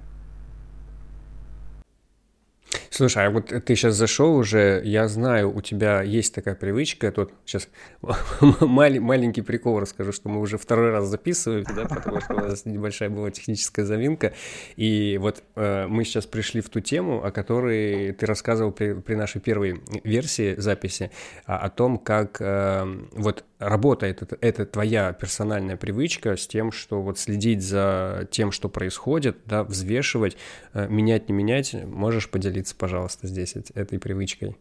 Слушай, 2.96 3.26
а 3.26 3.32
вот 3.32 3.48
ты 3.48 3.76
сейчас 3.76 3.96
зашел 3.96 4.36
уже, 4.36 4.80
я 4.86 5.08
знаю, 5.08 5.52
у 5.52 5.62
тебя 5.62 6.04
есть 6.04 6.36
такая 6.36 6.54
привычка, 6.54 7.12
тут 7.12 7.32
сейчас 7.44 7.68
мал- 8.42 9.00
маленький 9.00 9.42
прикол 9.42 9.80
расскажу, 9.80 10.12
что 10.12 10.30
мы 10.30 10.40
уже 10.40 10.60
второй 10.60 10.92
раз 10.92 11.08
записываем, 11.08 11.66
да, 11.76 11.86
потому 11.86 12.22
что 12.22 12.36
у 12.36 12.38
нас 12.38 12.66
небольшая 12.66 13.10
была 13.10 13.32
техническая 13.32 13.84
заминка, 13.84 14.34
и 14.76 15.18
вот 15.20 15.42
э, 15.56 15.88
мы 15.88 16.04
сейчас 16.04 16.28
пришли 16.28 16.62
в 16.62 16.70
ту 16.70 16.82
тему, 16.82 17.26
о 17.26 17.32
которой 17.32 18.12
ты 18.12 18.28
рассказывал 18.28 18.72
при, 18.72 18.94
при 18.94 19.16
нашей 19.16 19.42
первой 19.42 19.82
версии 20.04 20.54
записи, 20.60 21.10
о, 21.48 21.58
о 21.58 21.70
том, 21.72 21.98
как 21.98 22.38
э, 22.42 22.86
вот 23.14 23.44
работает 23.58 24.22
это, 24.22 24.38
это 24.42 24.66
твоя 24.66 25.14
персональная 25.14 25.78
привычка 25.78 26.36
с 26.36 26.48
тем, 26.48 26.72
что 26.72 27.02
вот 27.02 27.18
следить 27.18 27.64
за 27.64 28.28
тем, 28.32 28.52
что 28.52 28.70
происходит, 28.70 29.38
да, 29.46 29.64
взвешивать, 29.64 30.38
э, 30.74 30.88
менять, 30.88 31.30
не 31.30 31.34
менять, 31.34 31.74
можешь 31.74 32.30
поделиться, 32.30 32.76
пожалуйста, 32.84 33.28
здесь 33.28 33.56
этой 33.56 33.98
привычкой? 33.98 34.58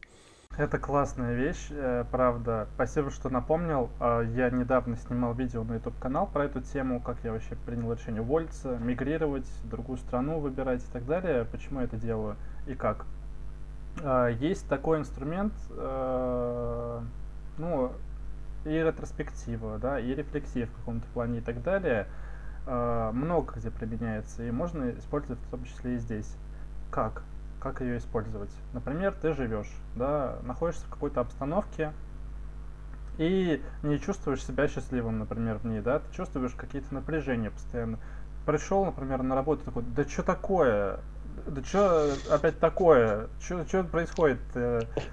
Это 0.57 0.79
классная 0.79 1.35
вещь, 1.35 1.66
э, 1.70 2.05
правда. 2.09 2.68
Спасибо, 2.77 3.11
что 3.11 3.31
напомнил. 3.31 3.91
А, 3.99 4.20
я 4.20 4.49
недавно 4.51 4.97
снимал 4.97 5.35
видео 5.35 5.64
на 5.64 5.75
YouTube 5.75 5.99
канал 5.99 6.29
про 6.29 6.45
эту 6.45 6.61
тему, 6.61 7.01
как 7.01 7.16
я 7.25 7.33
вообще 7.33 7.57
принял 7.66 7.93
решение 7.93 8.23
уволиться, 8.23 8.79
мигрировать, 8.79 9.49
другую 9.64 9.99
страну 9.99 10.39
выбирать 10.39 10.85
и 10.85 10.93
так 10.93 11.05
далее. 11.05 11.47
Почему 11.47 11.81
я 11.81 11.87
это 11.87 11.97
делаю 11.97 12.37
и 12.68 12.75
как. 12.75 13.07
А, 14.05 14.29
есть 14.29 14.68
такой 14.68 14.99
инструмент, 14.99 15.55
э, 15.70 17.01
ну, 17.59 17.91
и 18.64 18.70
ретроспектива, 18.70 19.81
да, 19.81 19.99
и 19.99 20.14
рефлексия 20.14 20.66
в 20.66 20.73
каком-то 20.77 21.09
плане 21.09 21.39
и 21.39 21.43
так 21.43 21.61
далее, 21.64 22.07
э, 22.68 23.11
много 23.12 23.55
где 23.57 23.73
применяется, 23.73 24.45
и 24.45 24.53
можно 24.53 24.91
использовать 24.93 25.41
в 25.41 25.51
том 25.51 25.64
числе 25.64 25.97
и 25.97 25.99
здесь. 25.99 26.37
Как? 26.93 27.25
Как 27.63 27.81
ее 27.81 27.99
использовать? 27.99 28.51
Например, 28.73 29.13
ты 29.13 29.35
живешь, 29.35 29.71
да, 29.95 30.39
находишься 30.43 30.85
в 30.87 30.91
какой-то 30.91 31.21
обстановке, 31.21 31.93
и 33.19 33.63
не 33.85 34.01
чувствуешь 34.01 34.45
себя 34.45 34.67
счастливым, 34.67 35.21
например, 35.21 35.59
в 35.59 35.65
ней, 35.65 35.81
да, 35.81 36.01
ты 36.01 36.13
чувствуешь 36.13 36.55
какие-то 36.57 36.93
напряжения 36.93 37.51
постоянно. 37.51 38.01
Пришел, 38.47 38.85
например, 38.85 39.23
на 39.23 39.37
работу 39.37 39.65
такой, 39.65 39.85
да 39.85 40.03
что 40.05 40.25
такое? 40.25 40.99
Да 41.47 41.63
что 41.63 42.13
опять 42.31 42.59
такое? 42.59 43.29
Что 43.41 43.85
происходит? 43.85 44.41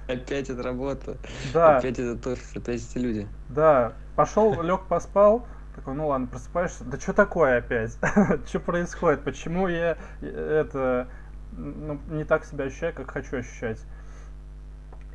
Опять 0.07 0.49
эта 0.49 0.63
работа. 0.63 1.17
Да. 1.53 1.77
Опять 1.77 1.99
этот 1.99 2.25
офис, 2.25 2.51
опять 2.55 2.81
эти 2.81 2.97
люди. 2.97 3.27
Да. 3.49 3.93
Пошел, 4.15 4.59
лег, 4.63 4.85
поспал. 4.87 5.45
Такой, 5.75 5.93
ну 5.93 6.07
ладно, 6.07 6.25
просыпаешься. 6.25 6.83
Да 6.83 6.99
что 6.99 7.13
такое 7.13 7.59
опять? 7.59 7.95
что 8.47 8.59
происходит? 8.59 9.23
Почему 9.23 9.67
я 9.67 9.97
это 10.21 11.07
ну, 11.51 11.99
не 12.09 12.23
так 12.23 12.45
себя 12.45 12.65
ощущаю, 12.65 12.93
как 12.93 13.11
хочу 13.11 13.37
ощущать? 13.37 13.83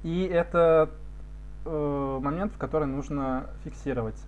И 0.03 0.24
это 0.24 0.91
э, 1.64 2.18
момент, 2.22 2.53
в 2.53 2.59
который 2.59 2.87
нужно 2.87 3.47
фиксировать. 3.64 4.20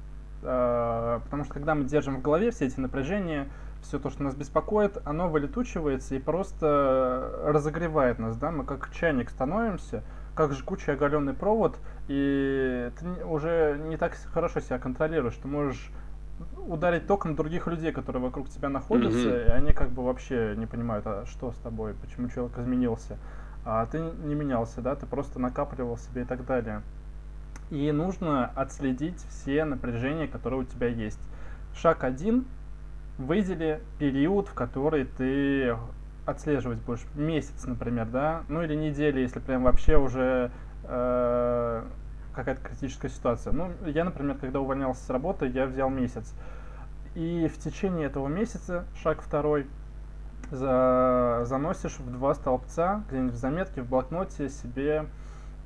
Э, 0.42 1.20
потому 1.24 1.44
что 1.44 1.54
когда 1.54 1.74
мы 1.74 1.84
держим 1.84 2.16
в 2.16 2.22
голове 2.22 2.50
все 2.50 2.66
эти 2.66 2.80
напряжения, 2.80 3.48
все 3.82 3.98
то, 3.98 4.10
что 4.10 4.22
нас 4.22 4.34
беспокоит, 4.34 4.98
оно 5.04 5.28
вылетучивается 5.28 6.14
и 6.14 6.18
просто 6.18 7.40
разогревает 7.44 8.18
нас, 8.18 8.36
да, 8.36 8.50
мы 8.50 8.64
как 8.64 8.90
чайник 8.92 9.30
становимся, 9.30 10.02
как 10.34 10.52
жгучий 10.52 10.92
оголенный 10.92 11.34
провод, 11.34 11.78
и 12.08 12.90
ты 12.98 13.24
уже 13.24 13.80
не 13.88 13.96
так 13.96 14.14
хорошо 14.32 14.60
себя 14.60 14.78
контролируешь, 14.78 15.36
ты 15.36 15.46
можешь 15.46 15.90
ударить 16.66 17.06
током 17.06 17.36
других 17.36 17.66
людей, 17.66 17.92
которые 17.92 18.22
вокруг 18.22 18.48
тебя 18.48 18.68
находятся, 18.68 19.18
mm-hmm. 19.18 19.46
и 19.46 19.50
они 19.50 19.72
как 19.72 19.90
бы 19.90 20.04
вообще 20.04 20.54
не 20.56 20.66
понимают, 20.66 21.06
а 21.06 21.24
что 21.26 21.52
с 21.52 21.56
тобой, 21.56 21.94
почему 21.94 22.28
человек 22.28 22.58
изменился. 22.58 23.18
А 23.64 23.86
ты 23.86 23.98
не 23.98 24.34
менялся, 24.34 24.80
да, 24.80 24.94
ты 24.94 25.06
просто 25.06 25.40
накапливал 25.40 25.96
себе 25.96 26.22
и 26.22 26.24
так 26.24 26.44
далее. 26.46 26.82
И 27.70 27.90
нужно 27.90 28.46
отследить 28.54 29.18
все 29.28 29.64
напряжения, 29.64 30.28
которые 30.28 30.60
у 30.60 30.64
тебя 30.64 30.86
есть. 30.86 31.18
Шаг 31.74 32.04
один 32.04 32.46
выдели 33.18 33.80
период, 33.98 34.48
в 34.48 34.54
который 34.54 35.04
ты 35.04 35.76
отслеживать 36.26 36.78
будешь. 36.78 37.04
Месяц, 37.14 37.64
например, 37.64 38.06
да? 38.06 38.42
Ну 38.48 38.62
или 38.62 38.74
неделю, 38.74 39.20
если 39.20 39.40
прям 39.40 39.64
вообще 39.64 39.96
уже 39.96 40.50
э, 40.84 41.82
какая-то 42.36 42.60
критическая 42.60 43.08
ситуация. 43.08 43.52
Ну, 43.52 43.72
я, 43.86 44.04
например, 44.04 44.36
когда 44.38 44.60
увольнялся 44.60 45.02
с 45.02 45.10
работы, 45.10 45.46
я 45.46 45.66
взял 45.66 45.90
месяц. 45.90 46.32
И 47.14 47.48
в 47.48 47.58
течение 47.58 48.06
этого 48.06 48.28
месяца, 48.28 48.84
шаг 49.02 49.22
второй, 49.22 49.66
за, 50.50 51.42
заносишь 51.44 51.98
в 51.98 52.12
два 52.12 52.34
столбца, 52.34 53.02
где-нибудь 53.08 53.34
в 53.34 53.38
заметке, 53.38 53.82
в 53.82 53.88
блокноте 53.88 54.48
себе 54.48 55.06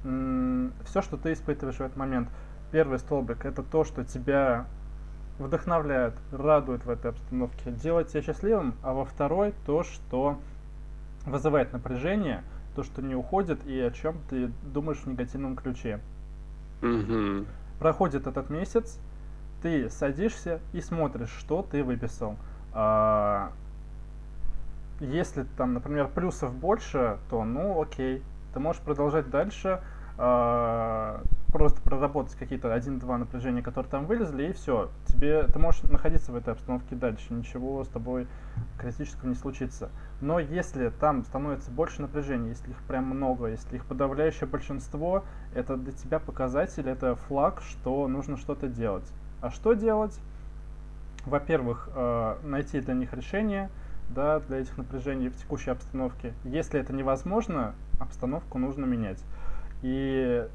все, 0.02 1.02
что 1.02 1.18
ты 1.18 1.34
испытываешь 1.34 1.76
в 1.76 1.82
этот 1.82 1.96
момент. 1.96 2.28
Первый 2.72 2.98
столбик 2.98 3.44
это 3.44 3.62
то, 3.62 3.84
что 3.84 4.04
тебя 4.04 4.64
вдохновляет, 5.38 6.14
радует 6.30 6.86
в 6.86 6.90
этой 6.90 7.10
обстановке, 7.10 7.72
делает 7.72 8.08
тебя 8.08 8.22
счастливым, 8.22 8.74
а 8.82 8.94
во 8.94 9.04
второй 9.04 9.52
то, 9.66 9.82
что 9.82 10.38
вызывает 11.26 11.72
напряжение, 11.72 12.42
то, 12.74 12.82
что 12.82 13.02
не 13.02 13.14
уходит 13.14 13.66
и 13.66 13.78
о 13.80 13.90
чем 13.90 14.18
ты 14.30 14.50
думаешь 14.62 14.98
в 14.98 15.06
негативном 15.06 15.56
ключе. 15.56 16.00
Проходит 17.78 18.26
этот 18.26 18.50
месяц, 18.50 18.98
ты 19.62 19.88
садишься 19.90 20.60
и 20.72 20.80
смотришь, 20.80 21.30
что 21.38 21.62
ты 21.62 21.82
выписал. 21.82 22.36
А, 22.72 23.52
если 25.00 25.44
там, 25.56 25.74
например, 25.74 26.08
плюсов 26.08 26.54
больше, 26.54 27.18
то 27.30 27.44
ну 27.44 27.80
окей, 27.80 28.22
ты 28.52 28.60
можешь 28.60 28.82
продолжать 28.82 29.30
дальше, 29.30 29.80
а, 30.18 31.22
просто 31.51 31.80
проработать 31.82 32.34
какие-то 32.36 32.72
один-два 32.72 33.18
напряжения, 33.18 33.62
которые 33.62 33.90
там 33.90 34.07
вылезли, 34.07 34.48
и 34.48 34.53
все. 34.53 34.90
Тебе, 35.07 35.44
ты 35.44 35.59
можешь 35.59 35.82
находиться 35.82 36.32
в 36.32 36.36
этой 36.36 36.55
обстановке 36.55 36.94
дальше, 36.94 37.32
ничего 37.32 37.84
с 37.84 37.88
тобой 37.88 38.26
критического 38.78 39.28
не 39.28 39.34
случится. 39.34 39.90
Но 40.20 40.38
если 40.38 40.90
там 41.01 41.24
становится 41.24 41.70
больше 41.70 42.03
напряжений, 42.03 42.51
если 42.51 42.70
их 42.70 42.78
прям 42.88 43.05
много, 43.05 43.46
если 43.46 43.76
их 43.76 43.84
подавляющее 43.84 44.48
большинство, 44.48 45.24
это 45.55 45.76
для 45.76 45.92
тебя 45.92 46.18
показатель, 46.18 46.88
это 46.88 47.16
флаг, 47.16 47.62
что 47.62 48.07
нужно 48.07 48.36
что-то 48.36 48.68
делать. 48.68 49.09
А 49.40 49.51
что 49.51 49.74
делать? 49.74 50.18
Во-первых, 51.26 51.88
э, 51.94 52.36
найти 52.44 52.80
для 52.80 52.94
них 52.94 53.12
решение, 53.12 53.70
да, 54.09 54.40
для 54.40 54.59
этих 54.59 54.76
напряжений 54.76 55.28
в 55.28 55.36
текущей 55.36 55.70
обстановке. 55.70 56.32
Если 56.44 56.80
это 56.80 56.92
невозможно, 56.92 57.74
обстановку 57.98 58.59
нужно 58.59 58.84
менять. 58.84 59.22
И 59.82 60.46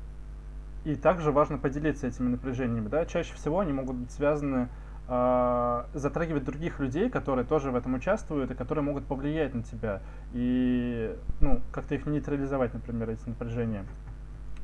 и 0.85 0.95
также 0.95 1.31
важно 1.31 1.57
поделиться 1.57 2.07
этими 2.07 2.29
напряжениями. 2.29 2.87
Да? 2.87 3.05
Чаще 3.05 3.33
всего 3.33 3.59
они 3.59 3.73
могут 3.73 3.95
быть 3.95 4.11
связаны, 4.11 4.69
э, 5.07 5.83
затрагивать 5.93 6.45
других 6.45 6.79
людей, 6.79 7.09
которые 7.09 7.43
тоже 7.43 7.71
в 7.71 7.75
этом 7.75 7.95
участвуют 7.95 8.51
и 8.51 8.53
которые 8.53 8.83
могут 8.83 9.05
повлиять 9.05 9.53
на 9.53 9.63
тебя. 9.63 10.01
И 10.33 11.15
ну, 11.41 11.61
как-то 11.71 11.95
их 11.95 12.05
нейтрализовать, 12.05 12.73
например, 12.73 13.09
эти 13.09 13.27
напряжения. 13.27 13.83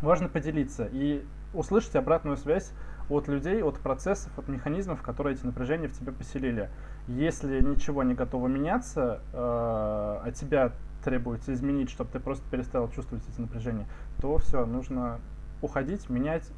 Важно 0.02 0.30
поделиться 0.30 0.88
и 0.92 1.26
услышать 1.54 1.96
обратную 1.96 2.38
связь 2.38 2.72
от 3.10 3.28
людей, 3.28 3.62
от 3.64 3.80
процессов, 3.80 4.32
от 4.38 4.48
механизмов, 4.48 5.02
которые 5.02 5.36
эти 5.36 5.46
напряжения 5.46 5.88
в 5.88 5.94
тебе 5.94 6.12
поселили. 6.12 6.70
Если 7.08 7.62
ничего 7.62 8.04
не 8.04 8.14
готово 8.14 8.48
меняться, 8.48 9.22
э, 9.34 9.38
а 9.38 10.32
тебя 10.34 10.72
требуется 11.04 11.52
изменить, 11.54 11.90
чтобы 11.90 12.12
ты 12.12 12.20
просто 12.20 12.48
перестал 12.50 12.90
чувствовать 12.92 13.24
эти 13.28 13.42
напряжения, 13.42 13.88
то 14.22 14.38
все, 14.38 14.66
нужно 14.66 15.20
уходить, 15.62 16.10
менять, 16.10 16.50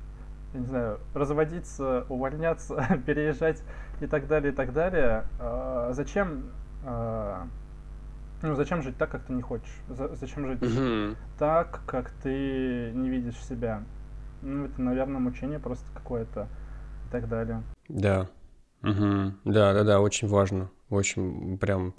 я 0.54 0.60
не 0.60 0.66
знаю, 0.66 1.00
разводиться, 1.14 2.06
увольняться, 2.10 3.00
переезжать 3.06 3.64
и 4.02 4.08
так 4.08 4.28
далее, 4.28 4.54
и 4.54 4.56
так 4.56 4.74
далее. 4.74 5.26
А, 5.40 5.92
зачем, 5.94 6.52
а, 6.86 7.48
ну, 8.42 8.56
зачем 8.56 8.82
жить 8.82 8.98
так, 8.98 9.10
как 9.10 9.24
ты 9.24 9.34
не 9.34 9.42
хочешь? 9.42 9.74
зачем 9.88 10.48
жить 10.48 10.62
угу. 10.62 11.16
так, 11.40 11.82
как 11.86 12.12
ты 12.22 12.92
не 12.94 13.10
видишь 13.10 13.38
себя? 13.46 13.84
Ну, 14.42 14.66
это, 14.66 14.82
наверное, 14.82 15.20
мучение 15.20 15.60
просто 15.60 15.86
какое-то 15.94 16.48
и 17.08 17.12
так 17.12 17.30
далее. 17.30 17.64
Да. 17.88 18.28
Угу. 18.84 19.34
Да, 19.46 19.74
да, 19.74 19.84
да, 19.84 20.02
очень 20.02 20.28
важно. 20.28 20.70
Очень 20.90 21.58
прям... 21.58 21.96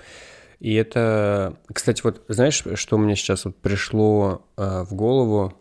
И 0.61 0.75
это, 0.75 1.59
кстати, 1.73 2.01
вот 2.05 2.25
знаешь, 2.29 2.63
что 2.75 2.97
мне 2.97 3.17
сейчас 3.17 3.45
вот 3.45 3.57
пришло 3.57 4.47
э, 4.57 4.85
в 4.85 4.95
голову, 4.95 5.53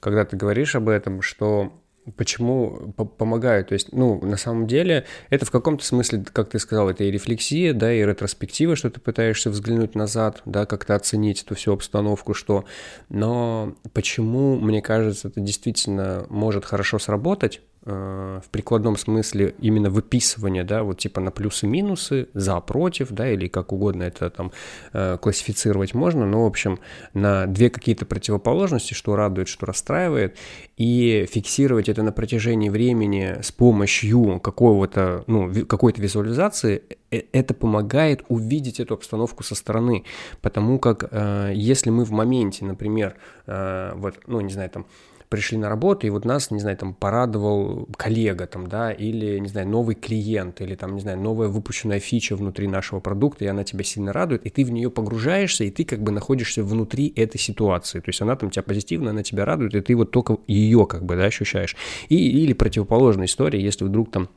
когда 0.00 0.24
ты 0.24 0.36
говоришь 0.36 0.74
об 0.76 0.88
этом, 0.88 1.22
что 1.22 1.72
почему 2.16 2.92
помогают. 3.18 3.68
То 3.68 3.74
есть, 3.74 3.92
ну, 3.92 4.20
на 4.24 4.36
самом 4.36 4.66
деле, 4.66 5.06
это 5.30 5.44
в 5.44 5.50
каком-то 5.50 5.84
смысле, 5.84 6.24
как 6.32 6.50
ты 6.50 6.58
сказал, 6.58 6.88
это 6.88 7.04
и 7.04 7.10
рефлексия, 7.10 7.72
да, 7.72 7.92
и 7.92 8.04
ретроспектива, 8.04 8.76
что 8.76 8.90
ты 8.90 9.00
пытаешься 9.00 9.50
взглянуть 9.50 9.94
назад, 9.94 10.42
да, 10.44 10.66
как-то 10.66 10.94
оценить 10.94 11.42
эту 11.42 11.54
всю 11.54 11.72
обстановку, 11.72 12.34
что... 12.34 12.64
Но 13.08 13.74
почему, 13.92 14.56
мне 14.56 14.82
кажется, 14.82 15.28
это 15.28 15.40
действительно 15.40 16.26
может 16.28 16.64
хорошо 16.64 16.98
сработать, 16.98 17.60
в 17.86 18.50
прикладном 18.50 18.96
смысле 18.96 19.54
именно 19.60 19.90
выписывание, 19.90 20.64
да, 20.64 20.82
вот 20.82 20.98
типа 20.98 21.20
на 21.20 21.30
плюсы-минусы, 21.30 22.28
за, 22.34 22.60
против, 22.60 23.10
да, 23.10 23.30
или 23.30 23.46
как 23.46 23.72
угодно 23.72 24.02
это 24.02 24.28
там 24.28 24.50
э, 24.92 25.16
классифицировать 25.18 25.94
можно, 25.94 26.26
но, 26.26 26.42
в 26.42 26.46
общем, 26.46 26.80
на 27.14 27.46
две 27.46 27.70
какие-то 27.70 28.04
противоположности, 28.04 28.92
что 28.92 29.14
радует, 29.14 29.46
что 29.46 29.66
расстраивает, 29.66 30.36
и 30.76 31.28
фиксировать 31.30 31.88
это 31.88 32.02
на 32.02 32.10
протяжении 32.10 32.70
времени 32.70 33.38
с 33.40 33.52
помощью 33.52 34.40
какого-то, 34.40 35.22
ну, 35.28 35.52
какой-то 35.66 36.02
визуализации, 36.02 36.82
э, 37.12 37.22
это 37.32 37.54
помогает 37.54 38.24
увидеть 38.28 38.80
эту 38.80 38.94
обстановку 38.94 39.44
со 39.44 39.54
стороны, 39.54 40.04
потому 40.42 40.80
как 40.80 41.08
если 41.52 41.90
мы 41.90 42.04
в 42.04 42.10
моменте, 42.10 42.64
например, 42.64 43.14
вот, 43.46 44.18
ну, 44.26 44.40
не 44.40 44.52
знаю, 44.52 44.70
там, 44.70 44.86
пришли 45.28 45.58
на 45.58 45.68
работу, 45.68 46.06
и 46.06 46.10
вот 46.10 46.24
нас, 46.24 46.50
не 46.50 46.60
знаю, 46.60 46.76
там 46.76 46.94
порадовал 46.94 47.88
коллега, 47.96 48.46
там, 48.46 48.66
да, 48.66 48.92
или, 48.92 49.38
не 49.38 49.48
знаю, 49.48 49.68
новый 49.68 49.94
клиент, 49.94 50.60
или 50.60 50.74
там, 50.74 50.94
не 50.94 51.00
знаю, 51.00 51.18
новая 51.18 51.48
выпущенная 51.48 52.00
фича 52.00 52.36
внутри 52.36 52.68
нашего 52.68 53.00
продукта, 53.00 53.44
и 53.44 53.48
она 53.48 53.64
тебя 53.64 53.84
сильно 53.84 54.12
радует, 54.12 54.46
и 54.46 54.50
ты 54.50 54.64
в 54.64 54.70
нее 54.70 54.90
погружаешься, 54.90 55.64
и 55.64 55.70
ты 55.70 55.84
как 55.84 56.02
бы 56.02 56.12
находишься 56.12 56.62
внутри 56.62 57.12
этой 57.16 57.38
ситуации, 57.38 58.00
то 58.00 58.08
есть 58.08 58.20
она 58.20 58.36
там 58.36 58.50
тебя 58.50 58.62
позитивно, 58.62 59.10
она 59.10 59.22
тебя 59.22 59.44
радует, 59.44 59.74
и 59.74 59.80
ты 59.80 59.94
вот 59.94 60.10
только 60.10 60.38
ее 60.46 60.86
как 60.86 61.04
бы, 61.04 61.16
да, 61.16 61.24
ощущаешь. 61.24 61.76
И, 62.08 62.16
или 62.42 62.52
противоположная 62.52 63.26
история, 63.26 63.60
если 63.60 63.84
вдруг 63.84 64.10
там 64.10 64.28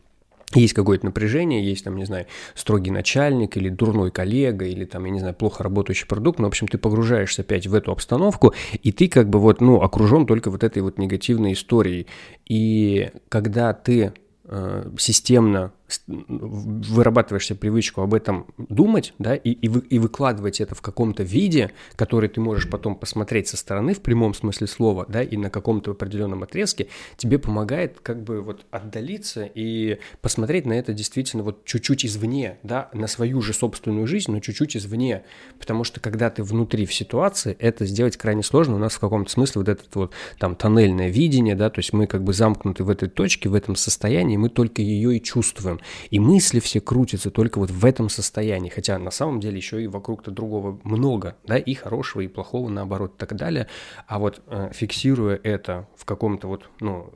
есть 0.56 0.74
какое-то 0.74 1.06
напряжение, 1.06 1.64
есть 1.64 1.84
там, 1.84 1.96
не 1.96 2.06
знаю, 2.06 2.26
строгий 2.56 2.92
начальник 2.92 3.56
или 3.58 3.70
дурной 3.70 4.12
коллега, 4.12 4.66
или 4.66 4.86
там, 4.86 5.06
я 5.06 5.12
не 5.12 5.20
знаю, 5.20 5.36
плохо 5.36 5.64
работающий 5.64 6.08
продукт, 6.08 6.40
но, 6.40 6.46
в 6.46 6.50
общем, 6.50 6.68
ты 6.68 6.78
погружаешься 6.78 7.44
опять 7.44 7.68
в 7.68 7.76
эту 7.76 7.92
обстановку, 7.92 8.54
и 8.82 8.92
ты 8.92 9.08
как 9.08 9.30
бы 9.30 9.40
вот, 9.40 9.62
ну, 9.62 9.82
окружен 9.82 10.26
только 10.26 10.50
вот 10.50 10.64
этой 10.64 10.82
вот 10.82 10.98
негативной 10.98 11.54
историей. 11.54 12.08
И 12.48 13.12
когда 13.30 13.74
ты 13.74 14.14
э, 14.46 14.92
системно 14.98 15.72
вырабатываешь 16.08 17.48
себе 17.48 17.60
привычку 17.60 18.02
об 18.02 18.14
этом 18.14 18.48
думать, 18.58 19.14
да, 19.20 19.36
и, 19.36 19.52
и, 19.52 19.68
вы, 19.68 19.82
и 19.82 20.00
выкладывать 20.00 20.62
это 20.62 20.76
в 20.76 20.82
каком-то 20.82 21.24
виде, 21.24 21.72
который 21.96 22.30
ты 22.30 22.42
можешь 22.42 22.70
потом 22.70 22.96
посмотреть 22.96 23.48
со 23.48 23.58
стороны 23.58 23.94
в 23.94 24.02
прямом 24.02 24.34
смысле 24.34 24.68
слова, 24.68 25.06
да, 25.08 25.24
и 25.24 25.38
на 25.38 25.50
каком-то 25.50 25.92
определенном 25.92 26.44
отрезке, 26.44 26.88
тебе 27.18 27.40
помогает 27.40 28.00
как 28.02 28.24
бы 28.24 28.42
вот 28.42 28.66
отдалиться 28.72 29.50
и 29.54 30.00
посмотреть 30.22 30.66
на 30.66 30.74
это 30.74 30.94
действительно 30.94 31.44
вот 31.44 31.66
чуть-чуть 31.66 32.06
извне, 32.06 32.60
да, 32.64 32.90
на 32.94 33.08
свою 33.08 33.42
же 33.42 33.54
собственную 33.54 34.08
жизнь, 34.08 34.32
но 34.32 34.40
чуть-чуть 34.40 34.78
извне, 34.78 35.24
потому 35.60 35.84
что 35.84 36.00
когда 36.00 36.30
ты 36.30 36.44
внутри 36.44 36.86
в 36.86 36.94
ситуации, 36.94 37.56
это 37.60 37.86
сделать 37.86 38.18
крайне 38.18 38.44
сложно, 38.44 38.76
у 38.76 38.80
нас 38.80 38.94
в 38.94 39.00
каком-то 39.00 39.32
смысле 39.32 39.62
вот 39.62 39.70
этот 39.70 39.96
вот 39.96 40.14
там 40.38 40.56
тоннельное 40.56 41.10
видение, 41.10 41.56
да, 41.56 41.70
то 41.70 41.80
есть 41.80 41.94
мы 41.94 42.08
как 42.08 42.24
бы 42.24 42.34
замкнуты 42.34 42.84
в 42.84 42.90
этой 42.90 43.10
точке, 43.10 43.50
в 43.50 43.56
этом 43.56 43.76
состоянии, 43.76 44.38
мы 44.38 44.50
только 44.50 44.82
ее 44.82 45.18
и 45.18 45.22
чувствуем, 45.22 45.79
и 46.10 46.20
мысли 46.20 46.60
все 46.60 46.82
крутятся 46.82 47.32
только 47.32 47.60
вот 47.60 47.72
в 47.72 47.86
этом 47.86 48.10
состоянии, 48.10 48.70
хотя 48.70 48.98
на 48.98 49.12
самом 49.12 49.40
деле 49.40 49.58
еще 49.58 49.82
и 49.84 49.88
вокруг-то 49.88 50.32
другого 50.32 50.80
много, 50.84 51.36
да, 51.46 51.58
и 51.58 51.74
хорошего, 51.74 52.22
и 52.22 52.28
плохого, 52.28 52.70
наоборот, 52.70 53.14
и 53.16 53.18
так 53.18 53.36
далее. 53.36 53.68
А 54.08 54.20
вот 54.20 54.42
э, 54.48 54.72
фиксируя 54.74 55.40
это 55.44 55.88
в 55.96 56.06
каком-то 56.06 56.48
вот, 56.48 56.70
ну, 56.80 57.12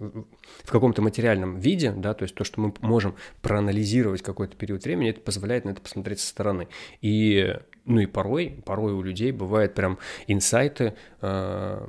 э, 0.00 0.22
в 0.64 0.70
каком-то 0.70 1.02
материальном 1.02 1.58
виде, 1.58 1.92
да, 1.92 2.14
то 2.14 2.24
есть 2.24 2.34
то, 2.34 2.44
что 2.44 2.60
мы 2.60 2.74
можем 2.80 3.14
проанализировать 3.42 4.22
какой-то 4.22 4.56
период 4.56 4.84
времени, 4.84 5.10
это 5.10 5.20
позволяет 5.20 5.64
на 5.64 5.70
это 5.70 5.80
посмотреть 5.80 6.20
со 6.20 6.28
стороны. 6.28 6.68
И 7.00 7.56
ну 7.86 8.00
и 8.00 8.06
порой, 8.06 8.60
порой 8.64 8.92
у 8.92 9.00
людей 9.00 9.30
бывают 9.30 9.74
прям 9.74 9.98
инсайты, 10.26 10.94
э, 11.22 11.86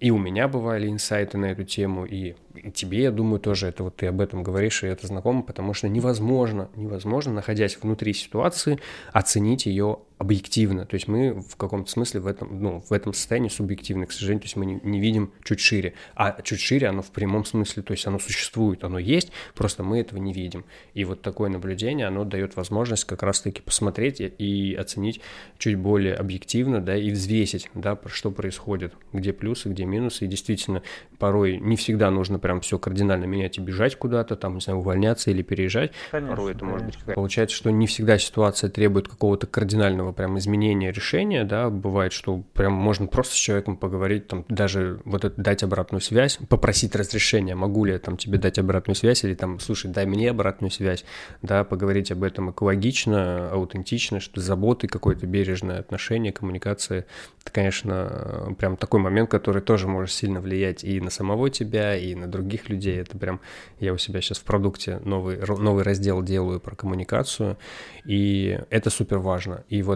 и 0.00 0.10
у 0.10 0.18
меня 0.18 0.48
бывали 0.48 0.88
инсайты 0.88 1.36
на 1.36 1.46
эту 1.46 1.64
тему, 1.64 2.06
и, 2.06 2.34
и 2.54 2.70
тебе, 2.70 3.02
я 3.02 3.10
думаю, 3.10 3.38
тоже 3.38 3.66
это 3.68 3.84
вот 3.84 3.96
ты 3.96 4.06
об 4.06 4.22
этом 4.22 4.42
говоришь, 4.42 4.82
и 4.82 4.86
это 4.86 5.06
знакомо, 5.06 5.42
потому 5.42 5.74
что 5.74 5.88
невозможно, 5.88 6.70
невозможно, 6.74 7.34
находясь 7.34 7.78
внутри 7.80 8.14
ситуации, 8.14 8.80
оценить 9.12 9.66
ее 9.66 9.98
объективно. 10.18 10.86
То 10.86 10.94
есть 10.94 11.08
мы 11.08 11.40
в 11.40 11.56
каком-то 11.56 11.90
смысле 11.90 12.20
в 12.20 12.26
этом, 12.26 12.62
ну, 12.62 12.82
в 12.88 12.92
этом 12.92 13.12
состоянии 13.12 13.48
субъективны, 13.48 14.06
к 14.06 14.12
сожалению, 14.12 14.40
то 14.40 14.46
есть 14.46 14.56
мы 14.56 14.64
не, 14.64 14.80
не 14.82 14.98
видим 14.98 15.32
чуть 15.44 15.60
шире. 15.60 15.94
А 16.14 16.40
чуть 16.42 16.60
шире 16.60 16.88
оно 16.88 17.02
в 17.02 17.10
прямом 17.10 17.44
смысле, 17.44 17.82
то 17.82 17.92
есть 17.92 18.06
оно 18.06 18.18
существует, 18.18 18.82
оно 18.84 18.98
есть, 18.98 19.30
просто 19.54 19.82
мы 19.82 20.00
этого 20.00 20.18
не 20.18 20.32
видим. 20.32 20.64
И 20.94 21.04
вот 21.04 21.20
такое 21.20 21.50
наблюдение, 21.50 22.06
оно 22.06 22.24
дает 22.24 22.56
возможность 22.56 23.04
как 23.04 23.22
раз-таки 23.22 23.60
посмотреть 23.60 24.20
и 24.20 24.74
оценить 24.74 25.20
чуть 25.58 25.76
более 25.76 26.14
объективно, 26.14 26.80
да, 26.80 26.96
и 26.96 27.10
взвесить, 27.10 27.70
да, 27.74 27.98
что 28.06 28.30
происходит, 28.30 28.94
где 29.12 29.34
плюсы, 29.34 29.68
где 29.68 29.84
минусы. 29.84 30.24
И 30.24 30.28
действительно, 30.28 30.82
порой 31.18 31.58
не 31.58 31.76
всегда 31.76 32.10
нужно 32.10 32.38
прям 32.38 32.62
все 32.62 32.78
кардинально 32.78 33.24
менять 33.24 33.58
и 33.58 33.60
бежать 33.60 33.96
куда-то, 33.96 34.36
там, 34.36 34.54
не 34.54 34.60
знаю, 34.60 34.78
увольняться 34.78 35.30
или 35.30 35.42
переезжать. 35.42 35.92
Конечно, 36.10 36.36
порой 36.36 36.52
это 36.52 36.60
конечно. 36.60 36.84
может 36.84 37.04
быть... 37.04 37.14
Получается, 37.14 37.54
что 37.54 37.70
не 37.70 37.86
всегда 37.86 38.18
ситуация 38.18 38.70
требует 38.70 39.08
какого-то 39.08 39.46
кардинального 39.46 40.05
прям 40.12 40.38
изменения 40.38 40.92
решения, 40.92 41.44
да, 41.44 41.70
бывает, 41.70 42.12
что 42.12 42.42
прям 42.54 42.72
можно 42.72 43.06
просто 43.06 43.34
с 43.34 43.38
человеком 43.38 43.76
поговорить, 43.76 44.28
там, 44.28 44.44
даже 44.48 45.00
вот 45.04 45.24
это 45.24 45.40
дать 45.40 45.62
обратную 45.62 46.00
связь, 46.00 46.38
попросить 46.48 46.94
разрешения, 46.94 47.54
могу 47.54 47.84
ли 47.84 47.92
я 47.92 47.98
там 47.98 48.16
тебе 48.16 48.38
дать 48.38 48.58
обратную 48.58 48.96
связь, 48.96 49.24
или 49.24 49.34
там, 49.34 49.58
слушай, 49.60 49.90
дай 49.90 50.06
мне 50.06 50.30
обратную 50.30 50.70
связь, 50.70 51.04
да, 51.42 51.64
поговорить 51.64 52.10
об 52.10 52.22
этом 52.22 52.50
экологично, 52.50 53.50
аутентично, 53.50 54.20
что 54.20 54.40
заботы 54.40 54.88
какой-то 54.88 55.26
бережное 55.26 55.78
отношение, 55.78 56.32
коммуникация, 56.32 57.06
это, 57.42 57.52
конечно, 57.52 58.54
прям 58.58 58.76
такой 58.76 59.00
момент, 59.00 59.30
который 59.30 59.62
тоже 59.62 59.86
может 59.86 60.12
сильно 60.12 60.40
влиять 60.40 60.82
и 60.82 61.00
на 61.00 61.10
самого 61.10 61.48
тебя, 61.48 61.96
и 61.96 62.14
на 62.14 62.26
других 62.26 62.68
людей. 62.68 62.98
Это 62.98 63.16
прям 63.16 63.40
я 63.78 63.92
у 63.92 63.98
себя 63.98 64.20
сейчас 64.20 64.38
в 64.38 64.44
продукте 64.44 65.00
новый, 65.04 65.38
новый 65.38 65.84
раздел 65.84 66.22
делаю 66.22 66.60
про 66.60 66.74
коммуникацию, 66.74 67.56
и 68.04 68.58
это 68.70 68.90
супер 68.90 69.18
важно. 69.18 69.64
И 69.68 69.82
вот 69.82 69.95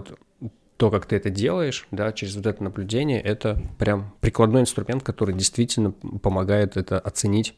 то, 0.81 0.89
как 0.89 1.05
ты 1.05 1.15
это 1.15 1.29
делаешь, 1.29 1.85
да, 1.91 2.11
через 2.11 2.35
вот 2.35 2.47
это 2.47 2.63
наблюдение, 2.63 3.21
это 3.21 3.61
прям 3.77 4.15
прикладной 4.19 4.61
инструмент, 4.61 5.03
который 5.03 5.35
действительно 5.35 5.91
помогает 5.91 6.75
это 6.75 6.99
оценить, 6.99 7.53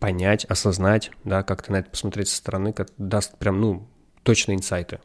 понять, 0.00 0.44
осознать, 0.46 1.12
да, 1.22 1.44
как-то 1.44 1.70
на 1.70 1.76
это 1.76 1.90
посмотреть 1.90 2.26
со 2.26 2.36
стороны, 2.36 2.72
как 2.72 2.88
даст 2.98 3.38
прям, 3.38 3.60
ну, 3.60 3.86
точные 4.24 4.56
инсайты. 4.56 4.98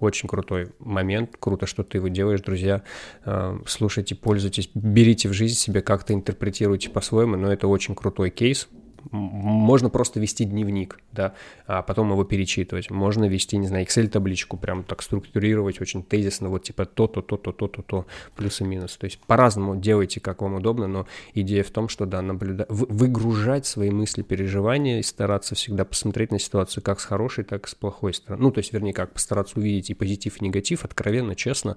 Очень 0.00 0.28
крутой 0.28 0.72
момент, 0.78 1.36
круто, 1.40 1.64
что 1.64 1.82
ты 1.82 1.96
его 1.96 2.08
делаешь, 2.08 2.42
друзья. 2.42 2.82
Э, 3.24 3.58
слушайте, 3.66 4.14
пользуйтесь, 4.14 4.68
берите 4.74 5.30
в 5.30 5.32
жизнь 5.32 5.56
себе, 5.56 5.80
как-то 5.80 6.12
интерпретируйте 6.12 6.90
по-своему, 6.90 7.36
но 7.36 7.50
это 7.50 7.68
очень 7.68 7.94
крутой 7.94 8.28
кейс, 8.28 8.68
можно 9.10 9.90
просто 9.90 10.20
вести 10.20 10.44
дневник, 10.44 11.00
да, 11.12 11.34
а 11.66 11.82
потом 11.82 12.10
его 12.10 12.24
перечитывать. 12.24 12.90
Можно 12.90 13.26
вести, 13.26 13.56
не 13.56 13.66
знаю, 13.66 13.84
Excel-табличку, 13.84 14.56
прям 14.56 14.84
так 14.84 15.02
структурировать 15.02 15.80
очень 15.80 16.02
тезисно, 16.02 16.48
вот 16.48 16.62
типа 16.64 16.84
то-то, 16.84 17.22
то-то, 17.22 17.52
то-то, 17.52 17.82
то, 17.82 18.06
плюс 18.36 18.60
и 18.60 18.64
минус. 18.64 18.96
То 18.96 19.04
есть 19.04 19.18
по-разному 19.26 19.76
делайте, 19.76 20.20
как 20.20 20.42
вам 20.42 20.54
удобно, 20.54 20.86
но 20.86 21.06
идея 21.34 21.62
в 21.64 21.70
том, 21.70 21.88
что, 21.88 22.06
да, 22.06 22.22
наблюдать, 22.22 22.66
выгружать 22.68 23.66
свои 23.66 23.90
мысли, 23.90 24.22
переживания 24.22 25.00
и 25.00 25.02
стараться 25.02 25.54
всегда 25.54 25.84
посмотреть 25.84 26.30
на 26.30 26.38
ситуацию 26.38 26.82
как 26.82 27.00
с 27.00 27.04
хорошей, 27.04 27.44
так 27.44 27.66
и 27.66 27.70
с 27.70 27.74
плохой 27.74 28.14
стороны. 28.14 28.42
Ну, 28.42 28.50
то 28.50 28.58
есть, 28.58 28.72
вернее, 28.72 28.92
как 28.92 29.12
постараться 29.12 29.58
увидеть 29.58 29.90
и 29.90 29.94
позитив, 29.94 30.40
и 30.40 30.44
негатив, 30.44 30.84
откровенно, 30.84 31.34
честно, 31.34 31.76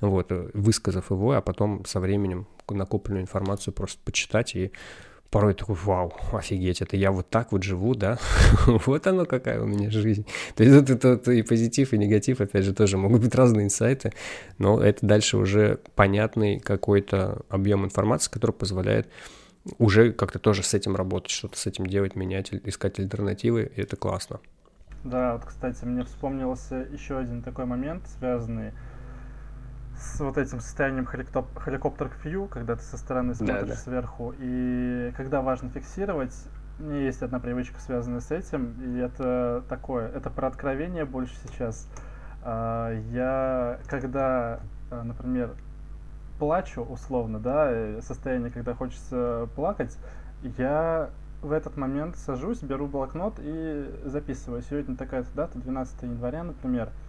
вот, 0.00 0.30
э, 0.30 0.50
высказав 0.54 1.10
его, 1.10 1.32
а 1.32 1.40
потом 1.40 1.84
со 1.84 2.00
временем 2.00 2.46
накопленную 2.70 3.22
информацию 3.22 3.72
просто 3.72 3.98
почитать 4.04 4.54
и 4.54 4.72
порой 5.30 5.54
такой, 5.54 5.74
вау, 5.74 6.12
офигеть, 6.32 6.80
это 6.80 6.96
я 6.96 7.12
вот 7.12 7.28
так 7.28 7.52
вот 7.52 7.62
живу, 7.62 7.94
да? 7.94 8.18
вот 8.66 9.06
оно 9.06 9.26
какая 9.26 9.60
у 9.60 9.66
меня 9.66 9.90
жизнь. 9.90 10.26
То 10.54 10.64
есть 10.64 10.90
это 10.90 11.32
и 11.32 11.42
позитив, 11.42 11.92
и 11.92 11.98
негатив, 11.98 12.40
опять 12.40 12.64
же, 12.64 12.74
тоже 12.74 12.96
могут 12.96 13.22
быть 13.22 13.34
разные 13.34 13.66
инсайты, 13.66 14.12
но 14.58 14.80
это 14.80 15.06
дальше 15.06 15.36
уже 15.36 15.80
понятный 15.94 16.60
какой-то 16.60 17.42
объем 17.48 17.84
информации, 17.84 18.30
который 18.30 18.52
позволяет 18.52 19.08
уже 19.78 20.12
как-то 20.12 20.38
тоже 20.38 20.62
с 20.62 20.72
этим 20.72 20.96
работать, 20.96 21.30
что-то 21.30 21.58
с 21.58 21.66
этим 21.66 21.86
делать, 21.86 22.16
менять, 22.16 22.52
искать 22.64 22.98
альтернативы, 22.98 23.70
и 23.74 23.82
это 23.82 23.96
классно. 23.96 24.40
Да, 25.04 25.34
вот, 25.34 25.44
кстати, 25.44 25.84
мне 25.84 26.04
вспомнился 26.04 26.86
еще 26.90 27.18
один 27.18 27.42
такой 27.42 27.66
момент, 27.66 28.04
связанный 28.18 28.72
вот 30.18 30.38
этим 30.38 30.60
состоянием 30.60 31.04
helicopter 31.04 32.10
view, 32.24 32.48
когда 32.48 32.76
ты 32.76 32.82
со 32.82 32.96
стороны 32.96 33.34
смотришь 33.34 33.60
да, 33.60 33.66
да. 33.66 33.74
сверху, 33.74 34.34
и 34.38 35.12
когда 35.16 35.42
важно 35.42 35.70
фиксировать, 35.70 36.34
у 36.78 36.84
меня 36.84 37.00
есть 37.00 37.22
одна 37.22 37.40
привычка, 37.40 37.80
связанная 37.80 38.20
с 38.20 38.30
этим, 38.30 38.74
и 38.80 38.98
это 38.98 39.64
такое, 39.68 40.08
это 40.08 40.30
про 40.30 40.46
откровение 40.46 41.04
больше 41.04 41.34
сейчас. 41.44 41.88
А, 42.42 42.92
я, 43.10 43.80
когда, 43.88 44.60
а, 44.90 45.02
например, 45.02 45.54
плачу 46.38 46.82
условно, 46.82 47.40
да, 47.40 48.00
состояние, 48.00 48.50
когда 48.50 48.74
хочется 48.74 49.48
плакать, 49.56 49.96
я 50.56 51.10
в 51.42 51.52
этот 51.52 51.76
момент 51.76 52.16
сажусь, 52.16 52.62
беру 52.62 52.86
блокнот 52.86 53.34
и 53.38 53.92
записываю. 54.04 54.62
Сегодня 54.62 54.96
такая-то 54.96 55.28
дата, 55.34 55.58
12 55.58 56.02
января, 56.02 56.44
например. 56.44 56.88
Uh, 56.88 57.07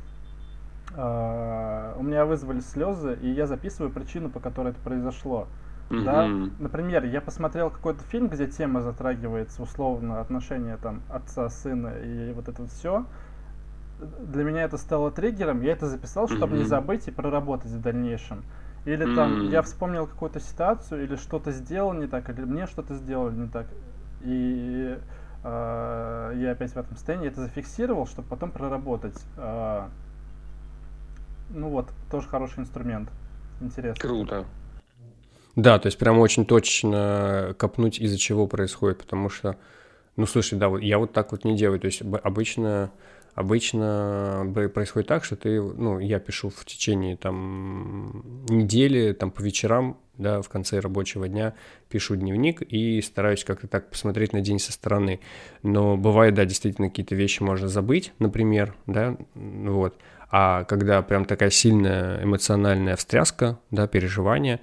у 0.93 2.03
меня 2.03 2.25
вызвали 2.25 2.61
слезы, 2.61 3.17
и 3.21 3.29
я 3.29 3.45
записываю 3.47 3.91
причину, 3.91 4.29
по 4.29 4.39
которой 4.39 4.69
это 4.69 4.79
произошло. 4.81 5.47
Mm-hmm. 5.89 6.03
Да, 6.03 6.27
например, 6.59 7.03
я 7.05 7.19
посмотрел 7.19 7.71
какой-то 7.71 8.03
фильм, 8.03 8.27
где 8.27 8.47
тема 8.47 8.81
затрагивается 8.81 9.63
условно 9.63 10.21
отношения 10.21 10.77
там 10.77 11.01
отца, 11.09 11.49
сына 11.49 11.93
и 12.03 12.31
вот 12.33 12.47
это 12.47 12.67
все. 12.67 13.05
Для 13.99 14.43
меня 14.43 14.63
это 14.63 14.77
стало 14.77 15.11
триггером, 15.11 15.61
я 15.61 15.73
это 15.73 15.87
записал, 15.87 16.27
чтобы 16.27 16.55
mm-hmm. 16.55 16.59
не 16.59 16.65
забыть 16.65 17.07
и 17.07 17.11
проработать 17.11 17.71
в 17.71 17.81
дальнейшем. 17.81 18.43
Или 18.85 19.07
mm-hmm. 19.07 19.15
там 19.15 19.49
я 19.49 19.61
вспомнил 19.61 20.05
какую-то 20.05 20.39
ситуацию, 20.39 21.03
или 21.03 21.15
что-то 21.15 21.51
сделал 21.51 21.93
не 21.93 22.07
так, 22.07 22.29
или 22.29 22.45
мне 22.45 22.67
что-то 22.67 22.93
сделали 22.93 23.35
не 23.35 23.47
так. 23.47 23.65
И 24.21 24.97
э, 25.43 26.33
я 26.35 26.51
опять 26.51 26.71
в 26.71 26.77
этом 26.77 26.95
состоянии 26.95 27.27
это 27.27 27.41
зафиксировал, 27.41 28.05
чтобы 28.05 28.27
потом 28.27 28.51
проработать. 28.51 29.19
Э, 29.37 29.87
ну 31.49 31.69
вот, 31.69 31.89
тоже 32.11 32.27
хороший 32.27 32.59
инструмент. 32.59 33.09
Интересно. 33.61 34.01
Круто. 34.01 34.45
Да, 35.55 35.79
то 35.79 35.87
есть 35.87 35.97
прям 35.97 36.19
очень 36.19 36.45
точно 36.45 37.53
копнуть, 37.57 37.99
из-за 37.99 38.17
чего 38.17 38.47
происходит, 38.47 38.99
потому 38.99 39.29
что, 39.29 39.57
ну, 40.15 40.25
слушай, 40.25 40.57
да, 40.57 40.69
вот 40.69 40.79
я 40.79 40.97
вот 40.99 41.11
так 41.11 41.31
вот 41.31 41.43
не 41.43 41.57
делаю, 41.57 41.79
то 41.79 41.87
есть 41.87 42.01
обычно, 42.01 42.91
обычно 43.33 44.49
происходит 44.73 45.07
так, 45.07 45.25
что 45.25 45.35
ты, 45.35 45.61
ну, 45.61 45.99
я 45.99 46.19
пишу 46.19 46.49
в 46.49 46.63
течение 46.65 47.17
там 47.17 48.45
недели, 48.47 49.11
там 49.11 49.31
по 49.31 49.41
вечерам, 49.41 49.97
да, 50.17 50.41
в 50.41 50.49
конце 50.49 50.79
рабочего 50.79 51.27
дня 51.27 51.55
пишу 51.89 52.15
дневник 52.15 52.61
и 52.61 53.01
стараюсь 53.01 53.43
как-то 53.43 53.67
так 53.67 53.89
посмотреть 53.89 54.33
на 54.33 54.41
день 54.41 54.59
со 54.59 54.71
стороны. 54.71 55.19
Но 55.63 55.97
бывает, 55.97 56.35
да, 56.35 56.45
действительно 56.45 56.89
какие-то 56.89 57.15
вещи 57.15 57.41
можно 57.41 57.67
забыть, 57.67 58.13
например, 58.19 58.75
да, 58.85 59.17
вот. 59.35 59.97
А 60.32 60.63
когда 60.65 61.01
прям 61.01 61.25
такая 61.25 61.49
сильная 61.49 62.23
эмоциональная 62.23 62.95
встряска, 62.95 63.59
да, 63.71 63.88
переживание, 63.88 64.59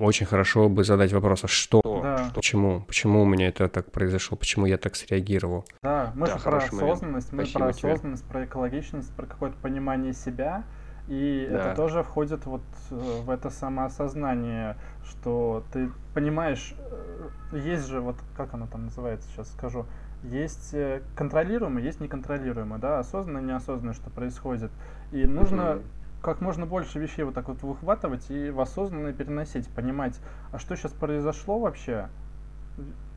очень 0.00 0.26
хорошо 0.26 0.68
бы 0.68 0.82
задать 0.82 1.12
вопрос, 1.12 1.44
а 1.44 1.48
что, 1.48 1.80
да. 1.84 2.30
почему, 2.34 2.80
почему 2.80 3.22
у 3.22 3.24
меня 3.24 3.48
это 3.48 3.68
так 3.68 3.92
произошло, 3.92 4.36
почему 4.36 4.66
я 4.66 4.76
так 4.76 4.96
среагировал. 4.96 5.64
Да, 5.82 6.12
мы 6.16 6.26
да, 6.26 6.36
же 6.36 6.42
про 6.42 6.56
осознанность, 6.58 7.32
мы 7.32 7.44
про 7.46 7.68
осознанность, 7.68 8.24
про 8.24 8.44
экологичность, 8.44 9.14
про 9.14 9.26
какое-то 9.26 9.56
понимание 9.58 10.12
себя, 10.14 10.64
и 11.06 11.48
да. 11.50 11.58
это 11.58 11.76
тоже 11.76 12.02
входит 12.02 12.44
вот 12.46 12.62
э, 12.90 13.20
в 13.22 13.30
это 13.30 13.50
самоосознание, 13.50 14.76
что 15.04 15.64
ты 15.72 15.90
понимаешь, 16.12 16.74
э, 16.76 17.58
есть 17.58 17.86
же 17.86 18.00
вот, 18.00 18.16
как 18.36 18.54
оно 18.54 18.66
там 18.66 18.86
называется, 18.86 19.28
сейчас 19.30 19.50
скажу, 19.52 19.86
есть 20.22 20.74
э, 20.74 21.02
контролируемое, 21.14 21.82
есть 21.82 22.00
неконтролируемое, 22.00 22.78
да, 22.78 22.98
осознанно, 22.98 23.44
неосознанно, 23.44 23.94
что 23.94 24.10
происходит. 24.10 24.70
И 25.12 25.26
нужно 25.26 25.60
mm-hmm. 25.60 25.82
как 26.22 26.40
можно 26.40 26.66
больше 26.66 26.98
вещей 26.98 27.22
вот 27.22 27.34
так 27.34 27.48
вот 27.48 27.62
выхватывать 27.62 28.30
и 28.30 28.50
в 28.50 28.60
осознанно 28.60 29.12
переносить, 29.12 29.68
понимать, 29.68 30.18
а 30.52 30.58
что 30.58 30.76
сейчас 30.76 30.92
произошло 30.92 31.58
вообще, 31.58 32.08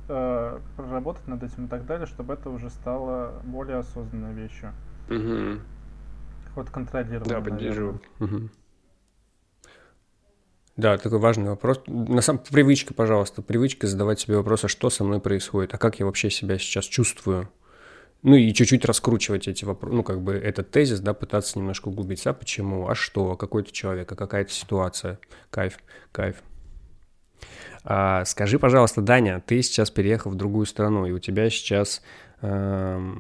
э, 0.07 0.59
проработать 0.75 1.27
над 1.27 1.43
этим 1.43 1.65
и 1.65 1.67
так 1.67 1.85
далее, 1.85 2.05
чтобы 2.05 2.33
это 2.33 2.49
уже 2.49 2.69
стало 2.69 3.33
более 3.43 3.77
осознанной 3.77 4.33
вещью. 4.33 4.71
Mm-hmm. 5.09 5.59
Вот 6.55 6.69
контролировать. 6.69 7.29
Да, 7.29 7.39
поддерживаю. 7.39 8.01
Угу. 8.19 8.49
Да, 10.78 10.97
такой 10.97 11.19
важный 11.19 11.49
вопрос. 11.49 11.82
На 11.88 12.22
самом 12.22 12.43
привычка, 12.49 12.93
пожалуйста, 12.93 13.41
привычка 13.41 13.88
задавать 13.88 14.19
себе 14.19 14.38
вопрос, 14.38 14.63
а 14.63 14.67
что 14.67 14.89
со 14.89 15.03
мной 15.03 15.19
происходит, 15.19 15.74
а 15.74 15.78
как 15.78 15.99
я 15.99 16.05
вообще 16.05 16.30
себя 16.30 16.57
сейчас 16.57 16.86
чувствую. 16.86 17.49
Ну 18.24 18.36
и 18.36 18.53
чуть-чуть 18.53 18.86
раскручивать 18.86 19.47
эти 19.47 19.65
вопросы, 19.65 19.95
ну 19.95 20.03
как 20.03 20.22
бы 20.22 20.34
этот 20.34 20.69
тезис, 20.69 20.99
да, 20.99 21.13
пытаться 21.13 21.57
немножко 21.57 21.88
углубиться, 21.88 22.30
а 22.30 22.34
почему, 22.34 22.88
а 22.88 22.93
что, 22.93 23.32
а 23.32 23.36
какой-то 23.36 23.72
человек, 23.72 24.11
а 24.11 24.15
какая-то 24.15 24.51
ситуация. 24.51 25.19
Кайф, 25.49 25.80
кайф. 26.11 26.36
А, 27.84 28.24
скажи, 28.26 28.59
пожалуйста, 28.59 29.01
Даня, 29.01 29.41
ты 29.45 29.61
сейчас 29.63 29.89
переехал 29.89 30.32
в 30.32 30.36
другую 30.36 30.67
страну, 30.67 31.07
и 31.07 31.11
у 31.11 31.19
тебя 31.19 31.49
сейчас 31.49 32.03
э, 32.41 33.13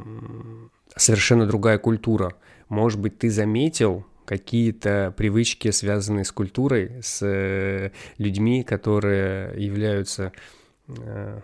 совершенно 0.95 1.47
другая 1.47 1.79
культура. 1.79 2.35
Может 2.69 2.99
быть, 2.99 3.17
ты 3.17 3.31
заметил 3.31 4.05
какие-то 4.31 5.13
привычки, 5.17 5.71
связанные 5.71 6.23
с 6.23 6.31
культурой, 6.31 7.01
с 7.01 7.21
э, 7.21 7.91
людьми, 8.17 8.63
которые 8.63 9.61
являются 9.61 10.31
э, 10.87 11.41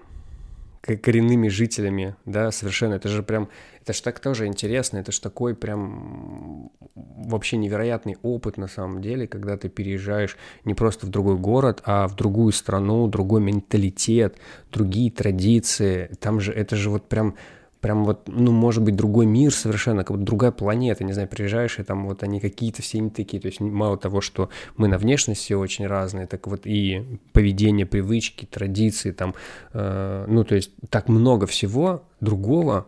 коренными 0.81 1.49
жителями, 1.49 2.15
да, 2.23 2.49
совершенно. 2.49 2.93
Это 2.93 3.09
же 3.09 3.23
прям, 3.23 3.49
это 3.81 3.91
же 3.91 4.01
так 4.01 4.21
тоже 4.21 4.45
интересно, 4.45 4.99
это 4.99 5.11
же 5.11 5.19
такой 5.19 5.53
прям 5.53 6.71
вообще 6.95 7.57
невероятный 7.57 8.15
опыт 8.21 8.55
на 8.55 8.69
самом 8.69 9.01
деле, 9.01 9.27
когда 9.27 9.57
ты 9.57 9.67
переезжаешь 9.67 10.38
не 10.63 10.73
просто 10.73 11.07
в 11.07 11.09
другой 11.09 11.35
город, 11.35 11.81
а 11.83 12.07
в 12.07 12.15
другую 12.15 12.53
страну, 12.53 13.07
другой 13.07 13.41
менталитет, 13.41 14.38
другие 14.71 15.11
традиции. 15.11 16.09
Там 16.21 16.39
же, 16.39 16.53
это 16.53 16.77
же 16.77 16.89
вот 16.89 17.09
прям 17.09 17.35
прям 17.82 18.05
вот, 18.05 18.28
ну, 18.28 18.51
может 18.51 18.84
быть, 18.84 18.95
другой 18.95 19.25
мир 19.25 19.53
совершенно, 19.53 20.03
как 20.03 20.17
будто 20.17 20.25
другая 20.25 20.51
планета, 20.51 21.03
не 21.03 21.13
знаю, 21.13 21.28
приезжаешь, 21.28 21.80
и 21.80 21.84
там 21.84 22.07
вот 22.07 22.23
они 22.23 22.39
какие-то 22.39 22.82
все 22.82 22.99
не 22.99 23.09
такие, 23.09 23.41
то 23.41 23.47
есть 23.47 23.59
мало 23.59 23.97
того, 23.97 24.21
что 24.21 24.49
мы 24.75 24.88
на 24.88 24.97
внешность 24.97 25.41
все 25.41 25.57
очень 25.57 25.88
разные, 25.88 26.28
так 26.28 26.47
вот 26.47 26.65
и 26.65 27.19
поведение, 27.34 27.86
привычки, 27.86 28.45
традиции, 28.45 29.11
там, 29.11 29.36
э, 29.73 30.25
ну, 30.28 30.43
то 30.43 30.55
есть 30.55 30.71
так 30.89 31.07
много 31.07 31.45
всего 31.45 32.03
другого, 32.19 32.88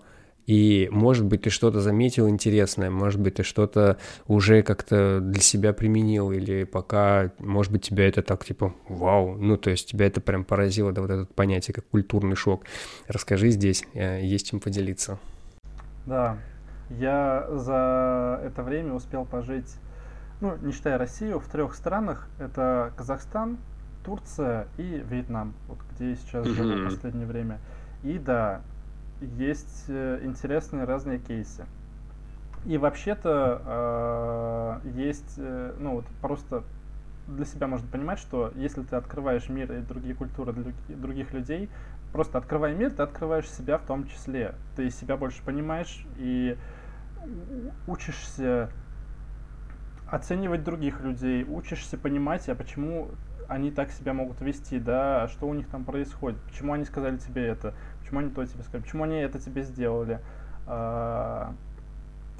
и, 0.49 0.89
может 0.91 1.27
быть, 1.27 1.43
ты 1.43 1.51
что-то 1.51 1.79
заметил 1.79 2.27
интересное, 2.27 2.89
может 2.89 3.21
быть, 3.21 3.35
ты 3.35 3.43
что-то 3.43 3.99
уже 4.25 4.63
как-то 4.63 5.19
для 5.21 5.41
себя 5.41 5.73
применил, 5.73 6.31
или 6.31 6.63
пока, 6.63 7.29
может 7.37 7.71
быть, 7.71 7.83
тебя 7.83 8.07
это 8.07 8.23
так, 8.23 8.43
типа, 8.43 8.73
вау, 8.87 9.35
ну, 9.35 9.57
то 9.57 9.69
есть 9.69 9.89
тебя 9.89 10.07
это 10.07 10.21
прям 10.21 10.43
поразило, 10.43 10.91
да, 10.91 11.01
вот 11.01 11.11
это 11.11 11.25
понятие, 11.35 11.75
как 11.75 11.85
культурный 11.89 12.35
шок. 12.35 12.63
Расскажи 13.07 13.51
здесь, 13.51 13.85
э, 13.93 14.25
есть 14.25 14.49
чем 14.49 14.59
поделиться. 14.59 15.19
Да, 16.07 16.39
я 16.89 17.47
за 17.51 18.41
это 18.43 18.63
время 18.63 18.95
успел 18.95 19.25
пожить, 19.25 19.71
ну, 20.41 20.57
не 20.63 20.71
считая 20.71 20.97
Россию, 20.97 21.39
в 21.39 21.47
трех 21.47 21.75
странах. 21.75 22.27
Это 22.39 22.91
Казахстан, 22.97 23.59
Турция 24.03 24.67
и 24.79 25.03
Вьетнам, 25.07 25.53
вот 25.67 25.77
где 25.93 26.09
я 26.09 26.15
сейчас 26.15 26.47
живу 26.47 26.87
в 26.87 26.89
последнее 26.89 27.27
время. 27.27 27.59
И 28.01 28.17
да, 28.17 28.61
есть 29.21 29.85
э, 29.87 30.21
интересные 30.23 30.85
разные 30.85 31.19
кейсы. 31.19 31.65
И 32.65 32.77
вообще-то 32.77 34.81
э, 34.83 34.89
есть, 34.89 35.35
э, 35.37 35.75
ну 35.79 35.95
вот 35.95 36.05
просто 36.21 36.63
для 37.27 37.45
себя 37.45 37.67
можно 37.67 37.87
понимать, 37.87 38.19
что 38.19 38.51
если 38.55 38.81
ты 38.81 38.95
открываешь 38.95 39.49
мир 39.49 39.71
и 39.71 39.81
другие 39.81 40.15
культуры 40.15 40.53
для 40.53 40.97
других 40.97 41.33
людей, 41.33 41.69
просто 42.11 42.37
открывая 42.37 42.73
мир, 42.73 42.91
ты 42.91 43.03
открываешь 43.03 43.49
себя 43.49 43.77
в 43.77 43.83
том 43.83 44.07
числе. 44.07 44.55
Ты 44.75 44.89
себя 44.89 45.15
больше 45.15 45.43
понимаешь 45.43 46.05
и 46.17 46.57
учишься 47.87 48.69
оценивать 50.07 50.63
других 50.63 51.01
людей, 51.01 51.43
учишься 51.43 51.97
понимать, 51.97 52.49
а 52.49 52.55
почему 52.55 53.09
они 53.47 53.71
так 53.71 53.91
себя 53.91 54.13
могут 54.13 54.41
вести, 54.41 54.79
да, 54.79 55.27
что 55.27 55.47
у 55.47 55.53
них 55.53 55.67
там 55.67 55.83
происходит, 55.83 56.39
почему 56.41 56.73
они 56.73 56.85
сказали 56.85 57.17
тебе 57.17 57.47
это, 57.47 57.73
почему 58.09 58.21
они 58.21 58.29
то 58.31 58.45
тебе 58.45 58.63
сказали, 58.63 58.81
почему 58.81 59.03
они 59.03 59.17
это 59.17 59.39
тебе 59.39 59.61
сделали 59.61 60.19
э, 60.65 61.51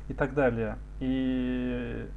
и 0.08 0.14
так 0.14 0.34
далее. 0.34 0.78
И 1.00 2.10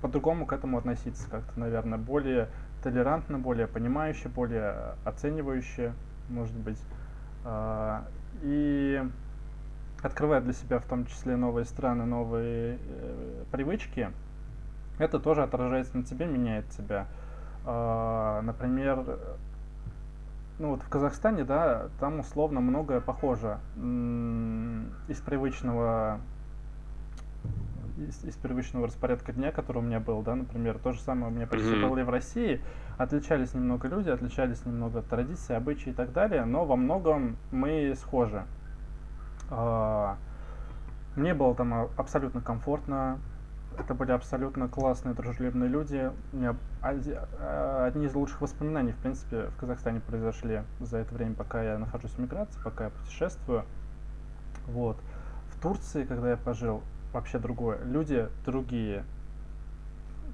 по-другому 0.00 0.46
к 0.46 0.52
этому 0.52 0.78
относиться 0.78 1.28
как-то, 1.28 1.58
наверное, 1.58 1.98
более 1.98 2.48
толерантно, 2.82 3.40
более 3.40 3.66
понимающе, 3.66 4.28
более 4.28 4.94
оценивающе, 5.04 5.92
может 6.28 6.54
быть. 6.54 6.80
Э, 7.44 8.02
и 8.42 9.02
открывая 10.00 10.40
для 10.40 10.52
себя 10.52 10.78
в 10.78 10.84
том 10.84 11.06
числе 11.06 11.34
новые 11.34 11.64
страны, 11.64 12.04
новые 12.04 12.78
э, 12.80 13.44
привычки, 13.50 14.10
это 14.98 15.18
тоже 15.18 15.42
отражается 15.42 15.96
на 15.96 16.04
тебе, 16.04 16.26
меняет 16.26 16.68
тебя. 16.70 17.08
Э, 17.66 18.40
например, 18.44 19.18
ну 20.58 20.70
вот 20.70 20.82
в 20.82 20.88
Казахстане, 20.88 21.44
да, 21.44 21.88
там 22.00 22.20
условно 22.20 22.60
многое 22.60 23.00
похоже 23.00 23.58
из 23.76 25.20
привычного 25.20 26.20
из, 27.98 28.24
из 28.24 28.36
привычного 28.36 28.86
распорядка 28.86 29.32
дня, 29.32 29.50
который 29.50 29.78
у 29.78 29.82
меня 29.82 30.00
был, 30.00 30.22
да, 30.22 30.34
например, 30.34 30.78
то 30.78 30.92
же 30.92 31.00
самое 31.00 31.32
у 31.32 31.34
меня 31.34 31.46
почти 31.46 31.68
mm-hmm. 31.68 31.88
было 31.88 31.98
и 31.98 32.02
в 32.02 32.10
России. 32.10 32.60
Отличались 32.96 33.54
немного 33.54 33.88
люди, 33.88 34.08
отличались 34.08 34.64
немного 34.64 35.02
традиции, 35.02 35.54
обычаи 35.54 35.90
и 35.90 35.92
так 35.92 36.12
далее, 36.12 36.44
но 36.44 36.64
во 36.64 36.76
многом 36.76 37.36
мы 37.50 37.94
схожи. 37.96 38.44
А, 39.50 40.16
мне 41.16 41.34
было 41.34 41.54
там 41.54 41.88
абсолютно 41.96 42.40
комфортно, 42.40 43.18
это 43.80 43.94
были 43.94 44.12
абсолютно 44.12 44.68
классные, 44.68 45.14
дружелюбные 45.14 45.68
люди. 45.68 46.10
У 46.32 46.36
меня 46.36 46.56
а, 46.82 47.86
одни 47.86 48.06
из 48.06 48.14
лучших 48.14 48.40
воспоминаний, 48.40 48.92
в 48.92 48.96
принципе, 48.96 49.46
в 49.46 49.56
Казахстане 49.56 50.00
произошли 50.00 50.62
за 50.80 50.98
это 50.98 51.14
время, 51.14 51.34
пока 51.34 51.62
я 51.62 51.78
нахожусь 51.78 52.12
в 52.12 52.18
миграции, 52.18 52.60
пока 52.62 52.84
я 52.84 52.90
путешествую. 52.90 53.64
Вот. 54.66 54.98
В 55.50 55.60
Турции, 55.60 56.04
когда 56.04 56.30
я 56.30 56.36
пожил, 56.36 56.82
вообще 57.12 57.38
другое. 57.38 57.82
Люди 57.84 58.28
другие. 58.44 59.04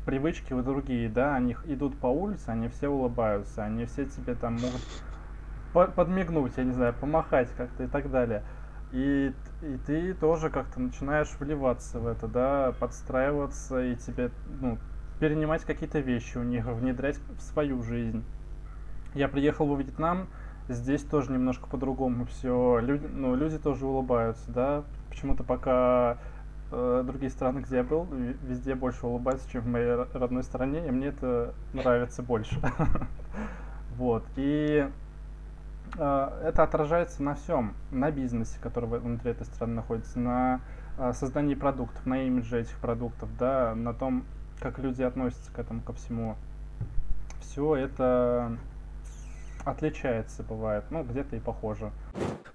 Привычки 0.06 0.52
вы 0.52 0.62
другие, 0.62 1.08
да, 1.08 1.34
они 1.34 1.56
идут 1.64 1.98
по 1.98 2.06
улице, 2.08 2.50
они 2.50 2.68
все 2.68 2.88
улыбаются, 2.88 3.64
они 3.64 3.86
все 3.86 4.04
тебе 4.04 4.34
там 4.34 4.54
могут 4.54 5.94
подмигнуть, 5.94 6.52
я 6.56 6.64
не 6.64 6.72
знаю, 6.72 6.92
помахать 6.92 7.48
как-то 7.56 7.84
и 7.84 7.86
так 7.86 8.10
далее. 8.10 8.42
И, 8.92 9.32
и 9.64 9.78
ты 9.78 10.14
тоже 10.14 10.50
как-то 10.50 10.80
начинаешь 10.80 11.30
вливаться 11.38 11.98
в 11.98 12.06
это, 12.06 12.28
да, 12.28 12.74
подстраиваться 12.78 13.82
и 13.82 13.96
тебе, 13.96 14.30
ну, 14.60 14.78
перенимать 15.20 15.64
какие-то 15.64 16.00
вещи 16.00 16.36
у 16.38 16.42
них, 16.42 16.66
внедрять 16.66 17.18
в 17.38 17.40
свою 17.40 17.82
жизнь. 17.82 18.24
Я 19.14 19.28
приехал 19.28 19.72
в 19.72 19.78
Вьетнам, 19.78 20.28
здесь 20.68 21.02
тоже 21.02 21.32
немножко 21.32 21.66
по-другому 21.66 22.26
все. 22.26 22.78
Люди, 22.80 23.06
ну, 23.06 23.34
люди 23.34 23.58
тоже 23.58 23.86
улыбаются, 23.86 24.50
да. 24.50 24.84
Почему-то 25.08 25.44
пока 25.44 26.18
э, 26.72 27.04
другие 27.06 27.30
страны, 27.30 27.60
где 27.60 27.76
я 27.76 27.84
был, 27.84 28.06
везде 28.42 28.74
больше 28.74 29.06
улыбаются, 29.06 29.48
чем 29.50 29.62
в 29.62 29.66
моей 29.68 29.94
родной 30.12 30.42
стране, 30.42 30.86
и 30.86 30.90
мне 30.90 31.08
это 31.08 31.54
нравится 31.72 32.22
больше. 32.22 32.60
Вот. 33.96 34.24
И 34.34 34.88
это 35.96 36.62
отражается 36.62 37.22
на 37.22 37.34
всем, 37.34 37.74
на 37.90 38.10
бизнесе, 38.10 38.58
который 38.60 38.86
внутри 38.86 39.30
этой 39.30 39.46
страны 39.46 39.74
находится, 39.74 40.18
на 40.18 40.60
э, 40.98 41.12
создании 41.12 41.54
продуктов, 41.54 42.04
на 42.06 42.26
имидже 42.26 42.60
этих 42.60 42.76
продуктов, 42.78 43.28
да, 43.38 43.74
на 43.74 43.94
том, 43.94 44.24
как 44.60 44.78
люди 44.78 45.02
относятся 45.02 45.52
к 45.52 45.58
этому, 45.58 45.82
ко 45.82 45.92
всему. 45.92 46.36
Все 47.40 47.76
это 47.76 48.56
отличается, 49.64 50.42
бывает, 50.42 50.84
ну, 50.90 51.02
где-то 51.04 51.36
и 51.36 51.40
похоже. 51.40 51.90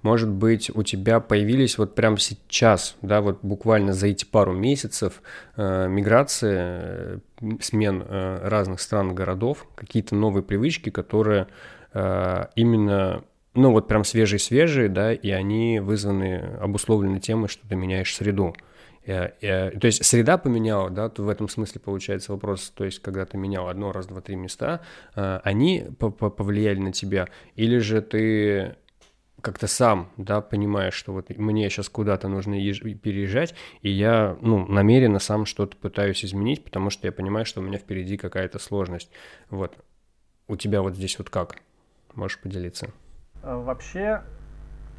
Может 0.02 0.30
быть, 0.30 0.70
у 0.74 0.84
тебя 0.84 1.20
появились 1.20 1.78
вот 1.78 1.96
прямо 1.96 2.18
сейчас, 2.18 2.96
да, 3.02 3.22
вот 3.22 3.40
буквально 3.42 3.94
за 3.94 4.08
эти 4.08 4.26
пару 4.26 4.54
месяцев 4.54 5.22
э, 5.56 5.88
миграции, 5.88 6.58
э, 6.60 7.20
смен 7.62 8.04
э, 8.06 8.48
разных 8.48 8.80
стран, 8.80 9.16
городов, 9.16 9.68
какие-то 9.76 10.16
новые 10.16 10.44
привычки, 10.44 10.90
которые 10.90 11.44
э, 11.44 11.79
именно, 11.94 13.24
ну, 13.54 13.72
вот 13.72 13.88
прям 13.88 14.04
свежие-свежие, 14.04 14.90
да, 14.90 15.14
и 15.14 15.30
они 15.32 15.80
вызваны, 15.80 16.58
обусловлены 16.62 17.20
тем, 17.20 17.48
что 17.48 17.68
ты 17.68 17.76
меняешь 17.76 18.16
среду. 18.16 18.56
Я, 19.06 19.34
я, 19.42 19.72
то 19.72 19.88
есть 19.88 20.06
среда 20.06 20.38
поменяла, 20.38 20.90
да, 20.92 21.10
то 21.10 21.24
в 21.24 21.30
этом 21.30 21.50
смысле 21.50 21.82
получается 21.82 22.32
вопрос, 22.32 22.70
то 22.70 22.86
есть 22.86 23.00
когда 23.00 23.26
ты 23.26 23.38
менял 23.38 23.68
одно, 23.68 23.92
раз, 23.92 24.06
два, 24.06 24.22
три 24.22 24.36
места, 24.36 24.82
э, 25.16 25.40
они 25.44 25.88
повлияли 25.98 26.80
на 26.80 26.92
тебя, 26.92 27.28
или 27.56 27.80
же 27.80 28.02
ты 28.02 28.76
как-то 29.42 29.68
сам, 29.68 30.12
да, 30.18 30.42
понимаешь, 30.42 30.94
что 30.94 31.14
вот 31.14 31.30
мне 31.30 31.70
сейчас 31.70 31.90
куда-то 31.90 32.28
нужно 32.28 32.54
переезжать, 32.54 33.56
и 33.82 33.90
я, 33.90 34.38
ну, 34.42 34.68
намеренно 34.68 35.20
сам 35.20 35.46
что-то 35.46 35.78
пытаюсь 35.78 36.24
изменить, 36.24 36.64
потому 36.64 36.90
что 36.90 37.08
я 37.08 37.12
понимаю, 37.12 37.46
что 37.46 37.62
у 37.62 37.64
меня 37.64 37.78
впереди 37.78 38.18
какая-то 38.18 38.60
сложность. 38.60 39.10
Вот. 39.50 39.78
У 40.48 40.56
тебя 40.56 40.82
вот 40.82 40.96
здесь 40.96 41.18
вот 41.18 41.30
как? 41.30 41.58
Можешь 42.20 42.38
поделиться? 42.40 42.90
Вообще, 43.42 44.24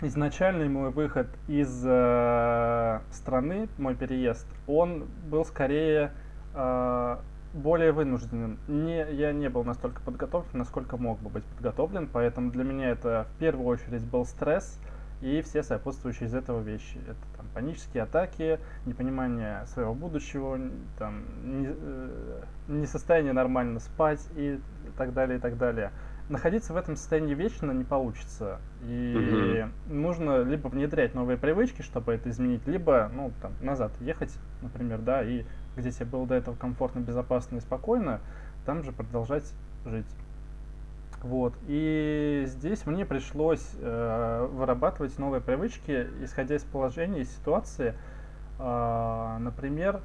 изначальный 0.01 0.71
мой 0.71 0.91
выход 0.91 1.27
из 1.49 1.85
э, 1.87 3.01
страны, 3.11 3.69
мой 3.77 3.95
переезд, 3.95 4.47
он 4.67 5.05
был 5.29 5.45
скорее 5.45 6.13
э, 6.55 7.17
более 7.53 7.93
вынужденным. 7.93 8.59
Не, 8.69 9.07
я 9.13 9.33
не 9.33 9.51
был 9.51 9.65
настолько 9.65 10.01
подготовлен, 10.01 10.61
насколько 10.61 10.97
мог 10.97 11.21
бы 11.21 11.29
быть 11.29 11.45
подготовлен, 11.45 12.09
поэтому 12.11 12.51
для 12.51 12.65
меня 12.65 12.89
это 12.89 13.27
в 13.37 13.39
первую 13.39 13.67
очередь 13.67 14.03
был 14.03 14.25
стресс 14.25 14.81
и 15.21 15.43
все 15.43 15.63
сопутствующие 15.63 16.27
из 16.27 16.35
этого 16.35 16.63
вещи. 16.63 16.97
Это 17.07 17.21
там, 17.37 17.45
панические 17.53 18.05
атаки, 18.05 18.59
непонимание 18.87 19.67
своего 19.67 19.93
будущего, 19.93 20.59
там, 20.99 21.25
не, 21.45 21.69
э, 21.69 22.43
несостояние 22.69 23.35
нормально 23.35 23.79
спать 23.79 24.27
и 24.37 24.59
так 24.97 25.13
далее, 25.13 25.37
и 25.37 25.41
так 25.43 25.59
далее 25.59 25.91
находиться 26.31 26.73
в 26.73 26.77
этом 26.77 26.97
состоянии 26.97 27.35
вечно 27.35 27.73
не 27.73 27.85
получится. 27.85 28.59
И 28.85 29.67
угу. 29.67 29.95
нужно 29.95 30.43
либо 30.43 30.69
внедрять 30.69 31.15
новые 31.15 31.37
привычки, 31.37 31.83
чтобы 31.83 32.15
это 32.15 32.31
изменить, 32.31 32.67
либо, 32.67 33.11
ну, 33.13 33.33
там, 33.43 33.53
назад 33.61 33.93
ехать, 34.01 34.33
например, 34.63 35.01
да, 35.01 35.23
и 35.23 35.45
где 35.77 35.91
тебе 35.91 36.07
было 36.07 36.27
до 36.27 36.35
этого 36.37 36.55
комфортно, 36.55 37.01
безопасно 37.01 37.57
и 37.57 37.61
спокойно, 37.61 38.21
там 38.65 38.83
же 38.83 38.93
продолжать 38.93 39.53
жить. 39.85 40.07
Вот. 41.23 41.53
И 41.67 42.45
здесь 42.47 42.87
мне 42.87 43.05
пришлось 43.05 43.69
э, 43.79 44.49
вырабатывать 44.53 45.19
новые 45.19 45.43
привычки, 45.43 46.07
исходя 46.23 46.57
из 46.57 46.65
положения, 46.65 47.21
из 47.21 47.37
ситуации. 47.37 47.95
Э, 48.59 49.37
например, 49.39 50.01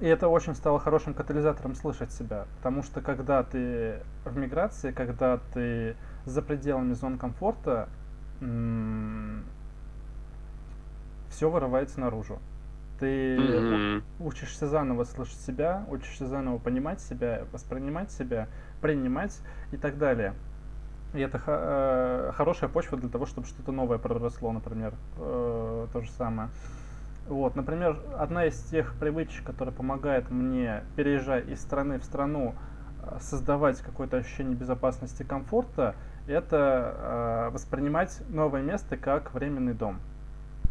и 0.00 0.06
это 0.06 0.28
очень 0.28 0.54
стало 0.54 0.78
хорошим 0.78 1.14
катализатором 1.14 1.74
слышать 1.74 2.12
себя, 2.12 2.46
потому 2.58 2.82
что 2.82 3.00
когда 3.00 3.42
ты 3.42 4.00
в 4.24 4.36
миграции, 4.36 4.92
когда 4.92 5.38
ты 5.54 5.96
за 6.24 6.42
пределами 6.42 6.92
зон 6.92 7.18
комфорта, 7.18 7.88
все 11.30 11.50
вырывается 11.50 12.00
наружу. 12.00 12.38
Ты 12.98 13.36
mm-hmm. 13.36 14.02
учишься 14.20 14.68
заново 14.68 15.04
слышать 15.04 15.38
себя, 15.40 15.84
учишься 15.88 16.26
заново 16.26 16.58
понимать 16.58 17.00
себя, 17.00 17.44
воспринимать 17.52 18.10
себя, 18.10 18.48
принимать 18.80 19.38
и 19.70 19.76
так 19.76 19.98
далее. 19.98 20.34
И 21.12 21.20
это 21.20 21.40
э, 21.46 22.32
хорошая 22.34 22.68
почва 22.70 22.98
для 22.98 23.08
того, 23.08 23.26
чтобы 23.26 23.46
что-то 23.46 23.70
новое 23.70 23.98
проросло, 23.98 24.52
например, 24.52 24.94
э, 25.18 25.86
то 25.92 26.00
же 26.00 26.10
самое. 26.12 26.48
Вот, 27.28 27.56
например, 27.56 27.98
одна 28.16 28.46
из 28.46 28.56
тех 28.64 28.94
привычек, 28.94 29.44
которая 29.44 29.74
помогает 29.74 30.30
мне, 30.30 30.84
переезжая 30.94 31.40
из 31.40 31.60
страны 31.60 31.98
в 31.98 32.04
страну, 32.04 32.54
э, 33.02 33.18
создавать 33.20 33.80
какое-то 33.80 34.18
ощущение 34.18 34.54
безопасности 34.54 35.22
и 35.22 35.24
комфорта, 35.24 35.96
это 36.28 37.48
э, 37.48 37.50
воспринимать 37.52 38.22
новое 38.28 38.62
место 38.62 38.96
как 38.96 39.34
временный 39.34 39.74
дом. 39.74 39.98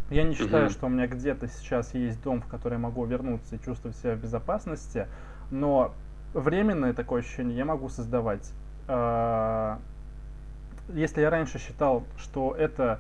Я 0.09 0.23
не 0.23 0.33
считаю, 0.33 0.67
mm-hmm. 0.67 0.71
что 0.71 0.85
у 0.85 0.89
меня 0.89 1.07
где-то 1.07 1.47
сейчас 1.47 1.93
есть 1.93 2.21
дом, 2.23 2.41
в 2.41 2.47
который 2.47 2.73
я 2.73 2.79
могу 2.79 3.03
вернуться 3.05 3.55
и 3.55 3.59
чувствовать 3.59 3.97
себя 3.97 4.15
в 4.15 4.19
безопасности, 4.19 5.07
но 5.51 5.93
временное 6.33 6.93
такое 6.93 7.21
ощущение 7.21 7.57
я 7.57 7.65
могу 7.65 7.89
создавать. 7.89 8.49
Э, 8.87 9.77
если 10.93 11.19
я 11.19 11.29
раньше 11.29 11.59
считал, 11.59 12.03
что 12.17 12.55
это 12.55 12.99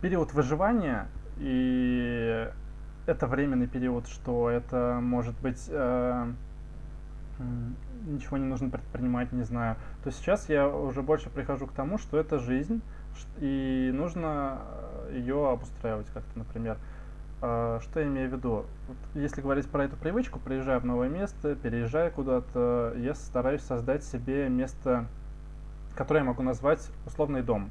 период 0.00 0.32
выживания, 0.32 1.06
и 1.38 2.48
это 3.06 3.26
временный 3.26 3.66
период, 3.66 4.06
что 4.08 4.50
это 4.50 4.98
может 5.02 5.34
быть 5.40 5.66
э, 5.68 6.32
ничего 8.06 8.36
не 8.36 8.44
нужно 8.44 8.70
предпринимать, 8.70 9.32
не 9.32 9.42
знаю, 9.42 9.76
то 10.04 10.10
сейчас 10.10 10.48
я 10.48 10.68
уже 10.68 11.02
больше 11.02 11.30
прихожу 11.30 11.66
к 11.66 11.72
тому, 11.72 11.98
что 11.98 12.18
это 12.18 12.38
жизнь, 12.38 12.82
и 13.38 13.90
нужно 13.94 14.58
э, 15.08 15.16
ее 15.18 15.50
обустраивать 15.50 16.06
как-то, 16.12 16.38
например. 16.38 16.76
Э, 17.42 17.80
что 17.82 18.00
я 18.00 18.06
имею 18.06 18.30
в 18.30 18.32
виду? 18.32 18.64
Если 19.14 19.40
говорить 19.40 19.68
про 19.68 19.84
эту 19.84 19.96
привычку, 19.96 20.38
приезжая 20.38 20.78
в 20.80 20.84
новое 20.84 21.08
место, 21.08 21.54
переезжая 21.54 22.10
куда-то, 22.10 22.94
я 22.96 23.14
стараюсь 23.14 23.62
создать 23.62 24.04
себе 24.04 24.48
место, 24.48 25.06
которое 25.96 26.20
я 26.20 26.24
могу 26.24 26.42
назвать 26.42 26.90
условный 27.06 27.42
дом. 27.42 27.70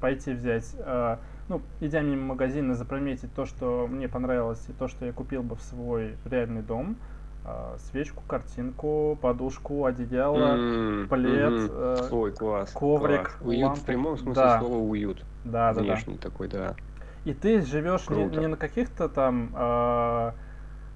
Пойти 0.00 0.32
взять 0.32 0.74
э, 0.78 1.16
ну, 1.48 1.62
идя 1.80 2.00
мимо 2.00 2.26
магазина, 2.26 2.74
заприметить 2.74 3.32
то, 3.34 3.46
что 3.46 3.86
мне 3.88 4.08
понравилось, 4.08 4.64
и 4.68 4.72
то, 4.72 4.88
что 4.88 5.06
я 5.06 5.12
купил 5.12 5.42
бы 5.42 5.56
в 5.56 5.62
свой 5.62 6.16
реальный 6.24 6.62
дом, 6.62 6.96
э, 7.44 7.76
свечку, 7.78 8.22
картинку, 8.26 9.18
подушку, 9.20 9.86
одеяло, 9.86 10.56
mm, 10.56 11.08
плед, 11.08 11.52
mm-hmm. 11.52 12.08
э, 12.10 12.14
Ой, 12.14 12.32
класс, 12.32 12.70
коврик, 12.72 13.22
класс. 13.22 13.36
Уют 13.42 13.62
лампу. 13.62 13.80
в 13.80 13.84
прямом 13.84 14.18
смысле 14.18 14.42
да. 14.42 14.58
слова 14.60 14.76
уют. 14.76 15.24
Да, 15.44 15.72
да, 15.72 15.80
Внешний 15.80 16.14
да. 16.14 16.20
такой, 16.20 16.48
да. 16.48 16.74
И 17.24 17.34
ты 17.34 17.62
живешь 17.62 18.08
не, 18.10 18.24
не 18.24 18.46
на 18.46 18.56
каких-то 18.56 19.08
там 19.08 19.50
э, 19.54 20.32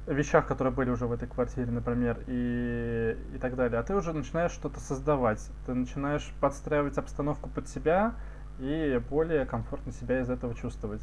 вещах, 0.07 0.47
которые 0.47 0.73
были 0.73 0.91
уже 0.91 1.07
в 1.07 1.13
этой 1.13 1.29
квартире, 1.29 1.71
например, 1.71 2.19
и, 2.27 3.17
и 3.35 3.39
так 3.39 3.57
далее. 3.57 3.79
А 3.79 3.83
ты 3.83 3.95
уже 3.95 4.13
начинаешь 4.13 4.53
что-то 4.53 4.81
создавать. 4.81 5.41
Ты 5.67 5.75
начинаешь 5.75 6.33
подстраивать 6.41 6.99
обстановку 6.99 7.49
под 7.49 7.69
себя 7.69 8.15
и 8.59 9.01
более 9.11 9.47
комфортно 9.47 9.93
себя 9.93 10.21
из 10.21 10.31
этого 10.31 10.55
чувствовать. 10.55 11.03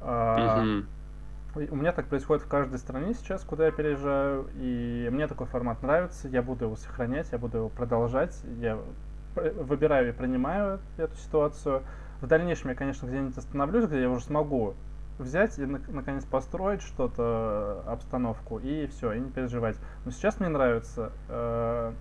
Uh-huh. 0.00 0.84
У 1.54 1.76
меня 1.76 1.92
так 1.92 2.06
происходит 2.06 2.42
в 2.44 2.48
каждой 2.48 2.78
стране 2.78 3.12
сейчас, 3.12 3.44
куда 3.44 3.66
я 3.66 3.72
переезжаю, 3.72 4.48
и 4.56 5.08
мне 5.12 5.26
такой 5.26 5.46
формат 5.46 5.82
нравится, 5.82 6.28
я 6.28 6.42
буду 6.42 6.64
его 6.64 6.76
сохранять, 6.76 7.28
я 7.30 7.36
буду 7.36 7.58
его 7.58 7.68
продолжать, 7.68 8.42
я 8.58 8.78
выбираю 9.34 10.08
и 10.08 10.12
принимаю 10.12 10.80
эту 10.96 11.14
ситуацию. 11.16 11.82
В 12.22 12.26
дальнейшем 12.26 12.70
я, 12.70 12.74
конечно, 12.74 13.06
где-нибудь 13.06 13.36
остановлюсь, 13.36 13.86
где 13.86 14.00
я 14.00 14.08
уже 14.08 14.24
смогу 14.24 14.74
взять 15.18 15.58
и 15.58 15.66
наконец 15.66 16.24
построить 16.24 16.80
что-то, 16.80 17.82
обстановку, 17.86 18.58
и 18.58 18.86
все, 18.86 19.12
и 19.12 19.20
не 19.20 19.30
переживать. 19.30 19.76
Но 20.04 20.10
сейчас 20.10 20.40
мне 20.40 20.48
нравится 20.48 21.12
э, 21.28 21.92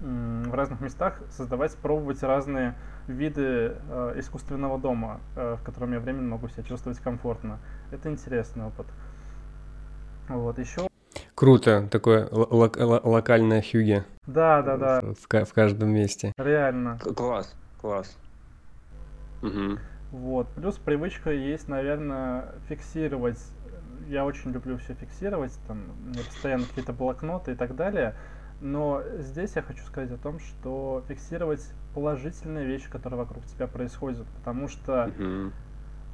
в 0.00 0.54
разных 0.54 0.80
местах 0.80 1.20
создавать, 1.30 1.74
пробовать 1.76 2.22
разные 2.22 2.74
виды 3.10 3.76
э, 3.88 4.14
искусственного 4.16 4.78
дома, 4.78 5.20
э, 5.36 5.56
в 5.60 5.62
котором 5.62 5.92
я 5.92 6.00
временно 6.00 6.28
могу 6.28 6.48
себя 6.48 6.62
чувствовать 6.62 6.98
комфортно. 6.98 7.58
Это 7.90 8.10
интересный 8.10 8.64
опыт. 8.64 8.86
Вот, 10.28 10.58
еще... 10.58 10.88
Круто, 11.34 11.88
такое 11.90 12.28
лок 12.30 12.76
локальное 12.78 13.62
хюги. 13.62 14.04
Да, 14.26 14.62
да, 14.62 14.76
да. 14.76 15.00
В, 15.00 15.44
в 15.44 15.52
каждом 15.52 15.90
месте. 15.90 16.32
Реально. 16.36 16.98
Класс, 17.16 17.54
класс. 17.80 18.16
Угу. 19.42 19.78
Вот. 20.12 20.48
Плюс 20.48 20.76
привычка 20.76 21.30
есть, 21.30 21.68
наверное, 21.68 22.54
фиксировать. 22.68 23.38
Я 24.08 24.24
очень 24.24 24.50
люблю 24.50 24.76
все 24.78 24.94
фиксировать, 24.94 25.56
там, 25.68 25.84
у 26.04 26.08
меня 26.08 26.22
постоянно 26.24 26.64
какие-то 26.64 26.92
блокноты 26.92 27.52
и 27.52 27.54
так 27.54 27.76
далее. 27.76 28.14
Но 28.60 29.02
здесь 29.18 29.56
я 29.56 29.62
хочу 29.62 29.82
сказать 29.84 30.10
о 30.10 30.18
том, 30.18 30.38
что 30.38 31.02
фиксировать 31.08 31.66
положительные 31.94 32.66
вещи, 32.66 32.90
которые 32.90 33.18
вокруг 33.18 33.44
тебя 33.46 33.66
происходят, 33.66 34.26
потому 34.36 34.68
что 34.68 35.06
uh-huh. 35.06 35.52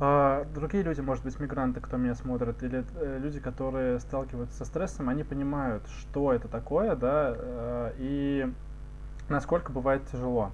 э, 0.00 0.44
другие 0.54 0.84
люди, 0.84 1.00
может 1.00 1.24
быть, 1.24 1.38
мигранты, 1.40 1.80
кто 1.80 1.96
меня 1.96 2.14
смотрит, 2.14 2.62
или 2.62 2.84
э, 2.94 3.18
люди, 3.20 3.40
которые 3.40 3.98
сталкиваются 3.98 4.56
со 4.58 4.64
стрессом, 4.64 5.08
они 5.08 5.24
понимают, 5.24 5.82
что 5.88 6.32
это 6.32 6.46
такое, 6.46 6.94
да, 6.94 7.34
э, 7.36 7.92
и 7.98 8.52
насколько 9.28 9.72
бывает 9.72 10.02
тяжело. 10.10 10.52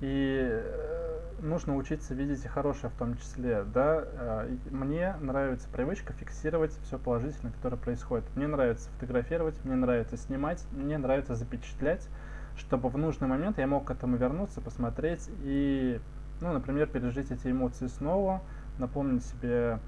И 0.00 0.48
э, 0.50 1.20
нужно 1.40 1.76
учиться 1.76 2.14
видеть 2.14 2.44
и 2.44 2.48
хорошее 2.48 2.90
в 2.90 2.98
том 2.98 3.16
числе, 3.16 3.64
да. 3.64 4.04
Э, 4.04 4.56
мне 4.70 5.14
нравится 5.20 5.68
привычка 5.68 6.12
фиксировать 6.12 6.72
все 6.84 6.98
положительное, 6.98 7.52
которое 7.52 7.76
происходит. 7.76 8.24
Мне 8.34 8.46
нравится 8.46 8.88
фотографировать, 8.90 9.54
мне 9.64 9.74
нравится 9.74 10.16
снимать, 10.16 10.64
мне 10.72 10.98
нравится 10.98 11.34
запечатлять, 11.34 12.08
чтобы 12.56 12.88
в 12.88 12.98
нужный 12.98 13.28
момент 13.28 13.58
я 13.58 13.66
мог 13.66 13.86
к 13.86 13.90
этому 13.90 14.16
вернуться, 14.16 14.60
посмотреть 14.60 15.28
и, 15.42 16.00
ну, 16.40 16.52
например, 16.52 16.86
пережить 16.86 17.30
эти 17.30 17.48
эмоции 17.48 17.86
снова, 17.86 18.42
напомнить 18.78 19.24
себе 19.24 19.78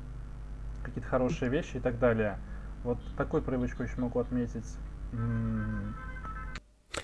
какие-то 0.82 1.09
хорошие 1.09 1.51
вещи 1.51 1.76
и 1.76 1.80
так 1.80 1.98
далее. 1.98 2.38
Вот 2.84 2.98
такую 3.16 3.42
привычку 3.42 3.82
еще 3.82 4.01
могу 4.01 4.18
отметить. 4.20 4.76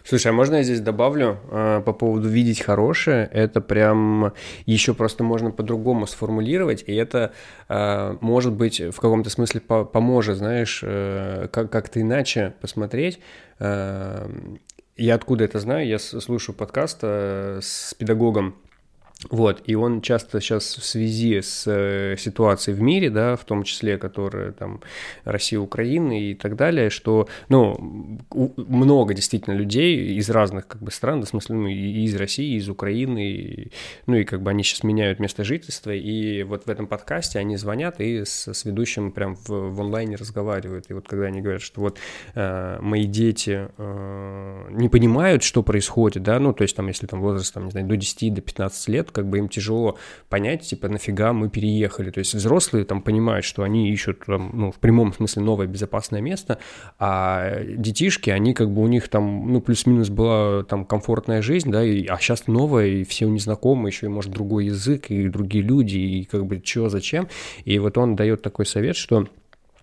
Слушай, 0.04 0.28
а 0.28 0.32
можно 0.32 0.56
я 0.56 0.62
здесь 0.62 0.80
добавлю 0.80 1.38
э, 1.50 1.82
по 1.84 1.92
поводу 1.92 2.28
видеть 2.28 2.60
хорошее? 2.60 3.28
Это 3.32 3.60
прям 3.60 4.32
еще 4.66 4.94
просто 4.94 5.22
можно 5.22 5.50
по-другому 5.52 6.06
сформулировать, 6.06 6.82
и 6.86 6.94
это 6.94 7.32
э, 7.68 8.16
может 8.20 8.52
быть 8.52 8.80
в 8.80 8.96
каком-то 8.96 9.30
смысле 9.30 9.60
по 9.60 9.84
поможет, 9.84 10.38
знаешь, 10.38 10.80
э, 10.82 11.48
как- 11.52 11.70
как-то 11.70 12.00
иначе 12.00 12.54
посмотреть. 12.60 13.20
Э, 13.60 14.28
я 14.96 15.14
откуда 15.14 15.44
это 15.44 15.60
знаю? 15.60 15.86
Я 15.86 15.98
слушаю 15.98 16.56
подкаст 16.56 16.98
э, 17.02 17.60
с 17.62 17.94
педагогом 17.94 18.56
вот, 19.30 19.62
и 19.64 19.74
он 19.74 20.00
часто 20.00 20.40
сейчас 20.40 20.76
в 20.76 20.84
связи 20.84 21.40
с 21.40 21.64
э, 21.66 22.16
ситуацией 22.18 22.76
в 22.76 22.80
мире, 22.80 23.10
да, 23.10 23.36
в 23.36 23.44
том 23.44 23.62
числе, 23.64 23.98
которая 23.98 24.52
там 24.52 24.80
Россия, 25.24 25.58
Украина 25.58 26.20
и 26.20 26.34
так 26.34 26.56
далее, 26.56 26.90
что, 26.90 27.28
ну, 27.48 28.20
много 28.56 29.14
действительно 29.14 29.54
людей 29.54 30.16
из 30.16 30.30
разных 30.30 30.66
как 30.68 30.82
бы 30.82 30.90
стран, 30.90 31.20
да, 31.20 31.26
в 31.26 31.28
смысле, 31.30 31.56
ну, 31.56 31.66
и 31.66 32.04
из 32.04 32.14
России, 32.16 32.54
и 32.54 32.56
из 32.56 32.68
Украины, 32.68 33.30
и, 33.30 33.72
ну, 34.06 34.16
и 34.16 34.24
как 34.24 34.42
бы 34.42 34.50
они 34.50 34.62
сейчас 34.62 34.82
меняют 34.84 35.18
место 35.18 35.44
жительства, 35.44 35.90
и 35.90 36.42
вот 36.42 36.66
в 36.66 36.70
этом 36.70 36.86
подкасте 36.86 37.38
они 37.38 37.56
звонят 37.56 38.00
и 38.00 38.24
с, 38.24 38.48
с 38.52 38.64
ведущим 38.64 39.10
прям 39.10 39.36
в, 39.36 39.48
в 39.48 39.80
онлайне 39.80 40.16
разговаривают, 40.16 40.86
и 40.88 40.94
вот 40.94 41.08
когда 41.08 41.26
они 41.26 41.40
говорят, 41.40 41.62
что 41.62 41.80
вот 41.80 41.98
э, 42.34 42.78
мои 42.80 43.04
дети 43.04 43.68
э, 43.76 44.66
не 44.70 44.88
понимают, 44.88 45.42
что 45.42 45.62
происходит, 45.62 46.22
да, 46.22 46.38
ну, 46.38 46.52
то 46.52 46.62
есть 46.62 46.76
там, 46.76 46.86
если 46.88 47.06
там 47.06 47.20
возраст, 47.20 47.52
там, 47.52 47.66
не 47.66 47.70
знаю, 47.70 47.86
до 47.86 47.96
10, 47.96 48.34
до 48.34 48.40
15 48.40 48.88
лет, 48.88 49.10
как 49.16 49.30
бы 49.30 49.38
им 49.38 49.48
тяжело 49.48 49.96
понять, 50.28 50.60
типа, 50.60 50.88
нафига 50.88 51.32
мы 51.32 51.48
переехали. 51.48 52.10
То 52.10 52.18
есть 52.18 52.34
взрослые 52.34 52.84
там 52.84 53.00
понимают, 53.00 53.46
что 53.46 53.62
они 53.62 53.90
ищут, 53.90 54.26
там, 54.26 54.50
ну, 54.52 54.70
в 54.70 54.76
прямом 54.76 55.14
смысле 55.14 55.42
новое 55.42 55.66
безопасное 55.66 56.20
место, 56.20 56.58
а 56.98 57.62
детишки, 57.64 58.28
они 58.28 58.52
как 58.52 58.70
бы 58.70 58.82
у 58.82 58.88
них 58.88 59.08
там, 59.08 59.50
ну, 59.50 59.62
плюс-минус 59.62 60.10
была 60.10 60.64
там 60.64 60.84
комфортная 60.84 61.40
жизнь, 61.40 61.70
да, 61.70 61.82
и, 61.82 62.04
а 62.04 62.18
сейчас 62.18 62.46
новое, 62.46 62.88
и 62.88 63.04
все 63.04 63.26
незнакомые, 63.26 63.90
еще 63.90 64.06
и, 64.06 64.10
может, 64.10 64.32
другой 64.32 64.66
язык, 64.66 65.10
и 65.10 65.28
другие 65.28 65.64
люди, 65.64 65.96
и 65.96 66.24
как 66.24 66.44
бы 66.44 66.60
чего, 66.60 66.90
зачем. 66.90 67.28
И 67.64 67.78
вот 67.78 67.96
он 67.96 68.16
дает 68.16 68.42
такой 68.42 68.66
совет, 68.66 68.96
что 68.96 69.26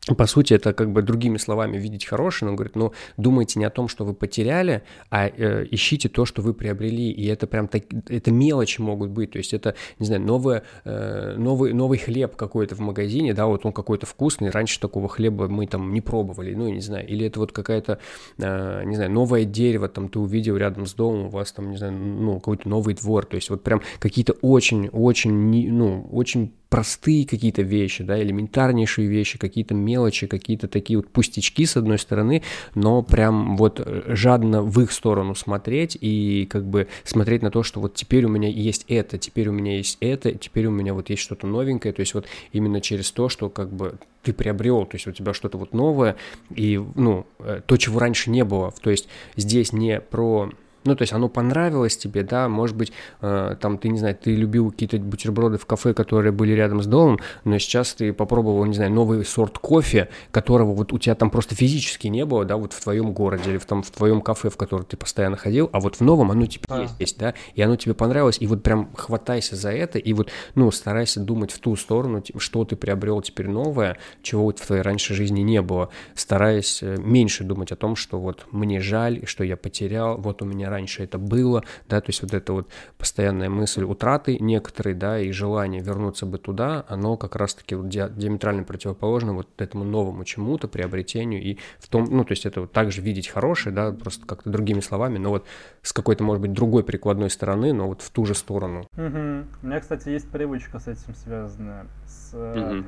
по 0.08 0.28
сути, 0.28 0.54
это 0.54 0.74
как 0.74 0.92
бы 0.92 1.02
другими 1.02 1.38
словами 1.38 1.78
видеть 1.78 2.06
хорошее, 2.06 2.48
но 2.48 2.52
он 2.52 2.56
говорит, 2.58 2.76
ну, 2.76 2.92
думайте 3.16 3.58
не 3.60 3.66
о 3.66 3.70
том, 3.70 3.88
что 3.88 4.04
вы 4.04 4.14
потеряли, 4.14 4.84
а 5.10 5.28
э, 5.28 5.66
ищите 5.72 6.10
то, 6.10 6.26
что 6.26 6.42
вы 6.42 6.54
приобрели, 6.54 7.10
и 7.10 7.26
это 7.28 7.48
прям 7.48 7.70
так, 7.70 7.84
это 8.10 8.32
мелочи 8.32 8.82
могут 8.82 9.12
быть, 9.12 9.32
то 9.32 9.38
есть 9.38 9.54
это, 9.54 9.76
не 10.00 10.06
знаю, 10.06 10.22
новое, 10.22 10.64
э, 10.84 11.36
новый, 11.38 11.72
новый 11.72 12.00
хлеб 12.00 12.36
какой-то 12.36 12.76
в 12.76 12.80
магазине, 12.82 13.34
да, 13.34 13.46
вот 13.46 13.66
он 13.66 13.72
какой-то 13.72 14.06
вкусный, 14.06 14.50
раньше 14.50 14.80
такого 14.80 15.08
хлеба 15.08 15.48
мы 15.48 15.68
там 15.68 15.94
не 15.94 16.02
пробовали, 16.02 16.54
ну, 16.54 16.68
не 16.68 16.82
знаю, 16.82 17.08
или 17.08 17.26
это 17.28 17.40
вот 17.40 17.54
какая-то, 17.54 18.00
э, 18.40 18.84
не 18.84 18.96
знаю, 18.96 19.12
новое 19.12 19.46
дерево, 19.46 19.88
там 19.88 20.10
ты 20.10 20.20
увидел 20.20 20.58
рядом 20.58 20.86
с 20.86 20.94
домом, 20.94 21.28
у 21.28 21.30
вас 21.30 21.54
там, 21.54 21.72
не 21.72 21.78
знаю, 21.78 21.94
ну, 21.94 22.36
какой-то 22.36 22.68
новый 22.68 22.94
двор, 22.96 23.26
то 23.26 23.36
есть 23.36 23.50
вот 23.50 23.64
прям 23.64 23.82
какие-то 24.00 24.34
очень-очень, 24.42 25.72
ну, 25.72 26.10
очень 26.12 26.52
простые 26.74 27.28
какие-то 27.28 27.62
вещи, 27.62 28.04
да, 28.04 28.20
элементарнейшие 28.20 29.08
вещи, 29.08 29.38
какие-то 29.38 29.76
мелочи, 29.76 30.26
какие-то 30.26 30.68
такие 30.68 30.98
вот 30.98 31.08
пустячки 31.08 31.68
с 31.68 31.78
одной 31.78 32.00
стороны, 32.00 32.42
но 32.74 33.04
прям 33.04 33.58
вот 33.58 33.80
э, 33.80 34.02
жадно 34.08 34.64
в 34.64 34.82
их 34.82 34.92
сторону 34.92 35.36
смотреть 35.36 35.96
и 36.02 36.48
как 36.50 36.66
бы 36.66 36.88
смотреть 37.04 37.44
на 37.44 37.52
то, 37.52 37.62
что 37.62 37.80
вот 37.80 37.94
теперь 37.94 38.26
у 38.26 38.30
меня 38.30 38.50
есть 38.50 38.86
это, 38.88 39.20
теперь 39.20 39.50
у 39.50 39.52
меня 39.52 39.78
есть 39.78 40.00
это, 40.00 40.32
теперь 40.32 40.66
у 40.66 40.72
меня 40.72 40.96
вот 40.96 41.12
есть 41.12 41.22
что-то 41.22 41.46
новенькое, 41.46 41.94
то 41.94 42.00
есть 42.00 42.16
вот 42.16 42.26
именно 42.54 42.82
через 42.82 43.12
то, 43.12 43.30
что 43.30 43.52
как 43.52 43.72
бы 43.72 44.00
ты 44.24 44.34
приобрел, 44.34 44.88
то 44.88 44.96
есть 44.96 45.06
у 45.06 45.12
тебя 45.12 45.36
что-то 45.36 45.60
вот 45.60 45.76
новое 45.76 46.16
и, 46.56 46.82
ну, 46.96 47.28
э, 47.38 47.62
то, 47.64 47.78
чего 47.78 48.00
раньше 48.00 48.32
не 48.32 48.44
было, 48.44 48.74
то 48.82 48.90
есть 48.90 49.08
здесь 49.36 49.74
не 49.74 50.00
про 50.00 50.50
ну, 50.86 50.96
то 50.96 51.04
есть 51.04 51.14
оно 51.14 51.30
понравилось 51.30 51.98
тебе, 51.98 52.24
да, 52.24 52.50
может 52.50 52.76
быть, 52.76 52.92
э, 53.22 53.56
там, 53.60 53.78
ты, 53.78 53.90
не 53.90 54.00
знаю, 54.00 54.16
ты 54.16 54.36
любил 54.36 54.72
какие-то 54.72 54.98
бутерброды 54.98 55.58
в 55.58 55.66
кафе, 55.66 55.94
которые 55.94 56.32
были 56.32 56.54
рядом 56.54 56.82
с 56.82 56.86
домом, 56.86 57.20
но 57.44 57.58
сейчас 57.58 57.94
ты 57.94 58.14
попробовал, 58.14 58.66
не 58.66 58.76
знаю, 58.76 58.92
новый 58.92 59.24
сорт 59.26 59.58
кофе, 59.60 60.10
которого 60.32 60.74
вот 60.74 60.94
у 60.94 61.00
тебя 61.00 61.16
там 61.16 61.30
просто 61.30 61.56
физически 61.56 62.08
не 62.08 62.26
было, 62.26 62.46
да, 62.46 62.58
вот 62.58 62.74
в 62.74 62.82
твоем 62.82 63.14
городе 63.14 63.52
или 63.52 63.58
в, 63.58 63.66
там, 63.66 63.84
в 63.84 63.92
твоем 63.92 64.22
кафе, 64.22 64.50
в 64.50 64.58
котором 64.58 64.86
ты 64.86 64.98
постоянно 64.98 65.38
ходил, 65.38 65.70
а 65.72 65.80
вот 65.80 65.96
в 65.96 66.02
новом 66.02 66.32
оно 66.32 66.46
тебе 66.46 66.66
а. 66.70 66.88
есть, 67.00 67.18
да, 67.18 67.34
и 67.56 67.62
оно 67.62 67.76
тебе 67.76 67.94
понравилось, 67.94 68.38
и 68.40 68.48
вот 68.48 68.64
прям 68.64 68.90
хватайся 68.96 69.56
за 69.56 69.72
это, 69.72 70.00
и 70.00 70.14
вот, 70.14 70.30
ну, 70.56 70.70
старайся 70.72 71.20
думать 71.20 71.52
в 71.52 71.60
ту 71.60 71.76
сторону, 71.76 72.24
что 72.38 72.66
ты 72.66 72.76
приобрел 72.76 73.22
теперь 73.22 73.48
новое, 73.48 73.98
чего 74.22 74.44
вот 74.44 74.60
в 74.60 74.66
твоей 74.66 74.82
раньше 74.82 75.14
жизни 75.14 75.42
не 75.42 75.62
было, 75.62 75.90
стараясь 76.16 76.82
э, 76.82 76.98
меньше 77.00 77.44
думать 77.44 77.72
о 77.72 77.76
том, 77.76 77.96
что 77.96 78.20
вот 78.20 78.46
мне 78.52 78.80
жаль, 78.80 79.22
что 79.26 79.44
я 79.44 79.58
потерял, 79.58 80.18
вот 80.18 80.42
у 80.42 80.46
меня 80.46 80.70
раньше 80.74 81.04
это 81.04 81.18
было, 81.18 81.64
да, 81.88 82.02
то 82.02 82.10
есть 82.10 82.22
вот 82.22 82.34
эта 82.34 82.54
вот 82.54 82.68
постоянная 82.98 83.50
мысль 83.50 83.84
утраты 83.84 84.38
некоторые, 84.40 84.96
да, 84.96 85.20
и 85.20 85.32
желание 85.32 85.82
вернуться 85.82 86.26
бы 86.26 86.38
туда, 86.38 86.86
оно 86.88 87.18
как 87.18 87.36
раз-таки 87.36 87.76
вот 87.76 87.90
диаметрально 87.90 88.64
противоположно 88.64 89.34
вот 89.34 89.48
этому 89.58 89.84
новому 89.84 90.24
чему-то, 90.26 90.68
приобретению, 90.68 91.42
и 91.42 91.58
в 91.80 91.88
том, 91.88 92.06
ну, 92.10 92.24
то 92.24 92.32
есть 92.32 92.46
это 92.46 92.62
вот 92.62 92.72
также 92.72 93.02
видеть 93.02 93.28
хорошее, 93.28 93.76
да, 93.76 93.92
просто 93.92 94.26
как-то 94.26 94.50
другими 94.50 94.80
словами, 94.80 95.18
но 95.18 95.30
вот 95.30 95.46
с 95.82 95.94
какой-то, 95.94 96.24
может 96.24 96.42
быть, 96.42 96.54
другой 96.54 96.84
прикладной 96.84 97.30
стороны, 97.30 97.74
но 97.74 97.88
вот 97.88 98.02
в 98.02 98.10
ту 98.10 98.26
же 98.26 98.34
сторону. 98.34 98.88
Угу. 98.98 99.64
У 99.64 99.68
меня, 99.68 99.80
кстати, 99.80 100.10
есть 100.10 100.30
привычка 100.30 100.80
с 100.80 100.88
этим 100.88 101.16
связанная, 101.16 101.86
с... 102.08 102.34
Угу. 102.34 102.86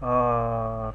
А, 0.00 0.94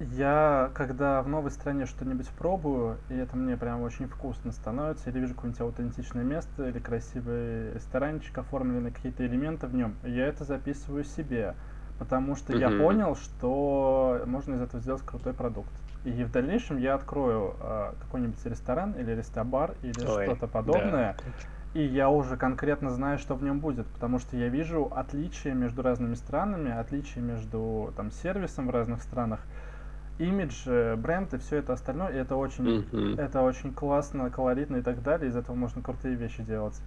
я, 0.00 0.70
когда 0.74 1.22
в 1.22 1.28
новой 1.28 1.50
стране 1.50 1.86
что-нибудь 1.86 2.28
пробую, 2.30 2.98
и 3.08 3.14
это 3.14 3.36
мне 3.36 3.56
прям 3.56 3.82
очень 3.82 4.08
вкусно 4.08 4.52
становится, 4.52 5.10
или 5.10 5.20
вижу 5.20 5.34
какое-нибудь 5.34 5.60
аутентичное 5.60 6.24
место, 6.24 6.68
или 6.68 6.78
красивый 6.78 7.72
ресторанчик, 7.72 8.36
оформлены 8.36 8.90
какие-то 8.90 9.24
элементы 9.24 9.66
в 9.66 9.74
нем, 9.74 9.94
я 10.02 10.26
это 10.26 10.44
записываю 10.44 11.04
себе. 11.04 11.54
потому 11.98 12.34
что 12.34 12.56
я 12.56 12.70
понял, 12.70 13.14
что 13.14 14.22
можно 14.26 14.54
из 14.54 14.62
этого 14.62 14.82
сделать 14.82 15.02
крутой 15.02 15.32
продукт. 15.32 15.70
И 16.04 16.24
в 16.24 16.30
дальнейшем 16.30 16.76
я 16.76 16.94
открою 16.94 17.54
э, 17.60 17.92
какой-нибудь 18.00 18.44
ресторан 18.44 18.92
или 18.92 19.12
рестобар 19.12 19.74
или 19.82 19.92
что-то 19.92 20.46
подобное. 20.46 21.16
Да. 21.16 21.80
И 21.80 21.82
я 21.82 22.08
уже 22.08 22.36
конкретно 22.36 22.90
знаю, 22.90 23.18
что 23.18 23.34
в 23.34 23.42
нем 23.42 23.58
будет, 23.58 23.86
потому 23.86 24.18
что 24.18 24.36
я 24.36 24.48
вижу 24.48 24.92
отличия 24.94 25.54
между 25.54 25.82
разными 25.82 26.14
странами, 26.14 26.70
отличия 26.70 27.22
между 27.22 27.92
там 27.96 28.10
сервисом 28.12 28.68
в 28.68 28.70
разных 28.70 29.02
странах, 29.02 29.40
имидж, 30.18 30.62
э, 30.66 30.96
бренд 30.96 31.34
и 31.34 31.38
все 31.38 31.56
это 31.56 31.72
остальное. 31.72 32.12
И 32.12 32.16
это 32.16 32.36
очень, 32.36 32.64
mm-hmm. 32.64 33.20
это 33.20 33.42
очень 33.42 33.72
классно, 33.72 34.30
колоритно 34.30 34.76
и 34.76 34.82
так 34.82 35.02
далее. 35.02 35.28
Из 35.28 35.36
этого 35.36 35.56
можно 35.56 35.82
крутые 35.82 36.14
вещи 36.14 36.42
делать. 36.42 36.80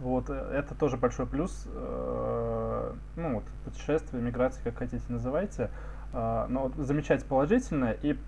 Вот, 0.00 0.30
э, 0.30 0.34
это 0.54 0.74
тоже 0.74 0.96
большой 0.96 1.26
плюс, 1.26 1.66
э, 1.66 2.92
ну, 3.16 3.34
вот, 3.34 3.44
путешествие, 3.64 4.22
миграция, 4.22 4.64
как 4.64 4.78
хотите 4.78 5.04
называйте, 5.08 5.70
но 6.12 6.64
вот 6.64 6.74
замечать 6.86 7.24
положительное 7.24 7.96
и 8.02 8.18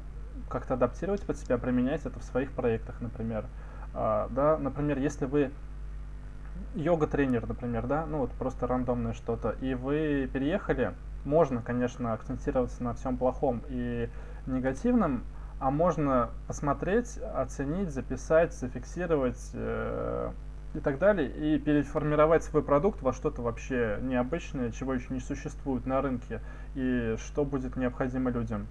как-то 0.49 0.73
адаптировать 0.73 1.21
под 1.21 1.37
себя, 1.37 1.59
применять 1.59 2.07
это 2.07 2.19
в 2.19 2.23
своих 2.25 2.51
проектах, 2.53 2.99
например. 3.03 3.45
Да, 3.93 4.57
например, 4.59 4.99
если 4.99 5.27
вы 5.27 5.51
йога-тренер, 6.75 7.47
например, 7.47 7.87
да, 7.87 8.07
ну 8.07 8.19
вот 8.19 8.31
просто 8.31 8.67
рандомное 8.67 9.13
что-то, 9.13 9.51
и 9.61 9.75
вы 9.75 10.29
переехали, 10.33 10.95
можно, 11.25 11.63
конечно, 11.63 12.13
акцентироваться 12.13 12.83
на 12.83 12.95
всем 12.95 13.17
плохом 13.17 13.63
и 13.69 14.09
негативном, 14.47 15.25
а 15.59 15.71
можно 15.71 16.31
посмотреть, 16.47 17.19
оценить, 17.35 17.91
записать, 17.91 18.53
зафиксировать, 18.53 19.51
э, 19.55 20.33
и 20.75 20.81
так 20.81 20.99
далее, 20.99 21.29
и 21.31 21.59
переформировать 21.59 22.43
свой 22.43 22.63
продукт 22.63 23.01
во 23.01 23.13
что-то 23.13 23.43
вообще 23.43 23.99
необычное, 24.03 24.73
чего 24.73 24.95
еще 24.95 25.15
не 25.15 25.21
существует 25.21 25.87
на 25.87 26.03
рынке, 26.03 26.41
и 26.75 27.17
что 27.19 27.45
будет 27.45 27.77
необходимо 27.77 28.31
людям, 28.31 28.67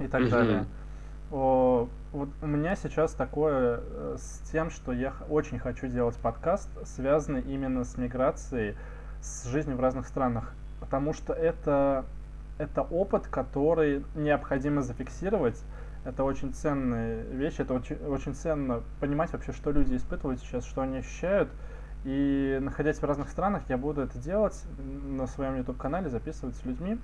и 0.00 0.08
так 0.08 0.22
mm-hmm. 0.22 0.30
далее. 0.30 0.64
О, 1.30 1.88
вот 2.10 2.30
у 2.42 2.46
меня 2.46 2.74
сейчас 2.74 3.12
такое 3.12 3.80
э, 3.80 4.16
с 4.18 4.50
тем, 4.50 4.70
что 4.70 4.92
я 4.92 5.12
очень 5.28 5.60
хочу 5.60 5.86
делать 5.86 6.16
подкаст, 6.16 6.68
связанный 6.84 7.42
именно 7.42 7.84
с 7.84 7.96
миграцией, 7.96 8.74
с 9.22 9.46
жизнью 9.46 9.76
в 9.76 9.80
разных 9.80 10.08
странах, 10.08 10.52
потому 10.90 11.12
что 11.12 11.32
это, 11.32 12.04
это 12.58 12.82
опыт, 12.82 13.28
который 13.28 14.04
необходимо 14.16 14.82
зафиксировать, 14.82 15.62
это 16.04 16.24
очень 16.24 16.52
ценная 16.52 17.22
вещь, 17.22 17.54
это 17.58 17.74
очень, 17.74 17.96
очень 18.04 18.34
ценно 18.34 18.82
понимать 18.98 19.32
вообще, 19.32 19.52
что 19.52 19.70
люди 19.70 19.94
испытывают 19.94 20.40
сейчас, 20.40 20.64
что 20.64 20.82
они 20.82 20.98
ощущают. 20.98 21.48
И 22.02 22.58
находясь 22.60 22.98
в 22.98 23.04
разных 23.04 23.28
странах, 23.28 23.62
я 23.68 23.78
буду 23.78 24.00
это 24.00 24.18
делать 24.18 24.64
на 24.78 25.28
своем 25.28 25.56
YouTube-канале, 25.58 26.08
записывать 26.08 26.56
с 26.56 26.64
людьми 26.64 26.98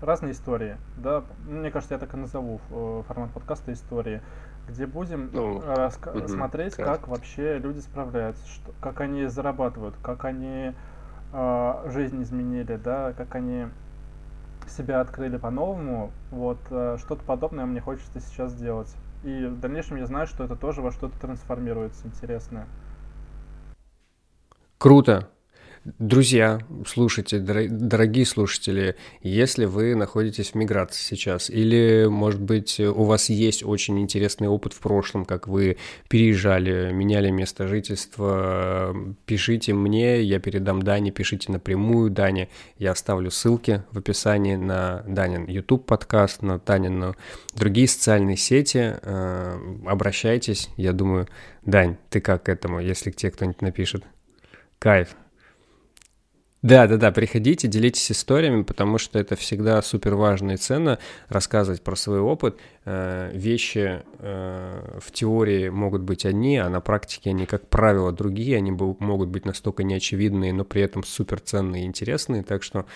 разные 0.00 0.32
истории. 0.32 0.76
Да, 0.96 1.24
мне 1.48 1.72
кажется, 1.72 1.94
я 1.94 1.98
так 1.98 2.14
и 2.14 2.16
назову 2.16 2.60
э, 2.70 3.02
формат 3.08 3.32
подкаста 3.32 3.72
истории, 3.72 4.20
где 4.68 4.86
будем 4.86 5.30
ну, 5.32 5.58
раска- 5.62 6.16
угу, 6.16 6.28
смотреть, 6.28 6.76
как 6.76 7.08
вообще 7.08 7.58
люди 7.58 7.80
справляются, 7.80 8.46
что, 8.46 8.72
как 8.80 9.00
они 9.00 9.26
зарабатывают, 9.26 9.96
как 10.00 10.24
они 10.26 10.74
э, 11.32 11.90
жизнь 11.90 12.22
изменили, 12.22 12.76
да, 12.76 13.12
как 13.12 13.34
они 13.34 13.68
себя 14.68 15.00
открыли 15.00 15.36
по-новому, 15.36 16.10
вот 16.30 16.58
э, 16.70 16.96
что-то 16.98 17.24
подобное 17.24 17.66
мне 17.66 17.80
хочется 17.80 18.20
сейчас 18.20 18.52
сделать. 18.52 18.94
И 19.24 19.46
в 19.46 19.58
дальнейшем 19.60 19.96
я 19.96 20.06
знаю, 20.06 20.26
что 20.26 20.44
это 20.44 20.56
тоже 20.56 20.80
во 20.80 20.92
что-то 20.92 21.18
трансформируется 21.18 22.06
интересное. 22.06 22.66
Круто. 24.78 25.28
Друзья, 25.98 26.60
слушайте, 26.86 27.38
дорогие 27.38 28.26
слушатели, 28.26 28.96
если 29.22 29.64
вы 29.64 29.94
находитесь 29.94 30.50
в 30.50 30.54
миграции 30.54 31.00
сейчас, 31.00 31.48
или, 31.48 32.06
может 32.10 32.42
быть, 32.42 32.78
у 32.78 33.04
вас 33.04 33.30
есть 33.30 33.64
очень 33.64 33.98
интересный 34.00 34.48
опыт 34.48 34.74
в 34.74 34.80
прошлом, 34.80 35.24
как 35.24 35.48
вы 35.48 35.78
переезжали, 36.08 36.92
меняли 36.92 37.30
место 37.30 37.68
жительства, 37.68 38.94
пишите 39.24 39.72
мне, 39.72 40.20
я 40.20 40.40
передам 40.40 40.82
Дане, 40.82 41.10
пишите 41.10 41.52
напрямую 41.52 42.10
Дане, 42.10 42.48
я 42.78 42.90
оставлю 42.90 43.30
ссылки 43.30 43.82
в 43.92 43.98
описании 43.98 44.56
на 44.56 45.04
Данин 45.06 45.46
YouTube 45.46 45.86
подкаст, 45.86 46.42
на 46.42 46.58
Данин 46.58 47.14
другие 47.54 47.88
социальные 47.88 48.36
сети, 48.36 48.96
э, 49.00 49.58
обращайтесь, 49.86 50.68
я 50.76 50.92
думаю, 50.92 51.28
Дань, 51.64 51.96
ты 52.10 52.20
как 52.20 52.42
к 52.42 52.48
этому, 52.48 52.80
если 52.80 53.10
тебе 53.10 53.30
кто-нибудь 53.30 53.62
напишет? 53.62 54.04
Кайф. 54.78 55.16
Да, 56.62 56.88
да, 56.88 56.96
да, 56.96 57.12
приходите, 57.12 57.68
делитесь 57.68 58.10
историями, 58.10 58.64
потому 58.64 58.98
что 58.98 59.20
это 59.20 59.36
всегда 59.36 59.80
супер 59.80 60.16
важно 60.16 60.52
и 60.52 60.56
ценно 60.56 60.98
рассказывать 61.28 61.82
про 61.82 61.94
свой 61.94 62.18
опыт. 62.18 62.58
Э, 62.84 63.30
вещи 63.32 64.02
э, 64.18 64.98
в 65.00 65.12
теории 65.12 65.68
могут 65.68 66.02
быть 66.02 66.26
одни, 66.26 66.56
а 66.58 66.68
на 66.68 66.80
практике 66.80 67.30
они, 67.30 67.46
как 67.46 67.68
правило, 67.68 68.10
другие. 68.10 68.56
Они 68.56 68.72
могут 68.72 69.28
быть 69.28 69.44
настолько 69.44 69.84
неочевидные, 69.84 70.52
но 70.52 70.64
при 70.64 70.82
этом 70.82 71.04
супер 71.04 71.38
ценные 71.38 71.84
и 71.84 71.86
интересные. 71.86 72.42
Так 72.42 72.64
что 72.64 72.86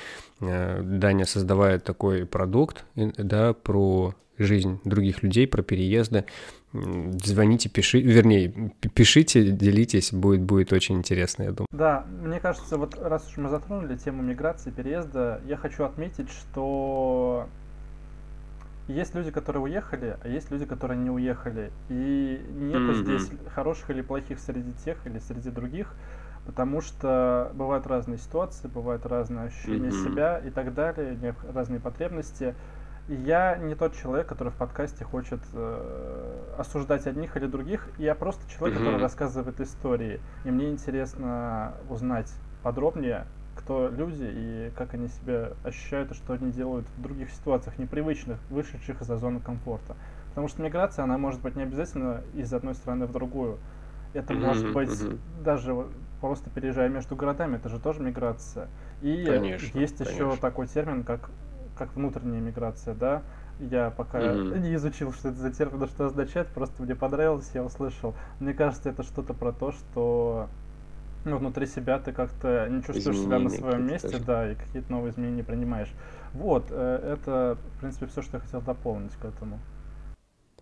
э, 0.41 0.83
Даня 0.83 1.25
создавает 1.25 1.85
такой 1.85 2.27
продукт, 2.27 2.85
да, 2.97 3.53
про 3.53 4.17
жизнь 4.39 4.81
других 4.85 5.23
людей, 5.23 5.47
про 5.47 5.63
переезды 5.63 6.25
звоните, 6.73 7.69
пишите, 7.69 8.07
вернее, 8.07 8.73
пишите, 8.95 9.51
делитесь, 9.51 10.13
будет, 10.13 10.41
будет 10.43 10.73
очень 10.73 10.97
интересно, 10.97 11.43
я 11.45 11.53
думаю. 11.53 11.69
Да, 11.73 12.07
мне 12.23 12.41
кажется, 12.41 12.79
вот 12.79 12.99
раз 13.01 13.29
уж 13.29 13.37
мы 13.37 13.49
затронули 13.49 13.97
тему 13.97 14.23
миграции, 14.23 14.71
переезда, 14.71 15.41
я 15.47 15.57
хочу 15.57 15.85
отметить, 15.85 16.31
что 16.31 17.47
есть 18.89 19.15
люди, 19.15 19.31
которые 19.31 19.63
уехали, 19.63 20.17
а 20.23 20.29
есть 20.29 20.51
люди, 20.51 20.65
которые 20.65 20.99
не 20.99 21.11
уехали. 21.11 21.71
И 21.89 22.41
нету 22.55 22.93
mm-hmm. 22.93 23.05
здесь 23.05 23.31
хороших 23.55 23.91
или 23.91 24.03
плохих 24.03 24.39
среди 24.39 24.73
тех 24.85 24.97
или 25.07 25.19
среди 25.19 25.51
других, 25.51 25.95
потому 26.47 26.81
что 26.81 27.53
бывают 27.55 27.87
разные 27.87 28.19
ситуации, 28.19 28.69
бывают 28.69 29.07
разные 29.07 29.47
ощущения 29.47 29.91
mm-hmm. 29.91 30.05
себя 30.05 30.39
и 30.39 30.51
так 30.51 30.75
далее, 30.75 31.35
разные 31.53 31.81
потребности 31.81 32.55
я 33.09 33.57
не 33.57 33.75
тот 33.75 33.97
человек, 33.97 34.27
который 34.27 34.51
в 34.51 34.57
подкасте 34.57 35.05
хочет 35.05 35.41
э, 35.53 36.55
осуждать 36.57 37.07
одних 37.07 37.37
или 37.37 37.47
других. 37.47 37.89
Я 37.99 38.15
просто 38.15 38.49
человек, 38.51 38.79
mm-hmm. 38.79 38.85
который 38.85 39.01
рассказывает 39.01 39.61
истории. 39.61 40.21
И 40.45 40.51
мне 40.51 40.71
интересно 40.71 41.75
узнать 41.89 42.33
подробнее, 42.63 43.27
кто 43.57 43.89
люди 43.89 44.25
и 44.25 44.73
как 44.77 44.95
они 44.95 45.09
себя 45.09 45.51
ощущают 45.65 46.13
и 46.13 46.15
что 46.15 46.35
они 46.35 46.53
делают 46.53 46.87
в 46.97 47.03
других 47.03 47.31
ситуациях, 47.31 47.79
непривычных, 47.79 48.39
вышедших 48.51 49.01
из-за 49.03 49.17
зоны 49.17 49.41
комфорта. 49.41 49.97
Потому 50.29 50.49
что 50.49 50.63
миграция, 50.63 51.03
она 51.03 51.19
может 51.19 51.41
быть 51.41 51.57
не 51.57 51.65
обязательно 51.65 52.23
из 52.35 52.53
одной 52.53 52.75
страны 52.75 53.07
в 53.07 53.13
другую. 53.13 53.59
Это 54.15 54.33
mm-hmm, 54.33 54.47
может 54.47 54.73
быть 54.73 54.91
mm-hmm. 54.91 55.43
даже 55.43 55.87
просто 56.21 56.51
переезжая 56.51 56.89
между 56.89 57.17
городами, 57.17 57.57
это 57.57 57.69
же 57.69 57.81
тоже 57.81 58.01
миграция. 58.01 58.69
И 59.03 59.25
конечно, 59.27 59.79
есть 59.79 59.99
конечно. 59.99 60.23
еще 60.23 60.37
такой 60.37 60.69
термин, 60.69 61.03
как 61.03 61.31
как 61.77 61.95
внутренняя 61.95 62.41
миграция, 62.41 62.95
да. 62.95 63.23
Я 63.61 63.91
пока 63.91 64.21
mm-hmm. 64.21 64.59
не 64.59 64.75
изучил, 64.75 65.13
что 65.13 65.29
это 65.29 65.39
за 65.39 65.53
термин, 65.53 65.87
что 65.87 66.07
означает, 66.07 66.49
просто 66.49 66.83
мне 66.83 66.95
понравилось, 66.95 67.51
я 67.55 67.63
услышал. 67.63 68.15
Мне 68.41 68.55
кажется, 68.55 68.91
это 68.91 69.03
что-то 69.03 69.35
про 69.35 69.53
то, 69.53 69.73
что 69.73 70.49
ну, 71.25 71.37
внутри 71.37 71.67
себя 71.67 71.99
ты 71.99 72.13
как-то 72.13 72.67
не 72.69 72.83
чувствуешь 72.83 73.17
изменения 73.17 73.49
себя 73.51 73.61
на 73.65 73.71
своем 73.71 73.87
месте, 73.87 74.09
тоже. 74.09 74.25
да, 74.25 74.51
и 74.51 74.55
какие-то 74.55 74.91
новые 74.91 75.13
изменения 75.13 75.45
принимаешь. 75.45 75.91
Вот, 76.33 76.67
э, 76.71 77.15
это, 77.15 77.59
в 77.77 77.81
принципе, 77.81 78.07
все, 78.07 78.23
что 78.23 78.39
я 78.39 78.41
хотел 78.41 78.61
дополнить 78.61 79.13
к 79.13 79.25
этому. 79.25 79.61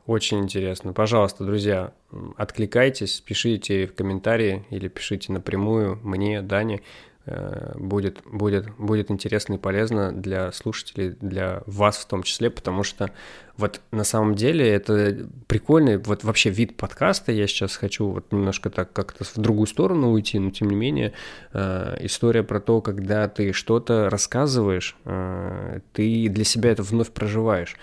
Очень 0.06 0.40
интересно. 0.40 0.92
Пожалуйста, 0.92 1.44
друзья, 1.44 1.92
откликайтесь, 2.36 3.20
пишите 3.20 3.86
в 3.86 3.94
комментарии 3.94 4.66
или 4.70 4.88
пишите 4.88 5.32
напрямую 5.32 6.00
мне, 6.02 6.42
Дане. 6.42 6.82
Э, 7.30 7.74
будет, 7.76 8.22
будет, 8.24 8.74
будет 8.76 9.10
интересно 9.10 9.54
и 9.54 9.58
полезно 9.58 10.10
для 10.10 10.50
слушателей, 10.50 11.10
для 11.20 11.62
вас 11.66 11.96
в 11.98 12.06
том 12.06 12.24
числе, 12.24 12.50
потому 12.50 12.82
что 12.82 13.12
вот 13.56 13.80
на 13.92 14.02
самом 14.02 14.34
деле 14.34 14.68
это 14.68 15.28
прикольный 15.46 15.98
вот 15.98 16.24
вообще 16.24 16.50
вид 16.50 16.76
подкаста. 16.76 17.30
Я 17.30 17.46
сейчас 17.46 17.76
хочу 17.76 18.08
вот 18.08 18.32
немножко 18.32 18.68
так 18.68 18.92
как-то 18.92 19.22
в 19.22 19.36
другую 19.36 19.68
сторону 19.68 20.10
уйти, 20.10 20.40
но 20.40 20.50
тем 20.50 20.70
не 20.70 20.76
менее 20.76 21.12
э, 21.52 21.98
история 22.00 22.42
про 22.42 22.58
то, 22.58 22.80
когда 22.80 23.28
ты 23.28 23.52
что-то 23.52 24.10
рассказываешь, 24.10 24.96
э, 25.04 25.80
ты 25.92 26.28
для 26.28 26.44
себя 26.44 26.72
это 26.72 26.82
вновь 26.82 27.10
проживаешь. 27.10 27.76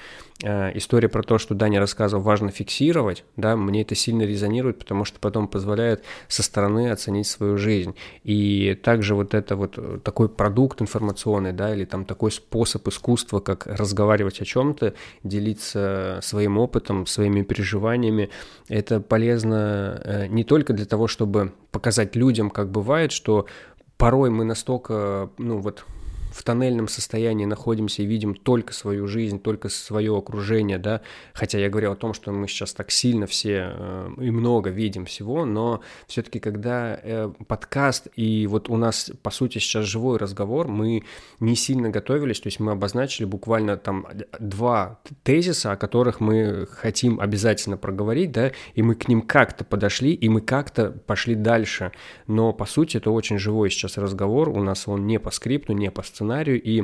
Э, 0.44 0.72
история 0.76 1.10
про 1.10 1.24
то, 1.24 1.40
что 1.40 1.56
Даня 1.56 1.80
рассказывал, 1.80 2.24
важно 2.24 2.52
фиксировать, 2.52 3.24
да, 3.38 3.56
мне 3.56 3.82
это 3.82 3.96
сильно 3.96 4.22
резонирует, 4.22 4.78
потому 4.78 5.04
что 5.04 5.20
потом 5.20 5.48
позволяет 5.48 6.04
со 6.28 6.44
стороны 6.44 6.92
оценить 6.92 7.28
свою 7.28 7.58
жизнь. 7.58 7.96
И 8.24 8.80
также 8.84 9.16
вот 9.16 9.34
это 9.34 9.56
вот 9.56 10.04
такой 10.04 10.30
продукт 10.30 10.82
информационный, 10.82 11.54
да, 11.54 11.74
или 11.74 11.86
там 11.86 12.06
такой 12.06 12.32
способ 12.32 12.88
искусства, 12.88 13.40
как 13.40 13.66
разговаривать 13.66 14.40
о 14.40 14.46
чем-то, 14.46 14.94
делиться 15.24 16.20
своим 16.22 16.60
опытом, 16.60 17.08
своими 17.08 17.42
переживаниями, 17.42 18.30
это 18.68 19.00
полезно 19.00 20.02
э, 20.04 20.28
не 20.28 20.44
только 20.44 20.74
для 20.74 20.86
того, 20.86 21.08
чтобы 21.08 21.54
показать 21.72 22.16
людям, 22.16 22.52
как 22.52 22.70
бывает, 22.70 23.12
что 23.12 23.48
порой 23.98 24.30
мы 24.30 24.46
настолько, 24.46 25.32
ну 25.40 25.58
вот, 25.58 25.84
в 26.38 26.44
тоннельном 26.44 26.88
состоянии 26.88 27.46
находимся 27.46 28.04
и 28.04 28.06
видим 28.06 28.36
только 28.36 28.72
свою 28.72 29.08
жизнь, 29.08 29.40
только 29.40 29.70
свое 29.70 30.16
окружение, 30.16 30.78
да, 30.78 31.02
хотя 31.34 31.58
я 31.58 31.68
говорил 31.68 31.94
о 31.94 31.96
том, 31.96 32.14
что 32.14 32.32
мы 32.32 32.48
сейчас 32.48 32.74
так 32.74 32.92
сильно 32.92 33.26
все 33.26 33.72
э, 33.74 34.10
и 34.22 34.30
много 34.30 34.70
видим 34.70 35.06
всего, 35.06 35.46
но 35.46 35.82
все-таки 36.06 36.40
когда 36.40 37.00
э, 37.02 37.32
подкаст 37.48 38.10
и 38.16 38.46
вот 38.46 38.70
у 38.70 38.78
нас, 38.78 39.12
по 39.24 39.32
сути, 39.32 39.58
сейчас 39.58 39.86
живой 39.86 40.20
разговор, 40.20 40.68
мы 40.68 41.04
не 41.40 41.56
сильно 41.56 41.90
готовились, 41.90 42.40
то 42.40 42.48
есть 42.48 42.60
мы 42.60 42.74
обозначили 42.74 43.26
буквально 43.26 43.76
там 43.76 44.06
два 44.40 45.00
тезиса, 45.24 45.72
о 45.72 45.76
которых 45.76 46.20
мы 46.20 46.68
хотим 46.70 47.20
обязательно 47.20 47.78
проговорить, 47.78 48.32
да, 48.32 48.52
и 48.76 48.84
мы 48.84 48.94
к 48.94 49.08
ним 49.08 49.24
как-то 49.24 49.66
подошли, 49.66 50.14
и 50.14 50.30
мы 50.30 50.42
как-то 50.42 50.92
пошли 50.92 51.34
дальше, 51.34 51.92
но, 52.28 52.54
по 52.54 52.66
сути, 52.66 52.98
это 52.98 53.10
очень 53.10 53.40
живой 53.40 53.72
сейчас 53.72 53.98
разговор, 53.98 54.50
у 54.50 54.62
нас 54.62 54.88
он 54.88 55.08
не 55.08 55.20
по 55.20 55.32
скрипту, 55.32 55.74
не 55.74 55.90
по 55.90 56.04
сценарию, 56.04 56.27
scenarijų 56.28 56.60
į 56.68 56.78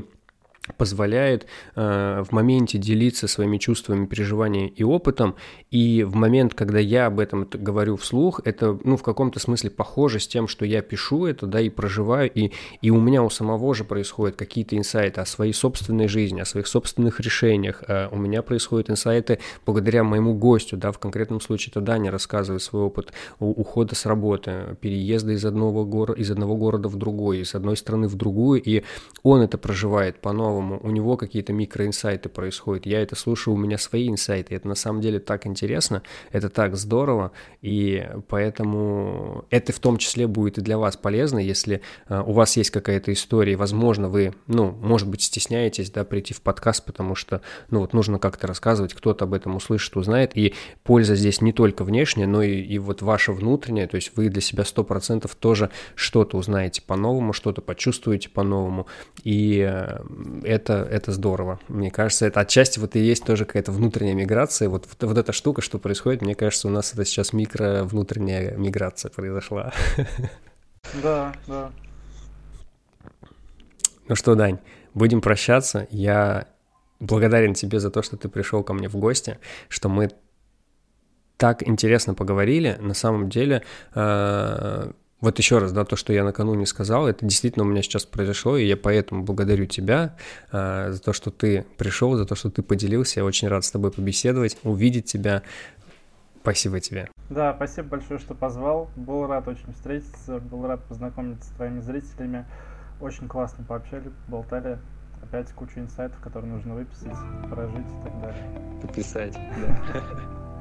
позволяет 0.77 1.45
э, 1.75 2.23
в 2.25 2.31
моменте 2.31 2.77
делиться 2.77 3.27
своими 3.27 3.57
чувствами, 3.57 4.05
переживаниями 4.05 4.69
и 4.69 4.83
опытом, 4.83 5.35
и 5.71 6.03
в 6.03 6.15
момент, 6.15 6.53
когда 6.53 6.79
я 6.79 7.07
об 7.07 7.19
этом 7.19 7.47
говорю 7.51 7.97
вслух, 7.97 8.39
это, 8.45 8.79
ну, 8.83 8.95
в 8.95 9.03
каком-то 9.03 9.39
смысле 9.39 9.69
похоже 9.71 10.19
с 10.19 10.27
тем, 10.27 10.47
что 10.47 10.65
я 10.65 10.81
пишу 10.81 11.25
это, 11.25 11.47
да, 11.47 11.59
и 11.59 11.69
проживаю, 11.69 12.31
и, 12.33 12.53
и 12.81 12.91
у 12.91 13.01
меня 13.01 13.23
у 13.23 13.29
самого 13.29 13.75
же 13.75 13.83
происходят 13.83 14.37
какие-то 14.37 14.77
инсайты 14.77 15.19
о 15.19 15.25
своей 15.25 15.53
собственной 15.53 16.07
жизни, 16.07 16.39
о 16.39 16.45
своих 16.45 16.67
собственных 16.67 17.19
решениях, 17.19 17.83
э, 17.87 18.07
у 18.11 18.15
меня 18.15 18.41
происходят 18.41 18.89
инсайты 18.89 19.39
благодаря 19.65 20.03
моему 20.05 20.33
гостю, 20.33 20.77
да, 20.77 20.93
в 20.93 20.99
конкретном 20.99 21.41
случае 21.41 21.71
это 21.71 21.81
Даня 21.81 22.09
рассказывает 22.09 22.61
свой 22.61 22.83
опыт 22.83 23.11
ухода 23.39 23.95
с 23.95 24.05
работы, 24.05 24.77
переезда 24.79 25.33
из 25.33 25.43
одного, 25.43 25.83
города, 25.83 26.19
из 26.19 26.31
одного 26.31 26.55
города 26.55 26.87
в 26.87 26.95
другой, 26.95 27.39
из 27.39 27.53
одной 27.53 27.75
страны 27.75 28.07
в 28.07 28.15
другую, 28.15 28.61
и 28.63 28.83
он 29.23 29.41
это 29.41 29.57
проживает 29.57 30.21
по-новому, 30.21 30.52
по-новому, 30.53 30.79
у 30.83 30.91
него 30.91 31.17
какие-то 31.17 31.53
микроинсайты 31.53 32.29
происходят, 32.29 32.85
я 32.85 33.01
это 33.01 33.15
слушаю, 33.15 33.55
у 33.55 33.57
меня 33.57 33.77
свои 33.77 34.09
инсайты, 34.09 34.55
это 34.55 34.67
на 34.67 34.75
самом 34.75 35.01
деле 35.01 35.19
так 35.19 35.47
интересно, 35.47 36.03
это 36.31 36.49
так 36.49 36.75
здорово, 36.75 37.31
и 37.61 38.07
поэтому 38.27 39.45
это 39.49 39.73
в 39.73 39.79
том 39.79 39.97
числе 39.97 40.27
будет 40.27 40.57
и 40.57 40.61
для 40.61 40.77
вас 40.77 40.95
полезно, 40.95 41.39
если 41.39 41.81
uh, 42.07 42.23
у 42.23 42.33
вас 42.33 42.57
есть 42.57 42.69
какая-то 42.69 43.11
история, 43.11 43.55
возможно, 43.55 44.09
вы, 44.09 44.33
ну, 44.47 44.71
может 44.71 45.07
быть, 45.07 45.21
стесняетесь, 45.21 45.89
да, 45.91 46.03
прийти 46.03 46.33
в 46.33 46.41
подкаст, 46.41 46.85
потому 46.85 47.15
что, 47.15 47.41
ну, 47.69 47.79
вот 47.79 47.93
нужно 47.93 48.19
как-то 48.19 48.47
рассказывать, 48.47 48.93
кто-то 48.93 49.25
об 49.25 49.33
этом 49.33 49.55
услышит, 49.55 49.95
узнает, 49.97 50.37
и 50.37 50.53
польза 50.83 51.15
здесь 51.15 51.41
не 51.41 51.53
только 51.53 51.83
внешняя, 51.83 52.27
но 52.27 52.43
и, 52.43 52.61
и 52.61 52.79
вот 52.79 53.01
ваша 53.01 53.33
внутренняя, 53.33 53.87
то 53.87 53.95
есть 53.95 54.11
вы 54.15 54.29
для 54.29 54.41
себя 54.41 54.63
100% 54.63 55.29
тоже 55.39 55.69
что-то 55.95 56.37
узнаете 56.37 56.81
по-новому, 56.81 57.33
что-то 57.33 57.61
почувствуете 57.61 58.29
по-новому, 58.29 58.87
и 59.23 59.59
э, 59.59 59.99
это, 60.45 60.87
это 60.89 61.11
здорово. 61.11 61.59
Мне 61.67 61.91
кажется, 61.91 62.25
это 62.25 62.41
отчасти 62.41 62.79
вот 62.79 62.95
и 62.95 62.99
есть 62.99 63.25
тоже 63.25 63.45
какая-то 63.45 63.71
внутренняя 63.71 64.15
миграция. 64.15 64.69
Вот, 64.69 64.87
вот, 64.87 65.09
вот 65.09 65.17
эта 65.17 65.31
штука, 65.31 65.61
что 65.61 65.79
происходит, 65.79 66.21
мне 66.21 66.35
кажется, 66.35 66.67
у 66.67 66.71
нас 66.71 66.93
это 66.93 67.05
сейчас 67.05 67.33
микро 67.33 67.83
внутренняя 67.83 68.55
миграция 68.55 69.09
произошла. 69.09 69.73
Да, 71.01 71.33
да. 71.47 71.71
Ну 74.09 74.15
что, 74.15 74.35
Дань, 74.35 74.59
будем 74.93 75.21
прощаться. 75.21 75.87
Я 75.89 76.47
благодарен 76.99 77.53
тебе 77.53 77.79
за 77.79 77.89
то, 77.89 78.01
что 78.01 78.17
ты 78.17 78.27
пришел 78.27 78.63
ко 78.63 78.73
мне 78.73 78.89
в 78.89 78.97
гости, 78.97 79.39
что 79.69 79.87
мы 79.87 80.09
так 81.37 81.67
интересно 81.67 82.13
поговорили. 82.13 82.77
На 82.79 82.93
самом 82.93 83.29
деле, 83.29 83.63
э, 83.95 84.91
вот 85.23 85.37
еще 85.37 85.57
раз, 85.59 85.71
да, 85.71 85.85
то, 85.85 85.95
что 85.95 86.11
я 86.11 86.25
накануне 86.25 86.65
сказал, 86.65 87.07
это 87.07 87.25
действительно 87.25 87.63
у 87.63 87.67
меня 87.67 87.81
сейчас 87.81 88.05
произошло, 88.05 88.57
и 88.57 88.65
я 88.65 88.75
поэтому 88.75 89.23
благодарю 89.23 89.65
тебя 89.65 90.17
э, 90.51 90.91
за 90.91 91.01
то, 91.01 91.13
что 91.13 91.31
ты 91.31 91.65
пришел, 91.77 92.15
за 92.15 92.25
то, 92.25 92.35
что 92.35 92.49
ты 92.49 92.61
поделился. 92.61 93.21
Я 93.21 93.25
очень 93.25 93.47
рад 93.47 93.63
с 93.63 93.71
тобой 93.71 93.91
побеседовать, 93.91 94.57
увидеть 94.63 95.05
тебя. 95.05 95.43
Спасибо 96.41 96.81
тебе. 96.81 97.07
Да, 97.29 97.53
спасибо 97.55 97.87
большое, 97.87 98.19
что 98.19 98.35
позвал. 98.35 98.89
Был 98.97 99.25
рад 99.25 99.47
очень 99.47 99.71
встретиться, 99.71 100.39
был 100.39 100.67
рад 100.67 100.83
познакомиться 100.83 101.49
с 101.49 101.53
твоими 101.53 101.79
зрителями. 101.79 102.45
Очень 102.99 103.29
классно 103.29 103.63
пообщали, 103.63 104.11
болтали. 104.27 104.77
Опять 105.21 105.49
кучу 105.53 105.79
инсайтов, 105.79 106.19
которые 106.19 106.51
нужно 106.51 106.75
выписать, 106.75 107.15
прожить 107.49 107.77
и 107.77 108.03
так 108.03 108.21
далее. 108.21 108.79
Пописать, 108.81 109.33
да. 109.33 110.43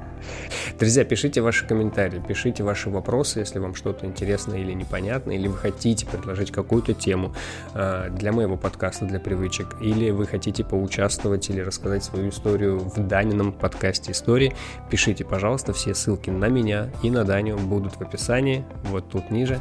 Друзья, 0.79 1.05
пишите 1.05 1.41
ваши 1.41 1.67
комментарии, 1.67 2.23
пишите 2.27 2.63
ваши 2.63 2.91
вопросы, 2.91 3.41
если 3.41 3.59
вам 3.59 3.75
что-то 3.75 4.07
интересно 4.07 4.55
или 4.55 4.73
непонятно, 4.73 5.33
или 5.33 5.49
вы 5.49 5.57
хотите 5.57 6.07
предложить 6.07 6.51
какую-то 6.51 6.95
тему 6.95 7.35
э, 7.75 8.09
для 8.11 8.33
моего 8.33 8.57
подкаста, 8.57 9.05
для 9.05 9.21
привычек, 9.21 9.77
или 9.81 10.11
вы 10.11 10.27
хотите 10.27 10.65
поучаствовать 10.65 11.49
или 11.51 11.61
рассказать 11.61 12.05
свою 12.05 12.31
историю 12.31 12.79
в 12.79 13.07
Данином 13.07 13.53
подкасте 13.53 14.13
истории, 14.13 14.55
пишите, 14.91 15.25
пожалуйста, 15.25 15.73
все 15.73 15.95
ссылки 15.95 16.31
на 16.31 16.49
меня 16.49 16.91
и 17.03 17.11
на 17.11 17.25
Даню 17.25 17.59
будут 17.59 17.95
в 17.95 18.01
описании, 18.01 18.65
вот 18.85 19.09
тут 19.09 19.31
ниже 19.31 19.61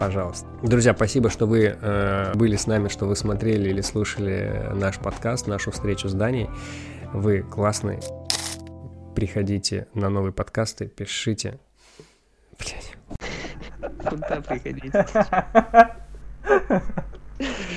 пожалуйста. 0.00 0.46
Друзья, 0.62 0.94
спасибо, 0.94 1.28
что 1.28 1.46
вы 1.46 1.76
э, 1.78 2.32
были 2.34 2.56
с 2.56 2.66
нами, 2.66 2.88
что 2.88 3.04
вы 3.04 3.14
смотрели 3.14 3.68
или 3.68 3.82
слушали 3.82 4.70
наш 4.74 4.98
подкаст, 4.98 5.46
нашу 5.46 5.70
встречу 5.70 6.08
с 6.08 6.14
Даней. 6.14 6.48
Вы 7.12 7.42
классные 7.42 8.00
приходите 9.14 9.88
на 9.94 10.08
новые 10.08 10.32
подкасты, 10.32 10.86
пишите. 10.86 11.58
Блять. 12.58 12.94
Куда 14.08 14.40
приходите? 14.40 15.06